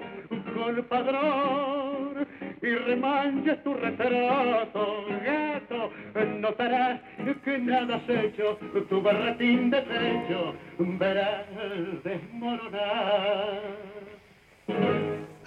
y 2.61 2.69
remanches 2.69 3.63
tu 3.63 3.73
retrato, 3.73 5.05
gato, 5.25 5.91
notarás 6.39 7.01
que 7.43 7.57
nada 7.57 7.95
has 7.95 8.09
hecho, 8.09 8.57
tu 8.89 9.01
barretín 9.01 9.69
de 9.69 9.81
techo 9.81 10.53
verás 10.77 11.45
desmoronar. 12.03 13.61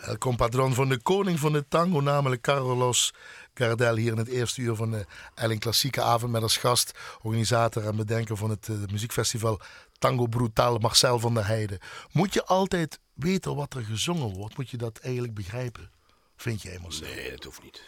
El 0.09 0.18
compadron 0.18 0.74
van 0.74 0.88
de 0.88 0.99
koning 0.99 1.38
van 1.38 1.53
de 1.53 1.62
tango, 1.62 2.01
namelijk 2.01 2.43
Carlos 2.43 3.12
Gardel, 3.55 3.96
hier 3.96 4.12
in 4.12 4.18
het 4.18 4.28
eerste 4.28 4.61
uur 4.61 4.74
van 4.74 4.90
de 4.90 5.05
Ellen 5.34 5.59
Klassieke 5.59 6.03
Avond 6.03 6.32
met 6.32 6.42
als 6.42 6.57
gast, 6.57 6.92
organisator 7.22 7.86
en 7.86 7.96
bedenker 7.96 8.36
van 8.36 8.51
het, 8.51 8.68
eh, 8.68 8.76
muziekfestival 8.92 9.61
Tango 9.98 10.26
Brutal, 10.26 10.78
Marcel 10.78 11.18
van 11.18 11.34
der 11.34 11.46
Heijden. 11.46 11.78
Moet 12.12 12.34
je 12.34 12.44
altijd 12.44 12.98
weten 13.14 13.55
wat 13.57 13.74
er 13.74 13.82
gezongen 13.84 14.32
wordt? 14.34 14.57
Moet 14.57 14.70
je 14.70 14.76
dat 14.76 14.98
eigenlijk 14.98 15.34
begrijpen? 15.34 15.90
Vind 16.36 16.62
jij, 16.62 16.78
Marcel? 16.82 17.07
Nee, 17.07 17.30
dat 17.30 17.44
hoeft 17.44 17.62
niet. 17.62 17.82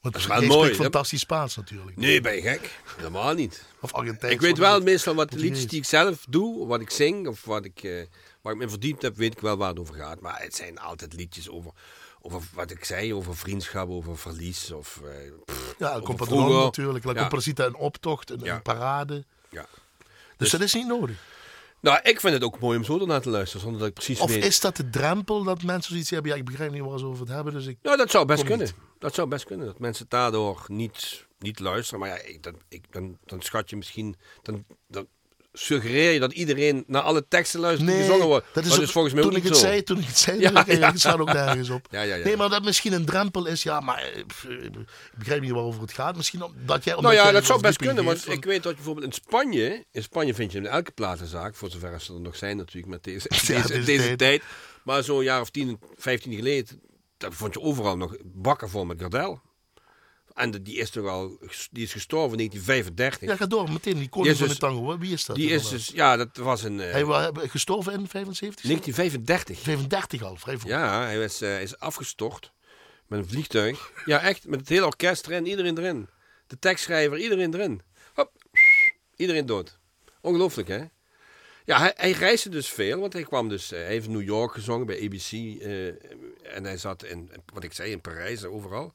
Want 0.00 0.14
Dat 0.14 0.22
is 0.22 0.28
wel 0.28 0.42
mooi. 0.42 0.74
fantastisch 0.74 1.20
Spaans 1.20 1.56
natuurlijk. 1.56 1.96
Nee, 1.96 2.20
ben 2.20 2.34
je 2.34 2.42
gek? 2.42 2.80
Helemaal 2.96 3.34
niet. 3.34 3.64
Of 3.80 3.92
Argentijns. 3.92 4.34
Ik 4.34 4.40
weet 4.40 4.58
wel 4.58 4.80
meestal 4.80 5.14
wat 5.14 5.30
de 5.30 5.36
liedjes 5.36 5.66
die 5.66 5.78
ik 5.78 5.84
zelf 5.84 6.24
doe, 6.28 6.66
wat 6.66 6.80
ik 6.80 6.90
zing 6.90 7.26
of 7.28 7.44
wat 7.44 7.64
ik, 7.64 7.82
eh, 7.82 8.02
waar 8.42 8.52
ik 8.52 8.58
me 8.58 8.68
verdiept 8.68 9.02
heb, 9.02 9.16
weet 9.16 9.32
ik 9.32 9.40
wel 9.40 9.56
waar 9.56 9.68
het 9.68 9.78
over 9.78 9.94
gaat. 9.94 10.20
Maar 10.20 10.42
het 10.42 10.54
zijn 10.54 10.78
altijd 10.78 11.12
liedjes 11.12 11.48
over, 11.48 11.70
over 12.22 12.42
wat 12.54 12.70
ik 12.70 12.84
zei, 12.84 13.14
over 13.14 13.36
vriendschap, 13.36 13.88
over 13.88 14.18
verlies. 14.18 14.70
Of, 14.70 15.00
eh, 15.04 15.32
pff, 15.44 15.74
Ja, 15.78 15.92
El 15.92 16.16
vroeger. 16.16 16.62
natuurlijk. 16.64 17.04
La 17.04 17.12
Ja. 17.12 17.20
Comparcita, 17.20 17.64
een 17.64 17.76
optocht, 17.76 18.30
een, 18.30 18.48
een 18.48 18.62
parade. 18.62 19.24
Ja. 19.50 19.66
Dus, 20.36 20.50
dat 20.50 20.60
is 20.60 20.74
niet 20.74 20.86
nodig. 20.86 21.16
Nou, 21.80 21.98
ik 22.02 22.20
vind 22.20 22.32
het 22.34 22.44
ook 22.44 22.58
mooi 22.60 22.78
om 22.78 22.84
zo 22.84 22.98
ernaar 23.00 23.20
te 23.20 23.30
luisteren, 23.30 23.60
zonder 23.62 23.78
dat 23.80 23.88
ik 23.88 23.94
precies 23.94 24.20
Of 24.20 24.30
weet. 24.30 24.44
is 24.44 24.60
dat 24.60 24.76
de 24.76 24.90
drempel 24.90 25.44
dat 25.44 25.62
mensen 25.62 25.90
zoiets 25.92 26.10
hebben? 26.10 26.30
Ja, 26.30 26.36
ik 26.36 26.44
begrijp 26.44 26.72
niet 26.72 26.82
waar 26.82 26.98
ze 26.98 27.04
over 27.04 27.20
het 27.26 27.34
hebben, 27.34 27.52
dus 27.52 27.66
ik... 27.66 27.78
Nou, 27.82 27.96
dat 27.96 28.10
zou 28.10 28.26
best 28.26 28.44
kunnen. 28.44 28.66
niet. 28.66 28.74
Dat 28.98 29.14
zou 29.14 29.28
best 29.28 29.44
kunnen. 29.44 29.66
Dat 29.66 29.78
mensen 29.78 30.06
daardoor 30.08 30.64
niet, 30.66 31.26
niet 31.38 31.58
luisteren. 31.58 32.00
Maar 32.00 32.08
ja, 32.08 32.18
ik, 32.22 32.42
dat, 32.42 32.54
ik, 32.68 32.84
dan, 32.92 33.18
dan 33.24 33.42
schat 33.42 33.70
je 33.70 33.76
misschien... 33.76 34.16
Dan, 34.42 34.64
dan 34.88 35.06
suggereer 35.52 36.12
je 36.12 36.20
dat 36.20 36.32
iedereen 36.32 36.84
naar 36.86 37.02
alle 37.02 37.28
teksten 37.28 37.60
luistert 37.60 37.88
die 37.90 37.98
gezongen 37.98 38.26
worden. 38.26 38.48
dat 38.52 38.64
is, 38.64 38.72
ook- 38.72 38.78
dus 38.80 38.90
volgens 38.90 39.14
mij 39.14 39.22
toen 39.22 39.36
ik 39.36 39.42
het 39.42 39.54
zo. 39.56 39.60
zei, 39.60 39.82
toen 39.82 39.98
ik 39.98 40.06
het 40.06 40.18
zei, 40.18 40.40
Ja, 40.50 40.66
ik, 40.66 40.78
ja. 40.78 40.90
het 40.90 40.98
staat 41.00 41.18
ook 41.18 41.32
nergens 41.32 41.68
op. 41.70 41.86
Ja, 41.90 42.02
ja, 42.02 42.14
ja. 42.14 42.24
Nee, 42.24 42.36
maar 42.36 42.48
dat 42.48 42.64
misschien 42.64 42.92
een 42.92 43.04
drempel 43.04 43.46
is, 43.46 43.62
ja, 43.62 43.80
maar 43.80 44.02
eh, 44.02 44.24
pff, 44.26 44.44
ik 44.44 44.72
begrijp 45.18 45.40
niet 45.42 45.50
waarover 45.50 45.80
het 45.80 45.92
gaat. 45.92 46.16
Misschien 46.16 46.42
omdat 46.42 46.84
jij... 46.84 46.94
Nou 47.00 47.14
ja, 47.14 47.32
dat 47.32 47.44
zou 47.44 47.60
best 47.60 47.78
kunnen. 47.78 48.04
Want 48.04 48.20
van- 48.20 48.32
ik 48.32 48.44
weet 48.44 48.62
dat 48.62 48.70
je 48.70 48.76
bijvoorbeeld 48.76 49.06
in 49.06 49.12
Spanje... 49.12 49.84
In 49.92 50.02
Spanje 50.02 50.34
vind 50.34 50.52
je 50.52 50.58
in 50.58 50.66
elke 50.66 50.90
platenzaak, 50.90 51.54
voor 51.54 51.70
zover 51.70 52.00
ze 52.00 52.14
er 52.14 52.20
nog 52.20 52.36
zijn 52.36 52.56
natuurlijk 52.56 52.92
met 52.92 53.04
deze, 53.04 53.28
deze, 53.46 53.52
deze 53.68 53.82
deze 53.84 54.16
tijd. 54.16 54.42
Maar 54.84 55.02
zo'n 55.04 55.24
jaar 55.24 55.40
of 55.40 55.50
10, 55.50 55.78
15 55.96 56.34
geleden... 56.34 56.80
Daar 57.16 57.32
vond 57.32 57.54
je 57.54 57.60
overal 57.60 57.96
nog 57.96 58.16
bakken 58.24 58.68
vol 58.70 58.84
met 58.84 59.00
Gardel. 59.00 59.40
En 60.34 60.50
de- 60.50 60.62
die 60.62 60.76
is 60.76 60.90
toch 60.90 61.06
al... 61.06 61.38
Die 61.70 61.82
is 61.84 61.92
gestorven 61.92 62.38
in 62.38 62.48
1935. 62.48 63.28
Ja, 63.28 63.36
ga 63.36 63.46
door, 63.46 63.72
meteen, 63.72 63.92
die 63.92 64.02
Die 64.02 64.08
koning 64.10 64.36
van 64.36 64.48
de 64.48 64.56
tango, 64.56 64.90
hè? 64.90 64.98
wie 64.98 65.12
is 65.12 65.24
dat? 65.24 65.36
die 65.36 65.50
is 65.50 65.68
dus... 65.68 65.88
Ja, 65.94 66.16
dat 66.16 66.36
was 66.36 66.62
een... 66.62 66.80
eh, 66.80 66.90
Hij 66.92 67.04
was 67.04 67.30
gestorven 67.34 67.92
in 67.92 68.08
75? 68.08 68.62
1935. 68.64 69.58
35 69.60 70.22
al, 70.22 70.36
vrij 70.36 70.58
vroeg. 70.58 70.70
Ja, 70.70 71.02
hij 71.04 71.18
was, 71.18 71.40
eh, 71.40 71.62
is 71.62 71.78
afgestort 71.78 72.52
met 73.06 73.18
een 73.18 73.28
vliegtuig. 73.28 73.92
Ja, 74.04 74.20
echt, 74.20 74.46
met 74.46 74.60
het 74.60 74.68
hele 74.68 74.86
orkest 74.86 75.26
erin, 75.26 75.46
iedereen 75.46 75.78
erin. 75.78 76.08
De 76.46 76.58
tekstschrijver, 76.58 77.18
iedereen 77.18 77.54
erin. 77.54 77.82
Hop, 78.14 78.32
iedereen 79.16 79.46
dood. 79.46 79.78
Ongelooflijk, 80.20 80.68
hè? 80.68 80.84
Ja, 81.64 81.78
hij, 81.78 81.92
hij 81.96 82.10
reisde 82.10 82.48
dus 82.48 82.68
veel, 82.68 83.00
want 83.00 83.12
hij 83.12 83.22
kwam 83.22 83.48
dus... 83.48 83.72
eh, 83.72 83.78
hij 83.78 83.88
heeft 83.88 84.06
in 84.06 84.12
New 84.12 84.22
York 84.22 84.52
gezongen 84.52 84.86
bij 84.86 84.96
ABC. 85.04 85.32
eh, 85.32 85.86
en 86.56 86.64
hij 86.64 86.76
zat 86.76 87.04
in, 87.04 87.30
wat 87.54 87.64
ik 87.64 87.72
zei, 87.72 87.90
in 87.90 88.00
Parijs, 88.00 88.42
eh, 88.42 88.52
overal. 88.54 88.92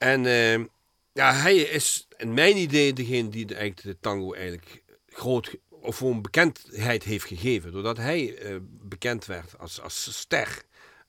En 0.00 0.26
eh, 0.26 0.64
ja, 1.12 1.34
hij 1.34 1.56
is, 1.56 2.06
in 2.16 2.34
mijn 2.34 2.56
idee, 2.56 2.92
degene 2.92 3.28
die 3.28 3.46
de, 3.46 3.54
eigenlijk 3.54 3.86
de 3.86 3.98
tango 4.00 4.32
eigenlijk 4.32 4.82
groot... 5.06 5.56
Of 5.68 5.96
gewoon 5.96 6.22
bekendheid 6.22 7.04
heeft 7.04 7.24
gegeven. 7.24 7.72
Doordat 7.72 7.96
hij 7.96 8.36
eh, 8.36 8.56
bekend 8.62 9.26
werd 9.26 9.58
als, 9.58 9.80
als 9.80 10.18
ster. 10.18 10.62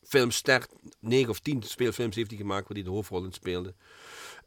Filmster, 0.03 0.65
9 0.99 1.29
of 1.29 1.39
10 1.39 1.63
speelfilms 1.63 2.15
heeft 2.15 2.29
hij 2.29 2.39
gemaakt 2.39 2.67
waar 2.67 2.77
hij 2.77 2.85
de 2.85 2.89
hoofdrol 2.89 3.23
in 3.23 3.31
speelde. 3.31 3.73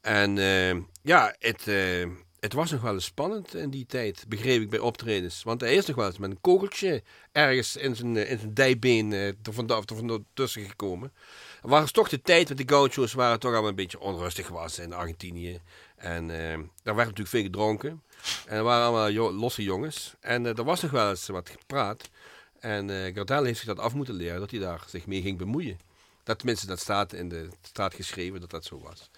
En 0.01 0.39
eh, 0.39 0.83
ja, 1.03 1.35
het, 1.39 1.69
eh, 1.69 2.07
het 2.45 2.53
was 2.53 2.71
nog 2.71 2.81
wel 2.81 2.93
eens 2.93 3.05
spannend 3.05 3.55
in 3.55 3.71
die 3.71 3.87
tijd, 3.87 4.25
begreep 4.29 4.61
ik 4.63 4.71
bij 4.71 4.79
optredens. 4.79 5.43
Want 5.43 5.61
hij 5.61 5.75
is 5.75 5.87
nog 5.87 5.97
wel 5.97 6.07
eens 6.07 6.19
met 6.19 6.31
een 6.31 6.41
kogeltje 6.41 7.03
ergens 7.33 7.77
in 7.77 7.97
zijn, 7.97 8.17
eh, 8.17 8.31
in 8.31 8.39
zijn 8.39 8.55
dijbeen 8.55 9.13
eh, 9.13 9.27
er 9.27 9.37
vandaan 9.43 9.85
tussen 10.35 10.63
gekomen. 10.63 11.13
Er 11.63 11.69
was 11.69 11.91
toch 11.91 12.09
de 12.09 12.23
tijd 12.23 12.49
met 12.49 12.59
de 12.59 12.65
gauchos 12.67 13.13
waar 13.13 13.31
het 13.31 13.41
toch 13.41 13.51
allemaal 13.51 13.71
een 13.71 13.77
beetje 13.77 14.01
onrustig 14.01 14.49
was 14.49 14.79
in 14.79 14.93
Argentinië. 14.93 15.61
En 15.97 16.31
eh, 16.31 16.59
daar 16.83 16.95
werd 16.95 17.09
natuurlijk 17.09 17.29
veel 17.29 17.43
gedronken. 17.43 18.03
En 18.47 18.57
er 18.57 18.63
waren 18.63 18.87
allemaal 18.87 19.33
losse 19.33 19.63
jongens. 19.63 20.15
En 20.21 20.47
er 20.47 20.65
was 20.65 20.83
nog 20.83 20.91
wel 20.91 21.11
eens 21.11 21.27
wat 21.27 21.49
gepraat. 21.49 22.09
En 22.61 22.91
eh 22.91 23.15
Gardel 23.15 23.45
heeft 23.45 23.59
zich 23.59 23.69
dat 23.69 23.79
af 23.79 23.95
moeten 23.95 24.15
leren, 24.15 24.41
dat 24.41 24.51
hij 24.51 24.61
daar 24.61 24.85
zich 24.87 25.07
mee 25.07 25.23
ging 25.23 25.39
bemoeien. 25.39 25.79
Dat 26.23 26.39
tenminste, 26.39 26.67
dat 26.67 26.81
staat 26.81 27.13
in 27.13 27.29
de 27.29 27.49
staat 27.63 27.95
geschreven 27.95 28.41
dat 28.41 28.51
dat 28.51 28.65
zo 28.65 28.81
was. 28.81 29.11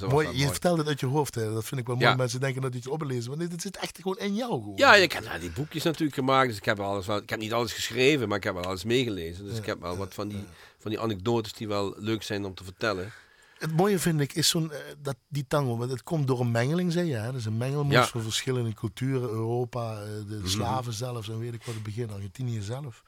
Mooi, 0.00 0.28
je 0.38 0.46
vertelt 0.48 0.78
het 0.78 0.86
uit 0.86 1.00
je 1.00 1.06
hoofd, 1.06 1.34
hè. 1.34 1.52
dat 1.52 1.64
vind 1.64 1.80
ik 1.80 1.86
wel 1.86 1.96
mooi. 1.96 2.08
Ja. 2.08 2.16
Mensen 2.16 2.40
denken 2.40 2.62
dat 2.62 2.72
je 2.72 2.78
het 2.78 2.88
oplezen, 2.88 3.30
maar 3.30 3.38
dit, 3.38 3.50
dit 3.50 3.62
zit 3.62 3.76
echt 3.76 3.96
gewoon 3.96 4.18
in 4.18 4.34
jou. 4.34 4.50
Gewoon. 4.50 4.76
Ja, 4.76 4.94
ik 4.94 5.12
heb 5.12 5.24
nou, 5.24 5.40
die 5.40 5.50
boekjes 5.50 5.82
natuurlijk 5.82 6.14
gemaakt, 6.14 6.48
dus 6.48 6.56
ik 6.56 6.64
heb, 6.64 6.80
alles 6.80 7.06
wel, 7.06 7.16
ik 7.16 7.30
heb 7.30 7.38
niet 7.38 7.52
alles 7.52 7.72
geschreven, 7.72 8.28
maar 8.28 8.36
ik 8.36 8.44
heb 8.44 8.54
wel 8.54 8.64
alles 8.64 8.84
meegelezen. 8.84 9.44
Dus 9.44 9.58
ik 9.58 9.66
heb 9.66 9.80
wel 9.80 9.96
wat 9.96 10.14
van 10.14 10.28
die, 10.28 10.44
van 10.78 10.90
die 10.90 11.00
anekdotes 11.00 11.52
die 11.52 11.68
wel 11.68 11.94
leuk 11.96 12.22
zijn 12.22 12.44
om 12.44 12.54
te 12.54 12.64
vertellen. 12.64 13.12
Het 13.58 13.76
mooie 13.76 13.98
vind 13.98 14.20
ik 14.20 14.32
is 14.32 14.48
zo'n, 14.48 14.72
eh, 14.72 14.78
dat 14.98 15.16
die 15.28 15.44
tango, 15.48 15.76
want 15.76 15.90
het 15.90 16.02
komt 16.02 16.26
door 16.26 16.40
een 16.40 16.50
mengeling, 16.50 16.92
zei 16.92 17.08
je. 17.08 17.14
Hè? 17.14 17.26
Dat 17.26 17.34
is 17.34 17.44
een 17.44 17.56
mengelmoes 17.56 17.92
Ja. 17.94 18.00
Mhm. 18.00 18.10
van 18.10 18.22
verschillende 18.22 18.74
culturen, 18.74 19.28
Europa, 19.28 20.02
eh, 20.02 20.08
de 20.28 20.40
slaven 20.44 20.92
zelfs 20.92 21.28
en 21.28 21.38
weet 21.38 21.54
ik 21.54 21.62
wat, 21.62 21.74
het 21.74 21.82
begin 21.82 22.10
Argentinië 22.10 22.60
zelf. 22.60 23.02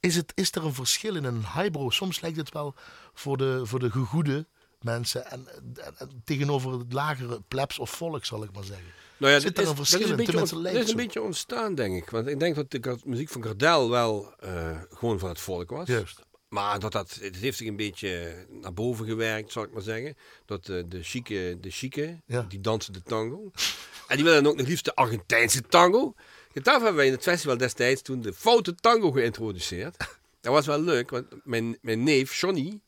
Is, 0.00 0.16
het, 0.16 0.32
is 0.34 0.52
er 0.52 0.64
een 0.64 0.74
verschil 0.74 1.14
in 1.14 1.24
een 1.24 1.40
highbrow? 1.54 1.90
Soms 1.90 2.20
lijkt 2.20 2.36
het 2.36 2.52
wel 2.52 2.74
voor 3.14 3.36
de, 3.36 3.60
voor 3.64 3.78
de 3.78 3.90
gegoede 3.90 4.46
mensen 4.84 5.30
en, 5.30 5.46
en- 5.74 5.94
en 5.98 6.22
tegenover 6.24 6.72
het 6.72 6.92
lagere 6.92 7.40
plebs 7.48 7.78
of 7.78 7.90
volk, 7.90 8.24
zal 8.24 8.42
ik 8.44 8.52
maar 8.54 8.64
zeggen. 8.64 8.86
Nou 9.16 9.32
ja, 9.32 9.40
Zit 9.40 9.56
er 9.56 9.62
is, 9.62 9.68
een 9.68 9.74
dat 9.76 9.84
is 9.84 9.90
verschil 9.90 10.10
een 10.10 10.16
beetje, 10.16 10.56
on- 10.56 10.62
dit 10.62 10.74
is 10.84 10.90
een 10.90 10.96
beetje 10.96 11.22
ontstaan, 11.22 11.74
denk 11.74 11.96
ik. 12.02 12.10
Want 12.10 12.26
ik 12.26 12.38
denk 12.38 12.54
dat 12.54 12.70
de 12.70 12.98
muziek 13.04 13.28
van 13.28 13.42
Gardel 13.42 13.90
wel 13.90 14.34
eh, 14.40 14.80
gewoon 14.90 15.18
van 15.18 15.28
het 15.28 15.40
volk 15.40 15.70
was. 15.70 15.86
Juist. 15.88 16.20
Maar 16.48 16.78
dat, 16.78 16.92
dat, 16.92 17.18
het 17.20 17.36
heeft 17.36 17.56
zich 17.58 17.66
een 17.66 17.76
beetje 17.76 18.34
naar 18.50 18.72
boven 18.72 19.06
gewerkt, 19.06 19.52
zal 19.52 19.62
ik 19.62 19.72
maar 19.72 19.82
zeggen. 19.82 20.16
Dat 20.46 20.68
eh, 20.68 20.82
de 20.88 21.02
chique, 21.02 21.56
de 21.60 21.70
chique 21.70 22.20
Ja. 22.26 22.42
die 22.48 22.60
dansen 22.60 22.92
de 22.92 23.02
tango. 23.02 23.50
En 24.08 24.16
die 24.16 24.24
willen 24.24 24.42
dan 24.42 24.52
ook 24.52 24.58
nog 24.58 24.66
liefst 24.66 24.84
de 24.84 24.94
Argentijnse 24.94 25.62
tango. 25.62 26.14
En 26.52 26.62
daarvoor 26.62 26.72
hebben 26.82 26.94
wij 26.96 27.06
in 27.06 27.12
het 27.12 27.22
festival 27.22 27.56
destijds 27.56 28.02
toen 28.02 28.20
de 28.20 28.32
foute 28.34 28.74
tango 28.74 29.10
geïntroduceerd. 29.10 29.96
Dat 30.40 30.52
was 30.52 30.66
wel 30.66 30.80
leuk, 30.80 31.10
want 31.10 31.26
mijn, 31.44 31.78
mijn 31.80 32.02
neef, 32.02 32.40
Johnny, 32.40 32.80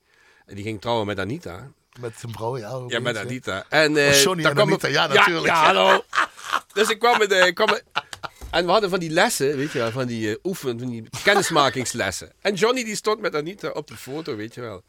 die 0.47 0.63
ging 0.63 0.81
trouwen 0.81 1.07
met 1.07 1.19
Anita. 1.19 1.73
Met 2.01 2.13
zijn 2.19 2.33
vrouw, 2.33 2.59
ja. 2.59 2.81
Ja, 2.89 3.01
met. 3.01 3.17
Anita. 3.17 3.65
En, 3.69 3.97
Oh, 3.97 4.21
Johnny 4.21 4.45
en 4.45 4.55
kwam 4.55 4.69
Anita, 4.69 4.89
ja, 4.89 5.07
natuurlijk. 5.07 5.47
Ja, 5.47 5.65
hallo. 5.65 6.05
dus 6.73 6.89
ik 6.89 6.99
kwam 6.99 7.19
met... 7.19 7.33
eh, 7.33 7.47
ik 7.47 7.55
kwam 7.55 7.69
met- 7.71 7.85
en 8.51 8.65
we 8.65 8.71
hadden 8.71 8.91
van 8.91 8.99
die 8.99 9.11
lessen, 9.11 9.57
weet 9.57 9.73
je 9.73 9.79
wel, 9.79 9.91
van 9.91 10.07
die 10.07 10.31
eh, 10.31 10.37
oefen, 10.43 10.79
van 10.79 10.89
die 10.91 11.09
kennismakingslessen. 11.25 12.33
En 12.41 12.55
Johnny 12.55 12.85
die 12.85 12.97
stond 12.97 13.21
met 13.21 13.35
Anita 13.35 13.69
op 13.69 13.87
die 13.89 13.97
foto, 13.97 14.37
weet 14.37 14.55
je 14.55 14.61
wel. 14.61 14.83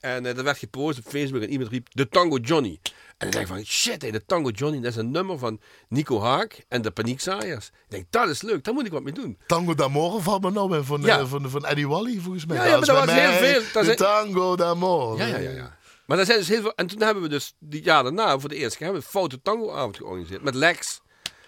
En 0.00 0.22
dat 0.22 0.40
werd 0.40 0.58
gepost 0.58 0.98
op 0.98 1.04
Facebook 1.08 1.42
en 1.42 1.50
iemand 1.50 1.70
riep, 1.70 1.86
de 1.90 2.08
Tango 2.08 2.36
Johnny. 2.36 2.78
En 3.18 3.26
ik 3.26 3.32
denk 3.32 3.46
van, 3.46 3.64
shit, 3.64 4.02
hé, 4.02 4.10
de 4.10 4.24
Tango 4.24 4.50
Johnny, 4.50 4.80
dat 4.80 4.90
is 4.90 4.96
een 4.96 5.10
nummer 5.10 5.38
van 5.38 5.60
Nico 5.88 6.20
Haak 6.20 6.64
en 6.68 6.82
de 6.82 6.90
Paniekzaaiers. 6.90 7.66
Ik 7.66 7.72
denk, 7.88 8.04
dat 8.10 8.28
is 8.28 8.42
leuk, 8.42 8.64
daar 8.64 8.74
moet 8.74 8.86
ik 8.86 8.92
wat 8.92 9.02
mee 9.02 9.12
doen. 9.12 9.38
Tango 9.46 9.74
d'Amore 9.74 10.20
valt 10.22 10.42
me 10.42 10.50
nou 10.50 10.84
van, 10.84 11.02
Ja. 11.02 11.26
van, 11.26 11.50
van 11.50 11.66
Eddie 11.66 11.88
Wally, 11.88 12.18
volgens 12.20 12.46
mij. 12.46 12.56
Ja, 12.56 12.64
ja, 12.64 12.70
maar 12.76 12.86
dat 12.86 13.04
was 13.04 13.14
heel 13.14 13.32
veel. 13.32 13.62
Dat 13.72 13.84
de 13.84 13.94
Tango 13.94 14.56
d'Amore. 14.56 15.16
Ja, 15.18 15.26
ja, 15.26 15.36
ja, 15.38 15.50
ja. 15.50 15.76
Maar 16.08 16.18
er 16.18 16.26
zijn 16.26 16.38
dus 16.38 16.48
heel 16.48 16.60
veel... 16.60 16.72
En 16.74 16.86
toen 16.86 17.00
hebben 17.02 17.22
we 17.22 17.28
dus, 17.28 17.54
die 17.58 17.82
jaar 17.82 18.02
daarna, 18.02 18.38
voor 18.38 18.48
de 18.48 18.54
eerste 18.54 18.76
keer, 18.78 18.86
hebben 18.86 19.02
we 19.04 19.08
een 19.14 19.20
foto 19.22 19.36
tangoavond 19.42 19.96
georganiseerd. 19.96 20.42
Met 20.42 20.54
Lex. 20.54 21.00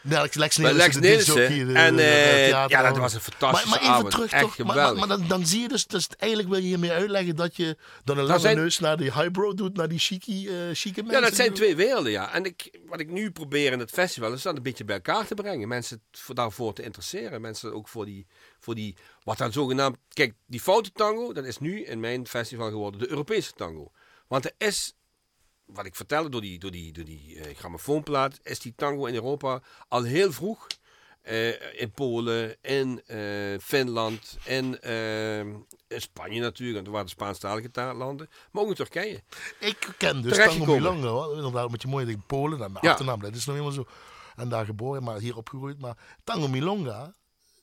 Lex, 0.02 0.34
Lex 0.34 0.56
Nelissen, 0.56 0.76
Lex 0.76 0.96
Nelissen. 0.96 1.34
de- 1.66 1.72
En 1.78 1.98
eh, 1.98 2.48
ja, 2.48 2.82
dat 2.82 2.96
was 2.96 3.14
een 3.14 3.20
fantastische 3.20 3.68
maar, 3.68 3.78
maar 3.78 3.88
even 3.88 3.94
avond. 3.94 4.10
terug 4.10 4.30
toch, 4.40 4.66
maar, 4.66 4.96
maar, 4.96 5.08
dan, 5.08 5.28
dan 5.28 5.46
zie 5.46 5.60
je 5.60 5.68
dus, 5.68 5.86
dus 5.86 6.08
eigenlijk 6.16 6.50
wil 6.52 6.58
je 6.60 6.66
hiermee 6.66 6.90
uitleggen 6.90 7.36
dat 7.36 7.56
je 7.56 7.76
dan 8.04 8.18
een 8.18 8.24
lange 8.24 8.40
zijn- 8.40 8.56
neus 8.56 8.78
naar 8.78 8.96
die 8.96 9.12
highbrow 9.12 9.56
doet, 9.56 9.76
naar 9.76 9.88
die 9.88 9.98
chique, 9.98 10.32
eh 10.32 10.42
chique 10.72 11.02
mensen. 11.02 11.20
Ja, 11.20 11.26
dat 11.26 11.34
zijn 11.36 11.52
twee 11.54 11.76
werelden, 11.76 12.12
ja. 12.12 12.32
En 12.32 12.44
ik, 12.44 12.78
wat 12.86 13.00
ik 13.00 13.10
nu 13.10 13.30
probeer 13.30 13.72
in 13.72 13.78
het 13.78 13.90
festival 13.90 14.32
is 14.32 14.42
dat 14.42 14.56
een 14.56 14.62
beetje 14.62 14.84
bij 14.84 14.94
elkaar 14.94 15.26
te 15.26 15.34
brengen. 15.34 15.68
Mensen 15.68 16.02
voor, 16.12 16.34
daarvoor 16.34 16.72
te 16.72 16.82
interesseren. 16.82 17.40
Mensen 17.40 17.74
ook 17.74 17.88
voor 17.88 18.04
die, 18.04 18.26
voor 18.60 18.74
die, 18.74 18.96
wat 19.24 19.38
dan 19.38 19.52
zogenaamd... 19.52 19.96
Kijk, 20.08 20.34
die 20.46 20.60
foute 20.60 20.92
tango, 20.92 21.32
dat 21.32 21.44
is 21.44 21.58
nu 21.58 21.84
in 21.84 22.00
mijn 22.00 22.26
festival 22.26 22.70
geworden 22.70 23.00
de 23.00 23.08
Europese 23.10 23.52
tango. 23.52 23.90
Want 24.30 24.44
er 24.44 24.52
is, 24.58 24.94
wat 25.64 25.86
ik 25.86 25.94
vertelde 25.94 26.28
door 26.28 26.40
die, 26.40 26.58
door 26.58 26.70
die, 26.70 26.92
door 26.92 27.04
die 27.04 27.40
eh, 27.40 27.56
grammofoonplaat, 27.56 28.38
is 28.42 28.58
die 28.60 28.72
tango 28.76 29.06
in 29.06 29.14
Europa 29.14 29.62
al 29.88 30.02
heel 30.02 30.32
vroeg... 30.32 30.66
eh, 31.22 31.80
in 31.80 31.90
Polen, 31.90 32.56
in 32.62 33.02
eh, 33.06 33.58
Finland, 33.60 34.38
in, 34.44 34.80
in 35.88 36.00
Spanje 36.00 36.40
natuurlijk, 36.40 36.74
want 36.74 36.86
er 36.86 36.92
waren 36.92 37.06
de 37.06 37.12
Spaanstalige 37.12 37.70
ta- 37.70 37.94
landen, 37.94 38.28
maar 38.52 38.62
ook 38.62 38.68
in 38.68 38.74
Turkije. 38.74 39.22
Ik 39.58 39.88
ken 39.98 40.22
dus. 40.22 40.36
Tango 40.36 40.64
Milonga, 40.74 41.36
inderdaad, 41.36 41.70
met 41.70 41.82
je 41.82 41.88
mooie 41.88 42.06
ding 42.06 42.26
Polen, 42.26 42.58
mijn 42.58 42.72
Ja. 42.80 42.90
achternaam, 42.90 43.20
dat 43.20 43.34
is 43.34 43.44
nog 43.44 43.54
helemaal 43.56 43.76
zo. 43.76 43.86
En 44.36 44.48
daar 44.48 44.64
geboren, 44.64 45.02
maar 45.02 45.18
hier 45.18 45.36
opgegroeid. 45.36 45.78
Maar 45.78 45.96
Tango 46.24 46.48
Milonga, 46.48 47.14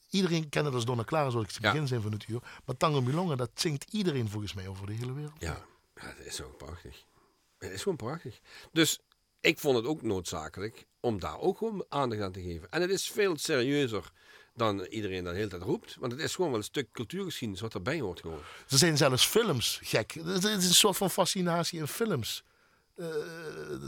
iedereen 0.09 0.49
kent 0.49 0.65
het 0.65 0.73
als 0.73 0.85
Donna 0.85 1.03
Clara, 1.03 1.29
zoals 1.29 1.45
ik 1.47 1.53
het 1.53 1.63
Ja. 1.63 1.71
begin 1.71 1.87
zijn 1.87 2.01
van 2.01 2.11
het 2.11 2.27
uur. 2.27 2.39
Maar 2.65 2.77
Tango 2.77 3.01
Milonga, 3.01 3.35
dat 3.35 3.49
zingt 3.53 3.85
iedereen 3.93 4.29
volgens 4.29 4.53
mij 4.53 4.67
over 4.67 4.85
de 4.87 4.93
hele 4.93 5.13
wereld. 5.13 5.35
Ja, 5.39 5.65
ja 6.01 6.13
dat 6.17 6.25
is 6.25 6.41
ook 6.41 6.57
prachtig. 6.57 7.05
Het 7.57 7.71
is 7.71 7.81
gewoon 7.81 7.97
prachtig. 7.97 8.39
Dus 8.71 8.99
ik 9.41 9.59
vond 9.59 9.75
het 9.75 9.85
ook 9.85 10.01
noodzakelijk 10.01 10.85
om 10.99 11.19
daar 11.19 11.39
ook 11.39 11.57
gewoon 11.57 11.85
aandacht 11.89 12.21
aan 12.21 12.31
te 12.31 12.41
geven. 12.41 12.69
En 12.69 12.81
het 12.81 12.89
is 12.89 13.11
veel 13.11 13.37
serieuzer 13.37 14.11
dan 14.53 14.81
iedereen 14.81 15.23
dat 15.23 15.33
de 15.33 15.37
hele 15.37 15.49
tijd 15.49 15.61
roept. 15.61 15.95
Want 15.99 16.11
het 16.11 16.21
is 16.21 16.35
gewoon 16.35 16.49
wel 16.49 16.59
een 16.59 16.65
stuk 16.65 16.91
cultuurgeschiedenis 16.91 17.61
wat 17.61 17.73
erbij 17.73 17.99
hoort 17.99 18.19
gewoon. 18.19 18.41
Er 18.69 18.77
zijn 18.77 18.97
zelfs 18.97 19.25
films, 19.25 19.79
gek. 19.83 20.11
Het 20.11 20.43
is 20.43 20.51
een 20.51 20.61
soort 20.61 20.97
van 20.97 21.11
fascinatie 21.11 21.79
in 21.79 21.87
films. 21.87 22.43
Eh 22.97 23.05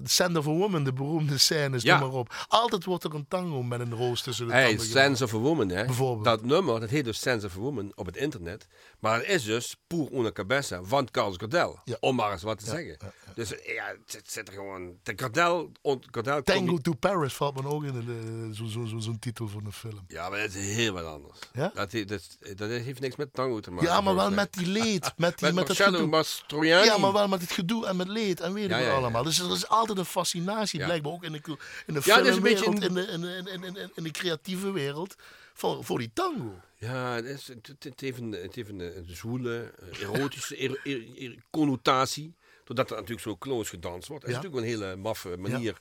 Sand 0.03 0.37
of 0.37 0.47
a 0.47 0.51
Woman, 0.51 0.83
de 0.83 0.93
beroemde 0.93 1.37
scènes, 1.37 1.83
Ja. 1.83 1.99
noem 1.99 2.09
maar 2.09 2.19
op. 2.19 2.45
Altijd 2.47 2.85
wordt 2.85 3.03
er 3.03 3.13
een 3.15 3.27
tango 3.27 3.63
met 3.63 3.79
een 3.79 3.93
roos 3.95 4.21
tussen 4.21 4.47
de 4.47 4.53
Hey, 4.53 4.77
Sense 4.77 5.23
of 5.23 5.33
a 5.33 5.37
Woman, 5.37 5.69
hè. 5.69 5.85
Bijvoorbeeld. 5.85 6.25
Dat 6.25 6.43
nummer, 6.43 6.79
dat 6.79 6.89
heet 6.89 7.03
dus 7.05 7.19
Sense 7.19 7.45
of 7.45 7.55
a 7.55 7.59
Woman 7.59 7.91
op 7.95 8.05
het 8.05 8.15
internet. 8.17 8.67
Maar 8.99 9.17
het 9.19 9.27
is 9.27 9.43
dus 9.43 9.75
Pour 9.87 10.11
una 10.13 10.31
cabeza 10.31 10.79
van 10.83 11.07
Carlos 11.11 11.35
Gardel. 11.37 11.79
Ja. 11.83 11.97
Om 11.99 12.15
maar 12.15 12.31
eens 12.31 12.43
wat 12.43 12.59
te 12.59 12.65
zeggen. 12.65 12.97
Dus 13.35 13.55
eh, 13.59 13.73
ja, 13.75 13.85
het 14.05 14.31
zit- 14.31 14.47
er 14.47 14.53
gewoon... 14.53 14.93
De 15.03 15.13
Gardel... 15.15 15.71
Gardel 16.11 16.41
Tango 16.41 16.77
to 16.77 16.93
Paris 16.93 17.33
valt 17.33 17.61
me 17.63 17.69
ook 17.69 17.83
in 17.83 17.93
de- 17.93 18.05
de- 18.05 18.49
zo- 18.55 18.65
zo- 18.65 18.85
zo- 18.85 18.99
zo'n 18.99 19.19
titel 19.19 19.47
van 19.47 19.65
een 19.65 19.71
film. 19.71 20.03
Ja, 20.07 20.29
maar 20.29 20.39
dat 20.39 20.53
is 20.53 20.73
heel 20.75 20.93
wat 20.93 21.05
anders. 21.05 21.37
Dat, 21.73 21.91
heeft- 21.91 22.07
dat, 22.09 22.37
dat 22.57 22.69
heeft 22.69 22.99
niks 22.99 23.15
met 23.15 23.33
tango 23.33 23.59
te 23.59 23.71
maken. 23.71 23.87
Ja, 23.87 24.01
maar 24.01 24.15
wel 24.15 24.31
met 24.31 24.53
die 24.53 24.67
leed. 24.67 25.13
Met, 25.17 25.37
die, 25.39 25.47
Met, 25.53 25.55
met 25.55 25.67
Marcello. 25.67 26.07
Mastroianni. 26.07 26.85
Ja, 26.85 26.97
maar 26.97 27.13
wel 27.13 27.27
met 27.27 27.41
het 27.41 27.51
gedoe 27.51 27.85
en 27.85 27.95
met 27.95 28.07
leed 28.07 28.39
en 28.39 28.53
weet 28.53 28.63
ik 28.63 28.69
ja. 28.69 28.98
Allemaal. 29.01 29.23
Dus 29.23 29.39
er 29.39 29.51
is 29.51 29.67
altijd 29.67 29.97
een 29.97 30.05
fascinatie, 30.05 30.83
blijkbaar 30.83 31.11
ook 31.11 31.23
in 31.23 31.31
de, 31.31 31.41
in 31.87 31.93
de 31.93 32.01
filmwereld, 32.01 32.41
beetje 32.41 32.65
in, 32.65 32.75
de, 32.93 33.01
in, 33.07 33.21
de, 33.21 33.89
in, 33.95 34.03
de 34.03 34.11
creatieve 34.11 34.71
wereld, 34.71 35.15
voor, 35.53 35.83
voor 35.83 35.97
die 35.99 36.11
tango. 36.13 36.59
Ja, 36.77 37.13
het, 37.15 37.25
is, 37.25 37.47
het, 37.79 37.99
heeft 38.01 38.17
een, 38.19 38.31
het 38.31 38.55
heeft 38.55 38.69
een, 38.69 39.03
zwoele, 39.07 39.73
eh, 39.91 40.01
erotische 40.01 40.57
er- 40.57 40.79
er- 40.83 41.23
er- 41.23 41.35
connotatie. 41.49 42.35
Doordat 42.63 42.89
er 42.89 42.95
natuurlijk 42.95 43.21
zo 43.21 43.37
close 43.37 43.69
gedanst 43.69 44.07
wordt. 44.07 44.23
Het 44.25 44.35
is 44.35 44.41
natuurlijk 44.41 44.63
een 44.65 44.69
hele 44.81 44.95
maffe 44.95 45.37
manier 45.37 45.77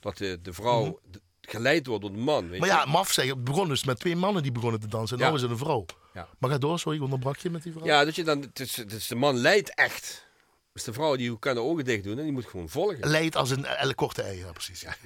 dat 0.00 0.16
de, 0.16 0.38
de 0.42 0.52
vrouw 0.52 1.00
de- 1.10 1.20
geleid 1.40 1.86
wordt 1.86 2.02
door 2.02 2.12
de 2.12 2.18
man. 2.18 2.40
Weet 2.48 2.60
Mhm. 2.60 2.68
Maar 2.68 2.68
ja, 2.78 2.84
maf 2.84 3.12
zeggen, 3.12 3.34
het 3.34 3.44
begon 3.44 3.68
dus 3.68 3.84
met 3.84 3.98
twee 3.98 4.16
mannen 4.16 4.42
die 4.42 4.52
begonnen 4.52 4.80
te 4.80 4.88
dansen. 4.88 5.16
En 5.16 5.22
Ja. 5.22 5.28
nou 5.30 5.36
is 5.36 5.42
het 5.50 5.58
een 5.58 5.64
vrouw. 5.66 5.84
Ja. 6.14 6.28
Maar 6.38 6.50
ga 6.50 6.58
door, 6.58 6.78
sorry, 6.78 6.96
ik 6.98 7.04
onderbrak 7.04 7.36
je 7.36 7.50
met 7.50 7.62
die 7.62 7.72
vrouw. 7.72 7.84
Ja, 7.84 8.04
dat 8.04 8.14
je 8.16 8.24
dan, 8.24 8.40
het 8.40 8.60
is, 8.60 8.76
het 8.76 8.92
is 8.92 9.06
de 9.06 9.14
man 9.14 9.36
leidt 9.36 9.74
echt. 9.74 10.25
Dus 10.76 10.84
de 10.84 10.92
vrouw 10.92 11.16
die 11.16 11.38
kan 11.38 11.54
de 11.54 11.60
ogen 11.60 11.84
dicht 11.84 12.04
doen 12.04 12.18
en 12.18 12.22
die 12.22 12.32
moet 12.32 12.46
gewoon 12.46 12.68
volgen. 12.68 13.08
Leidt 13.08 13.36
als 13.36 13.50
een 13.50 13.64
elle 13.64 13.94
korte 13.94 14.22
ei, 14.22 14.38
ja 14.38 14.52
precies. 14.52 14.80
Ja. 14.80 14.94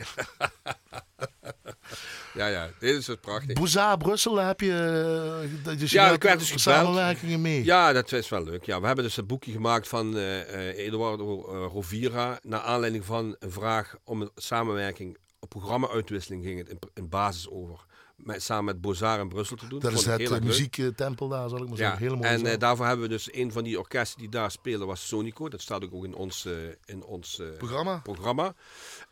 Ja, 2.35 2.47
ja, 2.47 2.71
dit 2.79 2.97
is 2.97 3.07
het 3.07 3.21
prachtig. 3.21 3.55
Boeza, 3.55 3.97
Brussel, 3.97 4.35
daar 4.35 4.47
heb 4.47 4.61
je, 4.61 5.49
eh, 5.65 5.79
dus 5.79 5.91
Ja, 5.91 6.11
ik 6.11 6.23
werd 6.23 6.39
dus 6.39 6.63
samenwerkingen 6.63 7.41
mee. 7.41 7.65
Ja, 7.65 7.93
dat 7.93 8.13
is 8.13 8.29
wel 8.29 8.45
leuk. 8.45 8.65
Ja, 8.65 8.81
we 8.81 8.87
hebben 8.87 9.05
dus 9.05 9.17
een 9.17 9.27
boekje 9.27 9.53
gemaakt 9.53 9.89
van 9.89 10.17
eh 10.17 10.41
eh, 10.41 10.79
Eduardo 10.87 11.47
eh, 11.49 11.73
Rovira. 11.73 12.39
Naar 12.43 12.61
aanleiding 12.61 13.05
van 13.05 13.37
een 13.39 13.53
vraag 13.53 13.97
om 14.05 14.21
een 14.21 14.31
samenwerking 14.35 15.19
op 15.39 15.49
programma-uitwisseling 15.49 16.45
ging 16.45 16.59
het 16.59 16.69
in, 16.69 16.79
in 16.95 17.09
basis 17.09 17.49
over. 17.49 17.85
Met, 18.25 18.43
samen 18.43 18.65
met 18.65 18.81
Bozar 18.81 19.21
in 19.21 19.29
Brussel 19.29 19.57
te 19.57 19.67
doen. 19.67 19.79
Dat 19.81 19.93
is 19.93 20.05
het 20.05 20.21
eh, 20.31 20.41
muziektempel 20.41 21.29
daar, 21.29 21.49
zal 21.49 21.63
ik 21.63 21.69
maar 21.69 21.79
Ja, 21.79 21.91
zeggen. 21.91 22.19
Mooie 22.19 22.29
en 22.29 22.47
eh, 22.47 22.59
daarvoor 22.59 22.87
hebben 22.87 23.05
we 23.09 23.13
dus 23.13 23.35
een 23.35 23.53
van 23.53 23.65
die 23.65 23.79
orkesten 23.79 24.19
die 24.19 24.29
daar 24.29 24.51
spelen 24.51 24.87
was 24.87 25.09
Sonico. 25.09 25.49
Dat 25.49 25.61
staat 25.61 25.85
ook 25.93 26.05
in 26.05 26.15
ons, 26.15 26.45
eh, 26.45 26.53
in 26.85 27.05
ons 27.05 27.43
Programma? 27.59 27.99
programma. 27.99 28.55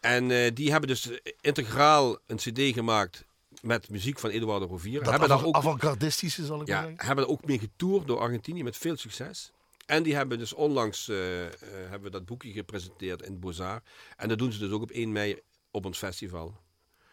En 0.01 0.55
die 0.55 0.71
hebben 0.71 0.89
dus 0.89 1.11
integraal 1.41 2.19
een 2.27 2.37
cd 2.37 2.75
gemaakt 2.75 3.25
met 3.63 3.91
muziek 3.91 4.19
van 4.19 4.31
Eduardo 4.31 4.67
Rovira. 4.67 4.99
Dat 5.03 5.11
hebben 5.11 5.29
daar 5.29 5.45
ook 5.45 5.55
avant-gardistische, 5.55 6.45
zal 6.45 6.61
ik 6.61 6.69
maar 6.69 6.77
ja, 6.77 6.83
zeggen. 6.89 7.07
hebben 7.07 7.25
er 7.25 7.31
ook 7.31 7.45
mee 7.45 7.59
getoerd 7.59 8.07
door 8.07 8.19
Argentinië 8.19 8.63
met 8.63 8.77
veel 8.77 8.97
succes. 8.97 9.53
En 9.87 10.03
die 10.03 10.15
hebben 10.15 10.39
dus 10.39 10.53
onlangs 10.53 11.07
hebben 11.07 12.03
we 12.03 12.11
dat 12.11 12.25
boekje 12.25 12.53
gepresenteerd 12.53 13.23
in 13.23 13.41
Bozar. 13.41 13.83
En 14.17 14.29
dat 14.29 14.39
doen 14.39 14.53
ze 14.53 14.59
dus 14.59 14.71
ook 14.71 14.83
op 14.83 14.91
1 14.91 15.13
mei 15.13 15.41
op 15.71 15.85
ons 15.85 15.99
festival. 15.99 16.55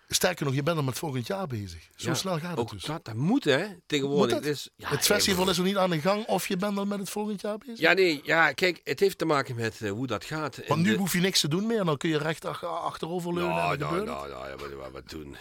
Sterker 0.07 0.45
nog, 0.45 0.53
je 0.55 0.63
bent 0.63 0.77
er 0.77 0.83
met 0.83 0.97
volgend 0.97 1.27
jaar 1.27 1.47
bezig. 1.47 1.87
Zo 1.95 2.09
Ja, 2.09 2.15
snel 2.15 2.39
gaat 2.39 2.49
het 2.49 2.59
ook 2.59 2.69
dus. 2.71 2.83
Dat, 2.83 3.05
dat 3.05 3.13
moet 3.15 3.43
hè, 3.43 3.65
tegenwoordig. 3.85 4.35
Moet 4.35 4.45
het? 4.45 4.55
is, 4.55 4.69
ja, 4.75 4.89
het 4.89 5.05
festival 5.05 5.49
is 5.49 5.57
nog 5.57 5.65
niet 5.65 5.77
aan 5.77 5.89
de 5.89 5.99
gang 5.99 6.25
of 6.25 6.47
je 6.47 6.57
bent 6.57 6.77
al 6.77 6.85
met 6.85 6.99
het 6.99 7.09
volgend 7.09 7.41
jaar 7.41 7.57
bezig? 7.57 7.79
Ja, 7.79 7.93
nee, 7.93 8.19
ja, 8.23 8.51
kijk, 8.51 8.81
het 8.83 8.99
heeft 8.99 9.17
te 9.17 9.25
maken 9.25 9.55
met 9.55 9.81
eh, 9.81 9.91
hoe 9.91 10.07
dat 10.07 10.25
gaat. 10.25 10.59
Want 10.67 10.81
nu 10.83 10.91
de- 10.91 10.97
hoef 10.97 11.13
je 11.13 11.19
niks 11.19 11.39
te 11.39 11.47
doen 11.47 11.67
meer. 11.67 11.83
Dan 11.85 11.97
kun 11.97 12.09
je 12.09 12.17
recht 12.17 12.45
ach- 12.45 12.63
achteroverleunen 12.63 13.51
en 13.51 13.57
Nou, 13.57 13.77
nou, 13.77 14.05
nou, 14.05 14.29
nou, 14.29 14.49
ja, 14.49 14.91
wat 14.91 15.09
doen. 15.09 15.35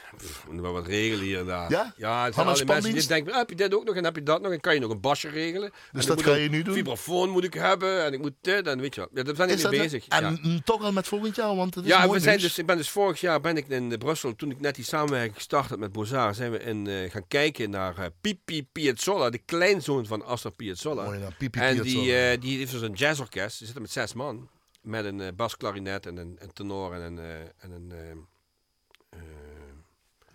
Moeten 0.47 0.65
we 0.65 0.71
wat 0.71 0.87
regelen 0.87 1.25
hier 1.25 1.39
en 1.39 1.47
daar. 1.47 1.71
Ja? 1.71 1.95
Ja, 1.97 2.25
het 2.25 2.35
zijn 2.35 2.47
al 2.47 2.55
die 2.55 2.65
mensen 2.65 2.93
die 2.95 3.07
denken, 3.07 3.33
ah, 3.33 3.39
heb 3.39 3.49
je 3.51 3.57
dit 3.57 3.75
ook 3.75 3.85
nog 3.85 3.95
en 3.95 4.05
heb 4.05 4.15
je 4.15 4.23
dat 4.23 4.43
nog 4.43 4.53
en 4.53 4.61
kan 4.61 4.75
je 4.75 4.81
nog 4.81 4.91
een 4.91 5.01
basje 5.01 5.29
regelen. 5.29 5.69
En 5.69 5.73
Dus 5.93 6.07
dat 6.07 6.27
ook 6.29 6.37
je 6.37 6.49
nu 6.51 6.63
doen? 6.63 6.75
Vibrafoon 6.75 7.29
moet 7.31 7.45
ik 7.45 7.55
hebben 7.55 8.05
en 8.05 8.13
ik 8.13 8.21
moet 8.21 8.33
dit 8.41 8.67
en 8.67 8.81
weet 8.81 8.95
je 8.95 9.01
wat. 9.01 9.11
Ja, 9.13 9.23
daar 9.23 9.47
mee 9.47 9.57
dat 9.57 9.71
bezig. 9.71 10.07
En 10.09 10.39
mm, 10.43 10.63
toch 10.65 10.83
al 10.83 10.93
met 10.93 11.07
volgend 11.09 11.37
jaar, 11.37 11.57
want 11.57 11.75
het 11.75 11.85
is 11.85 11.91
Ja, 11.91 12.09
we 12.09 12.19
zijn 12.21 12.39
dus, 12.39 12.59
ik 12.59 12.67
ben 12.67 12.77
dus 12.77 12.91
vorig 12.91 13.21
jaar 13.21 13.41
ben 13.41 13.57
ik 13.57 13.69
in 13.69 13.93
eh, 13.93 13.99
Brussel, 13.99 14.35
toen 14.37 14.51
ik 14.55 14.61
net 14.61 14.75
die 14.75 14.85
samenwerking 14.85 15.35
gestart 15.35 15.69
had 15.69 15.79
met 15.79 15.93
Bozar, 15.93 16.35
zijn 16.35 16.51
we 16.51 16.59
in, 16.59 16.87
eh, 16.87 17.11
gaan 17.11 17.27
kijken 17.29 17.71
naar 17.71 17.99
eh, 17.99 18.07
Pipi 18.21 18.67
Piazzolla, 18.67 19.31
de 19.31 19.39
kleinzoon 19.39 20.07
van 20.07 20.25
Astor 20.25 20.53
Piazzolla. 20.53 21.05
Mooi, 21.05 21.19
nou, 21.19 21.33
Pipi 21.39 21.59
en 21.59 21.75
Piazzolla. 21.75 22.03
die, 22.03 22.17
eh, 22.17 22.41
die 22.41 22.59
heeft 22.59 22.73
dus 22.73 22.81
een 22.81 22.93
jazzorkest, 22.93 23.59
die 23.59 23.67
zit 23.67 23.77
er 23.77 23.83
met 23.83 23.91
zes 23.91 24.13
man, 24.13 24.49
met 24.81 25.05
een 25.05 25.37
basklarinet 25.37 26.07
en 26.07 26.17
een, 26.17 26.37
een 26.39 26.53
tenor 26.53 26.95
en 26.95 27.03
een, 27.03 27.51
en 27.59 27.71
een 27.71 27.93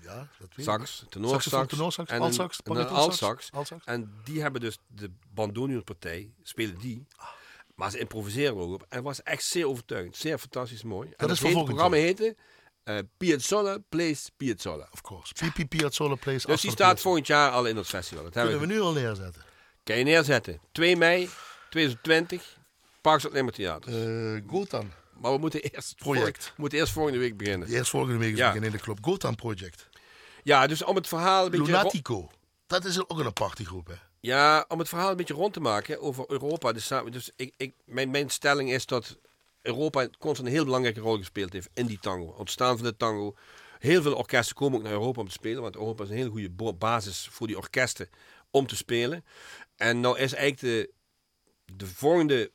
Ja, 0.01 0.27
dat 0.39 0.55
weet 0.55 0.65
sax, 0.65 1.05
tenorsax, 1.09 1.67
tenorsax, 1.69 2.09
en 2.09 2.15
een, 2.15 2.21
altsax, 2.21 2.59
en 2.63 2.71
een 2.71 2.77
baritonsax, 2.77 3.21
altsax. 3.21 3.51
altsax. 3.51 3.85
En 3.85 4.13
die 4.23 4.41
hebben 4.41 4.61
dus 4.61 4.77
de 4.87 5.11
bandoneonpartij, 5.33 6.33
spelen 6.43 6.77
die. 6.77 7.07
Maar 7.75 7.91
ze 7.91 7.99
improviseren 7.99 8.55
er 8.55 8.61
ook 8.61 8.73
op. 8.73 8.85
En 8.89 9.03
was 9.03 9.23
echt 9.23 9.43
zeer 9.43 9.67
overtuigend. 9.67 10.15
Zeer 10.15 10.37
fantastisch 10.37 10.83
mooi. 10.83 11.13
En 11.17 11.29
is 11.29 11.39
Het 11.39 11.63
programma 11.63 11.97
heette 11.97 12.35
eh 12.97 13.03
Piazzolla 13.17 13.77
Plays 13.89 14.29
Piazzolla. 14.37 14.87
Of 14.91 15.01
course. 15.01 15.33
Pipi 15.33 15.67
Piazzolla 15.67 16.15
Plays. 16.15 16.43
Dus 16.45 16.61
die 16.61 16.71
staat 16.71 17.01
volgend 17.01 17.27
jaar 17.27 17.51
al 17.51 17.65
in 17.65 17.77
het 17.77 17.87
festival. 17.87 18.23
Dat 18.23 18.33
hebben 18.33 18.57
Kunnen 18.57 18.75
we, 18.77 18.81
we 18.81 18.81
nu 18.81 18.87
al 18.87 18.93
neerzetten. 19.03 19.41
kan 19.83 19.97
je 19.97 20.03
neerzetten. 20.03 20.59
2 20.71 20.95
mei 20.95 21.29
2020, 21.69 22.57
Parks 23.01 23.25
at 23.25 23.31
Limmer 23.31 23.53
Theater. 23.53 23.93
Eh 24.35 24.41
Gotan. 24.47 24.91
maar 25.19 25.31
we 25.31 25.37
moeten 25.37 25.61
eerst, 25.61 25.95
project. 25.95 26.45
we 26.45 26.51
moeten 26.55 26.79
eerst 26.79 26.91
volgende 26.93 27.19
week 27.19 27.37
beginnen. 27.37 27.67
Eerst 27.67 27.89
volgende 27.89 28.17
week 28.17 28.35
Ja. 28.35 28.45
beginnen 28.47 28.69
in 28.71 28.75
de 28.77 28.83
club. 28.83 28.97
Gotan 29.01 29.35
Project. 29.35 29.89
Ja, 30.43 30.67
dus 30.67 30.83
om 30.83 30.95
het 30.95 31.07
verhaal 31.07 31.45
een 31.45 31.51
beetje... 31.51 31.65
Lunatico. 31.65 32.29
Dat 32.67 32.85
is 32.85 33.07
ook 33.07 33.19
een 33.19 33.25
aparte 33.25 33.65
groep, 33.65 33.87
hè? 33.87 33.93
Ja, 34.19 34.65
om 34.67 34.79
het 34.79 34.89
verhaal 34.89 35.09
een 35.09 35.17
beetje 35.17 35.33
rond 35.33 35.53
te 35.53 35.59
maken 35.59 36.01
over 36.01 36.25
Europa. 36.27 36.71
Dus, 36.71 36.91
dus 37.11 37.31
ik, 37.35 37.53
ik, 37.57 37.73
mijn, 37.85 38.09
mijn 38.11 38.29
stelling 38.29 38.71
is 38.71 38.85
dat 38.85 39.17
Europa 39.61 40.07
constant 40.19 40.47
een 40.47 40.53
heel 40.53 40.65
belangrijke 40.65 40.99
rol 40.99 41.17
gespeeld 41.17 41.53
heeft 41.53 41.69
in 41.73 41.85
die 41.85 41.99
tango. 41.99 42.35
Ontstaan 42.37 42.77
van 42.77 42.85
de 42.85 42.97
tango. 42.97 43.35
Heel 43.79 44.01
veel 44.01 44.15
orkesten 44.15 44.55
komen 44.55 44.77
ook 44.77 44.83
naar 44.83 44.93
Europa 44.93 45.21
om 45.21 45.27
te 45.27 45.33
spelen. 45.33 45.61
Want 45.61 45.75
Europa 45.75 46.03
is 46.03 46.09
een 46.09 46.15
hele 46.15 46.29
goede 46.29 46.73
basis 46.73 47.27
voor 47.31 47.47
die 47.47 47.57
orkesten 47.57 48.09
om 48.51 48.67
te 48.67 48.75
spelen. 48.75 49.25
En 49.75 49.99
nou 49.99 50.19
is 50.19 50.33
eigenlijk 50.33 50.59
de, 50.59 50.91
de 51.75 51.87
volgende 51.87 52.51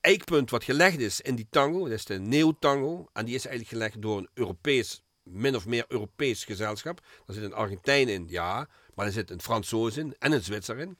eikpunt 0.00 0.50
wat 0.50 0.64
gelegd 0.64 0.98
is 0.98 1.20
in 1.20 1.34
die 1.34 1.46
tango. 1.50 1.82
Dat 1.82 1.90
is 1.90 2.04
de 2.04 2.18
neo-tango. 2.18 3.08
En 3.12 3.24
die 3.24 3.34
is 3.34 3.46
eigenlijk 3.46 3.76
gelegd 3.76 4.02
door 4.02 4.18
een 4.18 4.28
Europees, 4.34 5.02
min 5.22 5.56
of 5.56 5.66
meer 5.66 5.84
Europees 5.88 6.44
gezelschap. 6.44 7.00
Daar 7.26 7.36
zit 7.36 7.44
een 7.44 7.54
Argentijn 7.54 8.08
in, 8.08 8.26
ja. 8.28 8.68
Maar 8.94 9.06
er 9.06 9.12
zit 9.12 9.30
een 9.30 9.42
Fransoos 9.42 9.96
in 9.96 10.14
en 10.18 10.32
een 10.32 10.42
Zwitser 10.42 10.78
in. 10.78 10.98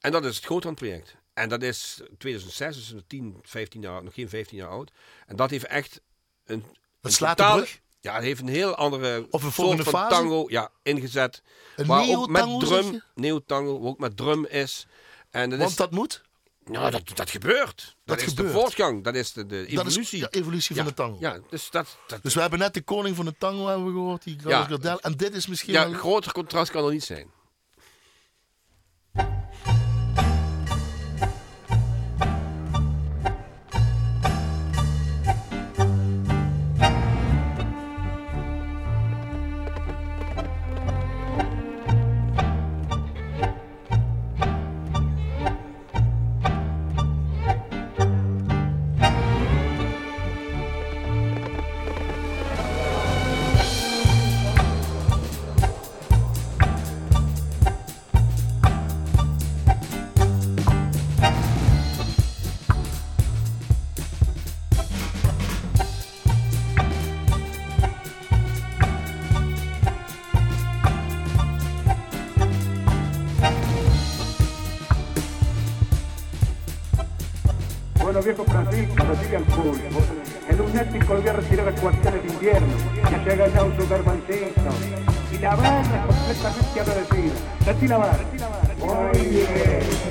En 0.00 0.12
dat 0.12 0.24
is 0.24 0.36
het 0.36 0.44
Groothandproject. 0.44 1.16
En 1.40 1.48
dat 1.48 1.62
is 1.62 2.00
2006, 2.18 2.76
dus 2.76 2.92
nog 2.92 3.02
10, 3.06 3.38
15 3.42 3.80
jaar, 3.80 4.02
nog 4.02 4.14
geen 4.14 4.28
15 4.28 4.56
jaar 4.56 4.68
oud. 4.68 4.90
En 5.26 5.36
dat 5.36 5.50
heeft 5.50 5.64
echt 5.66 6.00
een. 6.44 6.64
een 7.00 7.12
slaat 7.12 7.36
de 7.36 7.44
brug? 7.44 7.80
Ja, 8.00 8.14
het 8.14 8.22
heeft 8.22 8.40
een 8.40 8.48
heel 8.48 8.74
andere 8.74 9.26
Of 9.30 9.42
een 9.42 9.52
soort 9.52 9.82
van 9.82 9.92
fase? 9.92 10.14
tango 10.14 10.44
ja, 10.48 10.70
ingezet. 10.82 11.42
Een 11.76 11.86
waar 11.86 12.08
ook 12.08 12.28
met 12.28 12.60
drum, 12.60 13.02
neo-tango, 13.14 13.80
ook 13.80 13.98
met 13.98 14.16
drum 14.16 14.44
is. 14.46 14.86
En 15.30 15.50
dat 15.50 15.58
Want 15.58 15.70
is, 15.70 15.76
dat 15.76 15.90
moet. 15.90 16.22
ja, 16.72 16.90
dat, 16.90 17.02
dat 17.14 17.30
gebeurt. 17.30 17.76
Dat, 17.76 17.94
Dat 18.04 18.18
is 18.18 18.24
gebeurt. 18.32 18.52
de 18.52 18.54
voortgang, 18.60 19.04
dat 19.04 19.14
is 19.14 19.32
de, 19.32 19.46
de 19.46 19.66
is 19.66 19.72
evolutie. 19.78 20.20
de 20.20 20.28
evolutie 20.30 20.76
van 20.76 20.84
de 20.84 20.94
tango. 20.94 21.16
Ja, 21.20 21.38
dus 21.50 21.70
dat, 21.70 21.96
dat, 22.06 22.22
Dus 22.22 22.34
we 22.34 22.40
hebben 22.40 22.58
net 22.58 22.74
de 22.74 22.82
koning 22.82 23.16
van 23.16 23.24
de 23.24 23.34
tango 23.38 23.66
hebben 23.66 23.92
gehoord, 23.92 24.22
die 24.24 24.36
Carlos 24.36 24.52
Ja. 24.60 24.64
Gardel. 24.66 25.00
En 25.00 25.16
dit 25.16 25.34
is 25.34 25.46
misschien 25.46 25.72
ja, 25.72 25.84
een 25.84 25.94
groter 25.94 26.32
contrast 26.32 26.70
kan 26.70 26.84
er 26.84 26.92
niet 26.92 27.04
zijn. 27.04 27.30
Viejo 78.70 78.94
Francisco, 78.94 79.04
recibe 79.04 79.36
al 79.36 79.44
público. 79.44 80.00
El 80.48 80.56
lunático 80.56 81.14
voy 81.14 81.28
a 81.28 81.32
retirar 81.32 81.68
a 81.68 81.72
cuarteles 81.72 82.22
de 82.22 82.32
invierno. 82.32 82.68
Ya 83.10 83.24
se 83.24 83.32
ha 83.32 83.36
ganado 83.36 83.72
su 83.76 83.88
garbancito. 83.88 84.70
Y 85.32 85.38
la 85.38 85.56
barra 85.56 86.06
completamente 86.06 86.80
agradecida. 86.80 87.34
Tati 87.64 87.88
la 87.88 87.98
barra. 87.98 88.24
Muy 88.78 89.26
bien. 89.26 90.09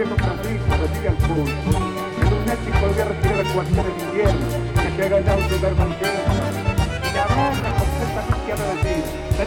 viejo 0.00 0.16
Francisco, 0.16 0.70
me 0.70 0.86
el 1.08 1.16
pulso. 1.16 1.52
En 2.20 2.28
un 2.32 2.42
México 2.46 2.84
a 2.86 3.40
el 3.40 3.48
cuartel 3.52 3.76
del 3.76 3.98
invierno, 4.00 4.46
que 4.74 4.88
se 4.96 5.00
ha 5.04 5.08
ganado 5.08 5.38
un 5.38 5.48
lugar 5.50 5.74
manchero. 5.76 6.22
La 7.14 7.24
banda 7.26 7.68
completa 7.76 8.20
no 8.30 8.36
quiere 8.46 8.64
decir, 8.74 9.02
la 9.36 9.44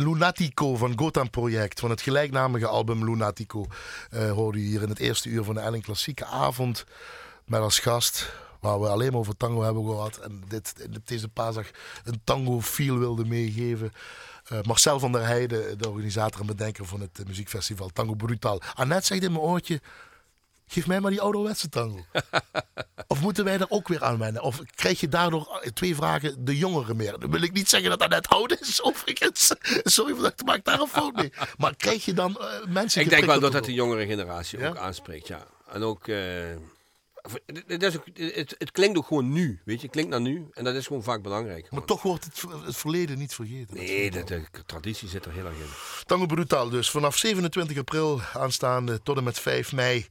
Lunatico 0.00 0.76
van 0.76 0.98
Gotham 0.98 1.30
Project, 1.30 1.80
van 1.80 1.90
het 1.90 2.00
gelijknamige 2.00 2.66
album 2.66 3.04
Lunatico, 3.04 3.66
eh 4.10 4.30
hoorde 4.30 4.58
hier 4.58 4.82
in 4.82 4.88
het 4.88 4.98
eerste 4.98 5.28
uur 5.28 5.44
van 5.44 5.54
de 5.54 5.60
Ellen 5.60 5.82
Klassieke 5.82 6.24
Avond. 6.24 6.84
Met 7.44 7.60
als 7.60 7.78
gast, 7.78 8.32
waar 8.60 8.80
we 8.80 8.88
alleen 8.88 9.10
maar 9.10 9.20
over 9.20 9.36
tango 9.36 9.62
hebben 9.62 9.84
gehad. 9.84 10.16
En 10.16 10.42
dit 10.48 10.74
deze 11.04 11.28
paasdag 11.28 11.66
een 12.04 12.20
tango 12.24 12.60
feel 12.60 12.98
wilde 12.98 13.24
meegeven. 13.24 13.92
Eh, 14.48 14.58
Marcel 14.62 14.98
van 14.98 15.12
der 15.12 15.26
Heijden, 15.26 15.78
de 15.78 15.88
organisator 15.88 16.40
en 16.40 16.46
bedenker 16.46 16.86
van 16.86 17.00
het 17.00 17.26
muziekfestival 17.26 17.88
Tango 17.88 18.14
Brutal. 18.14 18.62
Annette 18.74 19.06
zegt 19.06 19.22
in 19.22 19.32
mijn 19.32 19.44
oortje, 19.44 19.80
geef 20.66 20.86
mij 20.86 21.00
maar 21.00 21.10
die 21.10 21.20
ouderwetse 21.20 21.68
tango. 21.68 22.04
Of 23.08 23.20
moeten 23.20 23.44
wij 23.44 23.58
er 23.58 23.66
ook 23.70 23.88
weer 23.88 24.04
aan 24.04 24.18
wennen? 24.18 24.42
Of 24.42 24.60
krijg 24.74 25.00
je 25.00 25.08
daardoor 25.08 25.58
eh, 25.62 25.70
twee 25.70 25.94
vragen 25.94 26.44
de 26.44 26.56
jongeren 26.56 26.96
meer? 26.96 27.18
Dan 27.18 27.30
wil 27.30 27.42
ik 27.42 27.52
niet 27.52 27.68
zeggen 27.68 27.90
dat 27.90 27.98
dat 27.98 28.08
net 28.10 28.28
oud 28.28 28.60
is, 28.60 28.82
overigens. 28.88 29.54
Sorry, 29.82 30.16
maar 30.16 30.32
ik 30.36 30.44
maak 30.44 30.64
daar 30.64 30.80
een 30.80 30.86
fout 30.88 31.14
mee. 31.14 31.32
Maar 31.58 31.76
krijg 31.76 32.04
je 32.04 32.12
dan 32.12 32.36
eh, 32.40 32.46
mensen 32.68 33.00
Ik 33.00 33.08
denk 33.10 33.24
wel 33.24 33.40
dat 33.40 33.52
dat 33.52 33.64
de 33.64 33.72
jongere 33.72 34.06
generatie 34.06 34.58
Ja? 34.58 34.68
ook 34.68 34.76
aanspreekt, 34.76 35.26
ja. 35.28 35.46
En 35.72 35.82
ook, 35.82 36.08
eh, 36.08 36.16
het, 37.46 37.62
het 37.66 37.82
is 37.82 37.96
ook 37.96 38.04
het, 38.14 38.54
het 38.58 38.70
klinkt 38.70 38.98
ook 38.98 39.06
gewoon 39.06 39.32
nu, 39.32 39.60
weet 39.64 39.76
je. 39.76 39.82
Het 39.82 39.90
klinkt 39.92 40.10
naar 40.10 40.20
nu 40.20 40.46
en 40.52 40.64
dat 40.64 40.74
is 40.74 40.86
gewoon 40.86 41.02
vaak 41.02 41.22
belangrijk. 41.22 41.70
Maar 41.70 41.84
toch 41.84 42.02
wordt 42.02 42.24
het, 42.24 42.38
ver- 42.38 42.64
het 42.64 42.76
verleden 42.76 43.18
niet 43.18 43.34
vergeten. 43.34 43.76
Nee, 43.76 44.10
de, 44.10 44.24
de 44.24 44.42
traditie 44.66 45.08
zit 45.08 45.24
er 45.24 45.32
heel 45.32 45.44
erg 45.46 45.54
in. 45.56 45.68
Tango 46.06 46.26
Brutal 46.26 46.68
dus. 46.68 46.90
Vanaf 46.90 47.16
27 47.16 47.78
april 47.78 48.20
aanstaande 48.32 49.02
tot 49.02 49.16
en 49.16 49.24
met 49.24 49.38
5 49.40 49.72
mei. 49.72 50.06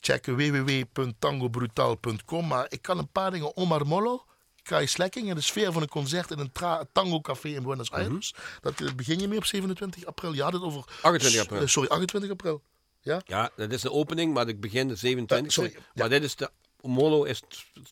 Check 0.00 0.26
www.tangobrutal.com. 0.26 2.46
Maar 2.46 2.66
ik 2.68 2.82
kan 2.82 2.98
een 2.98 3.08
paar 3.08 3.30
dingen. 3.30 3.56
Omar 3.56 3.86
Mollo, 3.86 4.24
Kai 4.62 4.86
Slekking 4.86 5.28
en 5.28 5.34
de 5.34 5.40
sfeer 5.40 5.72
van 5.72 5.82
een 5.82 5.88
concert 5.88 6.30
in 6.30 6.38
een 6.38 6.52
tango 6.92 7.20
café 7.20 7.48
in 7.48 7.62
Buenos 7.62 7.90
Aires. 7.90 8.34
Dat 8.60 8.96
begin 8.96 9.18
je 9.18 9.28
mee 9.28 9.38
op 9.38 9.44
27 9.44 10.06
april. 10.06 10.32
Je 10.32 10.42
had 10.42 10.52
het 10.52 10.62
over... 10.62 10.84
28 11.02 11.40
april. 11.40 11.68
Sorry, 11.68 11.88
28 11.88 12.30
april. 12.30 12.62
Ja? 13.00 13.20
Ja, 13.24 13.50
dat 13.56 13.72
is 13.72 13.80
de 13.80 13.92
opening, 13.92 14.34
maar 14.34 14.48
ik 14.48 14.60
begin 14.60 14.88
de 14.88 14.96
27e. 14.96 15.00
Eh, 15.26 15.42
sorry, 15.46 15.72
ja. 15.72 15.80
Maar 15.94 16.08
dit 16.08 16.22
is 16.22 16.36
de... 16.36 16.50
Molo 16.82 17.24
is 17.24 17.42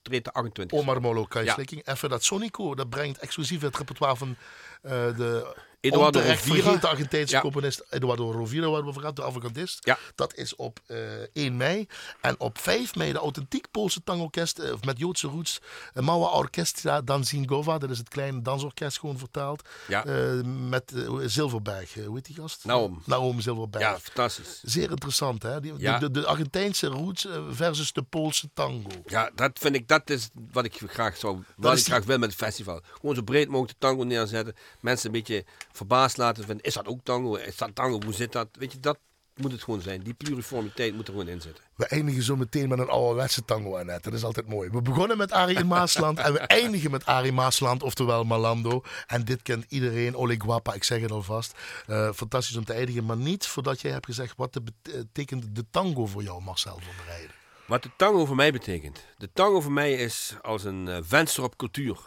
treedt 0.03 0.25
de 0.25 0.33
28 0.33 0.79
Omar 0.79 1.01
Molo, 1.01 1.25
kan 1.25 1.45
je 1.45 1.53
Ja. 1.57 1.93
Even 1.93 2.09
dat 2.09 2.25
Sonico, 2.25 2.75
dat 2.75 2.89
brengt 2.89 3.19
exclusief 3.19 3.61
het 3.61 3.77
repertoire 3.77 4.17
van 4.17 4.37
eh, 4.83 5.17
de 5.17 5.57
Eduardo 5.81 6.19
Rovira. 6.21 6.63
vergeten 6.63 6.89
Argentijnse 6.89 7.35
Ja. 7.35 7.41
componist 7.41 7.85
Eduardo 7.91 8.31
Rovira, 8.33 8.69
waar 8.69 8.83
we 8.83 8.89
over 8.89 9.15
de 9.15 9.25
avantgardist. 9.25 9.79
Ja. 9.87 9.99
Dat 10.15 10.35
is 10.35 10.57
op 10.57 10.81
eh 10.87 10.99
1 11.33 11.57
mei. 11.57 11.87
En 12.21 12.41
op 12.41 12.59
5 12.59 12.95
mei 12.95 13.13
de 13.13 13.19
authentiek 13.19 13.71
Poolse 13.71 14.03
tangorkest 14.05 14.59
eh, 14.59 14.73
met 14.87 14.99
Joodse 14.99 15.27
roots. 15.27 15.61
Uh, 15.95 16.03
Mała 16.03 16.29
Orchestra 16.31 17.01
Danzingowa, 17.01 17.79
dat 17.79 17.91
is 17.91 17.99
het 17.99 18.09
kleine 18.09 18.43
dansorkest 18.43 18.99
gewoon 18.99 19.19
vertaald. 19.19 19.69
Ja. 19.89 20.05
Eh, 20.05 20.41
met 20.45 20.93
eh, 20.93 21.11
Zilverberg, 21.27 21.97
eh, 21.97 22.07
hoe 22.07 22.15
heet 22.15 22.25
die 22.27 22.35
gast? 22.37 22.65
Naom. 22.65 23.03
Naom 23.05 23.41
Zilverberg. 23.41 23.85
Ja, 23.85 23.99
fantastisch. 23.99 24.61
Zeer 24.63 24.91
interessant, 24.91 25.43
hè? 25.43 25.61
Die, 25.61 25.73
Ja. 25.77 25.99
de, 25.99 26.11
de, 26.11 26.21
de 26.21 26.27
Argentijnse 26.27 26.87
roots 26.87 27.27
eh, 27.27 27.43
versus 27.51 27.93
de 27.93 28.03
Poolse 28.03 28.49
tango. 28.55 28.89
Ja, 29.07 29.31
dat 29.35 29.51
vind 29.59 29.75
ik, 29.75 29.89
dat 29.89 30.11
is 30.11 30.29
wat 30.53 30.65
ik 30.65 30.81
graag 30.87 31.17
zou, 31.17 31.43
wat 31.57 31.79
ik 31.79 31.85
graag 31.85 32.05
wil 32.05 32.19
met 32.19 32.29
het 32.29 32.39
festival. 32.39 32.81
Gewoon 33.01 33.15
zo 33.15 33.23
breed 33.23 33.49
mogelijk 33.49 33.81
de 33.81 33.87
tango 33.87 34.03
neerzetten. 34.05 34.55
Mensen 34.81 35.07
een 35.07 35.13
beetje 35.13 35.45
verbaasd 35.79 36.17
laten 36.17 36.45
vinden. 36.45 36.65
Is 36.65 36.75
dat 36.75 36.87
ook 36.87 37.01
tango? 37.03 37.35
Is 37.35 37.57
dat 37.57 37.75
tango? 37.75 38.03
Hoe 38.05 38.15
zit 38.15 38.33
dat? 38.33 38.49
Weet 38.53 38.73
je, 38.73 38.81
dat 38.81 38.99
moet 39.39 39.53
het 39.53 39.63
gewoon 39.63 39.81
zijn. 39.81 40.03
Die 40.03 40.15
pluriformiteit 40.15 40.95
moet 40.95 41.07
er 41.07 41.13
gewoon 41.13 41.29
in 41.29 41.41
zitten. 41.41 41.65
We 41.77 41.87
eindigen 41.87 42.23
zo 42.23 42.37
meteen 42.37 42.69
met 42.69 42.79
een 42.79 42.89
ouderwetse 42.89 43.45
tango, 43.45 43.77
Annette. 43.77 44.11
Dat 44.11 44.19
is 44.19 44.25
altijd 44.25 44.49
mooi. 44.49 44.71
We 44.71 44.83
begonnen 44.83 45.17
met 45.17 45.33
Arie 45.33 45.59
in 45.59 45.67
Maasland 45.67 46.19
en 46.19 46.33
we 46.33 46.39
eindigen 46.39 46.91
met 46.91 47.07
Arie 47.07 47.33
Maasland, 47.33 47.83
oftewel 47.83 48.25
Malando. 48.25 48.83
En 49.07 49.25
dit 49.25 49.43
kent 49.43 49.65
iedereen, 49.69 50.17
Ole 50.17 50.41
Guapa, 50.41 50.75
ik 50.75 50.85
zeg 50.85 51.01
het 51.01 51.11
alvast. 51.11 51.59
Eh, 51.87 52.13
fantastisch 52.13 52.57
om 52.57 52.65
te 52.65 52.73
eindigen, 52.73 53.05
maar 53.05 53.17
niet 53.17 53.47
voordat 53.47 53.81
jij 53.81 53.93
hebt 53.93 54.07
gezegd 54.07 54.37
wat 54.37 54.53
de 54.53 54.63
betekent 54.83 55.55
de 55.55 55.65
tango 55.71 56.07
voor 56.07 56.23
jou, 56.23 56.43
Marcel 56.43 56.79
van 56.83 56.95
der 56.97 57.15
Rijden. 57.15 57.31
Wat 57.67 57.83
de 57.83 57.91
tango 57.97 58.27
voor 58.27 58.37
mij 58.37 58.53
betekent. 58.53 59.05
De 59.19 59.31
tango 59.33 59.61
voor 59.61 59.73
mij 59.73 59.93
is 59.93 60.35
als 60.43 60.65
een 60.65 60.89
eh, 60.89 60.99
venster 61.03 61.43
op 61.43 61.57
cultuur. 61.57 61.99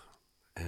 Eh, 0.53 0.65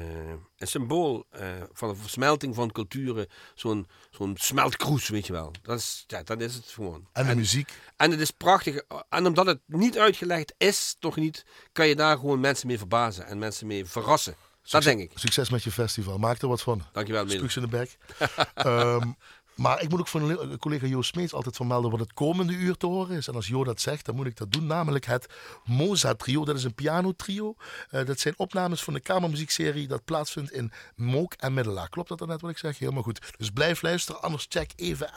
een 0.58 0.68
symbool 0.68 1.26
eh, 1.30 1.48
van 1.74 1.90
een 1.90 1.96
versmelting 1.96 2.56
van 2.56 2.72
culturen. 2.72 3.28
Zo'n 3.56 3.88
zo'n 4.12 4.36
smeltkroes, 4.40 5.08
weet 5.08 5.28
je 5.28 5.34
wel. 5.34 5.52
Dat 5.62 5.80
is, 5.80 6.04
ja, 6.08 6.24
dat 6.24 6.42
is 6.42 6.56
het 6.56 6.66
gewoon. 6.66 7.08
En 7.14 7.28
de 7.28 7.36
muziek. 7.36 7.74
En 7.98 8.12
het 8.12 8.20
is 8.20 8.32
prachtig. 8.32 8.82
En 9.10 9.26
omdat 9.26 9.46
het 9.46 9.60
niet 9.66 9.98
uitgelegd 9.98 10.54
is, 10.58 10.96
toch 11.00 11.16
niet, 11.16 11.46
kan 11.72 11.88
je 11.88 11.96
daar 11.96 12.18
gewoon 12.18 12.40
mensen 12.40 12.68
mee 12.68 12.78
verbazen 12.78 13.26
en 13.26 13.38
mensen 13.38 13.68
mee 13.68 13.86
verrassen. 13.86 14.36
Dat 14.70 14.84
denk 14.84 15.00
ik. 15.00 15.12
Succes 15.16 15.50
met 15.50 15.64
je 15.64 15.72
festival. 15.72 16.18
Maak 16.18 16.42
er 16.42 16.48
wat 16.48 16.62
van. 16.62 16.84
Dankjewel, 16.92 17.26
Middel. 17.26 17.50
Spuugs 17.50 17.56
in 17.56 17.62
de 17.62 17.68
bek. 17.68 17.98
Ehm, 18.54 19.12
maar 19.56 19.82
ik 19.82 19.90
moet 19.90 20.00
ook 20.00 20.08
van 20.08 20.30
een 20.30 20.58
collega 20.58 20.88
Jo 20.88 21.02
Smeets 21.02 21.34
altijd 21.34 21.56
vermelden 21.56 21.92
wat 21.92 22.00
het 22.00 22.14
komende 22.14 22.54
uur 22.54 22.78
te 22.78 22.86
horen 22.86 23.18
is. 23.18 23.28
En 23.28 23.36
als 23.36 23.48
Jo 23.48 23.64
dat 23.64 23.82
zegt, 23.82 24.06
dan 24.06 24.16
moet 24.16 24.26
ik 24.26 24.38
dat 24.38 24.52
doen. 24.52 24.66
Namelijk 24.66 25.06
het 25.06 25.28
Mozart 25.66 26.20
Trio. 26.20 26.46
Dat 26.46 26.56
is 26.56 26.64
een 26.64 26.74
pianotrio. 26.74 27.56
Uh, 27.92 28.06
dat 28.06 28.20
zijn 28.20 28.34
opnames 28.38 28.84
van 28.84 28.94
de 28.94 29.00
kamermuziekserie 29.00 29.88
dat 29.88 30.06
plaatsvindt 30.06 30.52
in 30.52 30.72
Mook 30.96 31.34
en 31.34 31.54
Middelaar. 31.54 31.90
Klopt 31.90 32.10
dat 32.10 32.18
dan 32.18 32.28
net 32.28 32.42
wat 32.42 32.52
ik 32.52 32.58
zeg? 32.58 32.80
Helemaal 32.80 33.04
goed. 33.04 33.34
Dus 33.38 33.50
blijf 33.50 33.82
luisteren. 33.82 34.22
Anders 34.22 34.46
check 34.50 34.72
even 34.76 35.14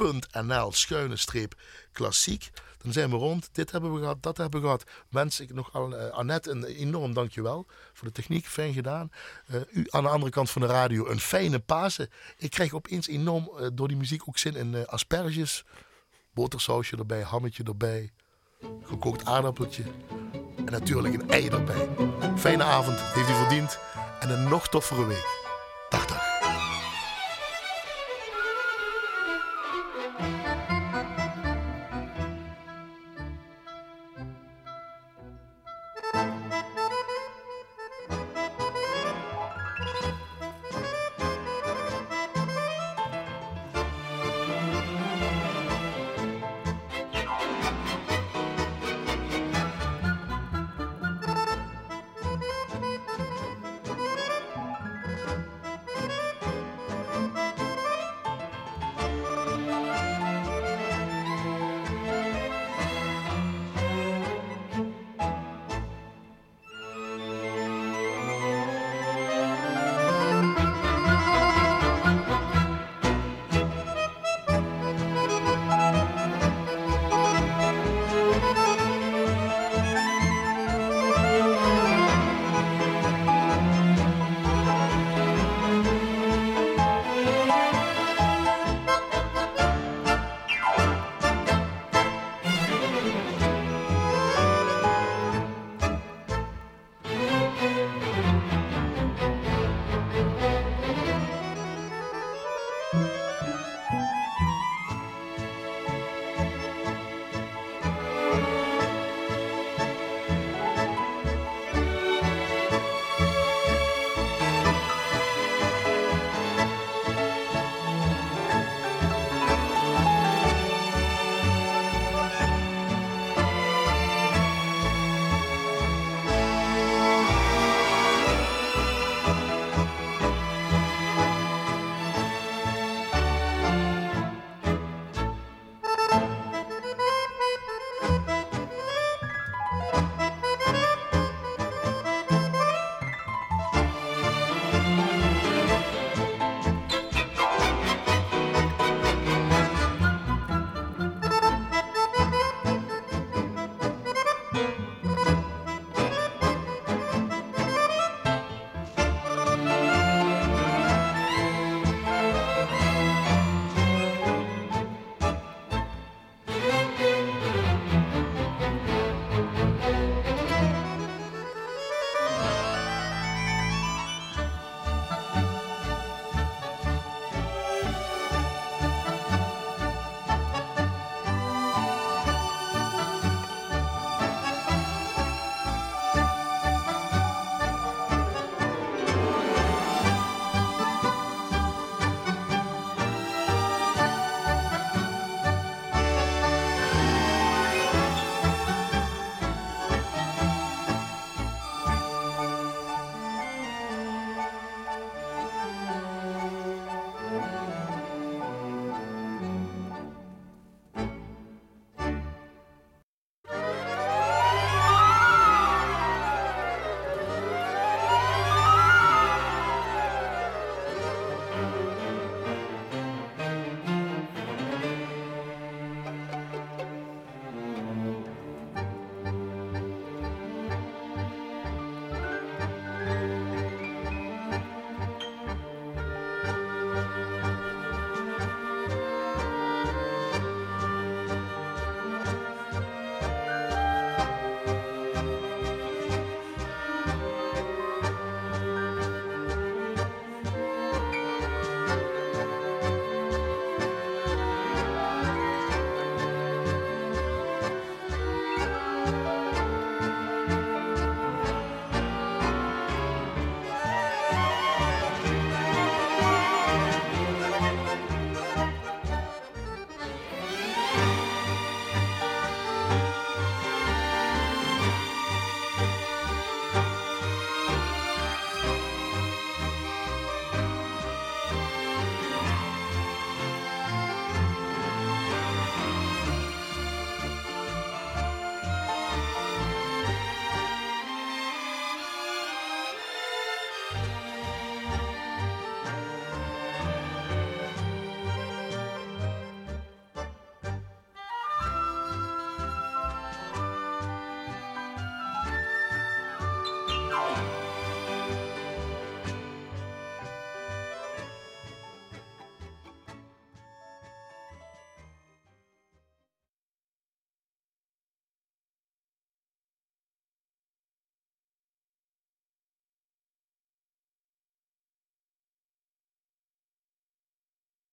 L1.nl 0.00 0.72
schuine 0.72 1.16
streep 1.16 1.54
klassiek. 1.92 2.50
Dan 2.78 2.92
zijn 2.92 3.10
we 3.10 3.16
rond. 3.16 3.48
Dit 3.52 3.70
hebben 3.70 3.94
we 3.94 4.00
gehad, 4.00 4.22
dat 4.22 4.36
hebben 4.36 4.60
we 4.60 4.66
gehad. 4.66 4.84
Wens 5.08 5.40
ik 5.40 5.54
nog 5.54 5.74
uh, 5.74 6.08
Annette 6.10 6.50
een 6.50 6.64
enorm 6.64 7.14
dankjewel 7.14 7.66
voor 7.92 8.06
de 8.08 8.14
techniek. 8.14 8.46
Fijn 8.46 8.72
gedaan. 8.72 9.10
Uh, 9.50 9.60
u 9.70 9.86
aan 9.90 10.02
de 10.02 10.08
andere 10.08 10.32
kant 10.32 10.50
van 10.50 10.62
de 10.62 10.68
radio 10.68 11.08
een 11.08 11.20
fijne 11.20 11.58
Pasen. 11.58 12.10
Ik 12.36 12.50
krijg 12.50 12.72
opeens 12.72 13.08
enorm 13.08 13.50
uh, 13.60 13.66
door 13.72 13.88
die 13.88 13.96
muziek 13.96 14.28
ook 14.28 14.38
zin 14.38 14.56
in 14.56 14.86
asperges. 14.86 15.64
Botersausje 16.34 16.96
erbij, 16.96 17.22
hammetje 17.22 17.62
erbij. 17.62 18.10
Gekookt 18.82 19.24
aardappeltje. 19.24 19.82
En 20.56 20.72
natuurlijk 20.72 21.14
een 21.14 21.30
ei 21.30 21.48
erbij. 21.48 21.88
Fijne 22.36 22.62
avond, 22.62 23.00
heeft 23.00 23.30
u 23.30 23.34
verdiend. 23.34 23.78
En 24.20 24.30
een 24.30 24.48
nog 24.48 24.68
toffere 24.68 25.06
week. 25.06 25.49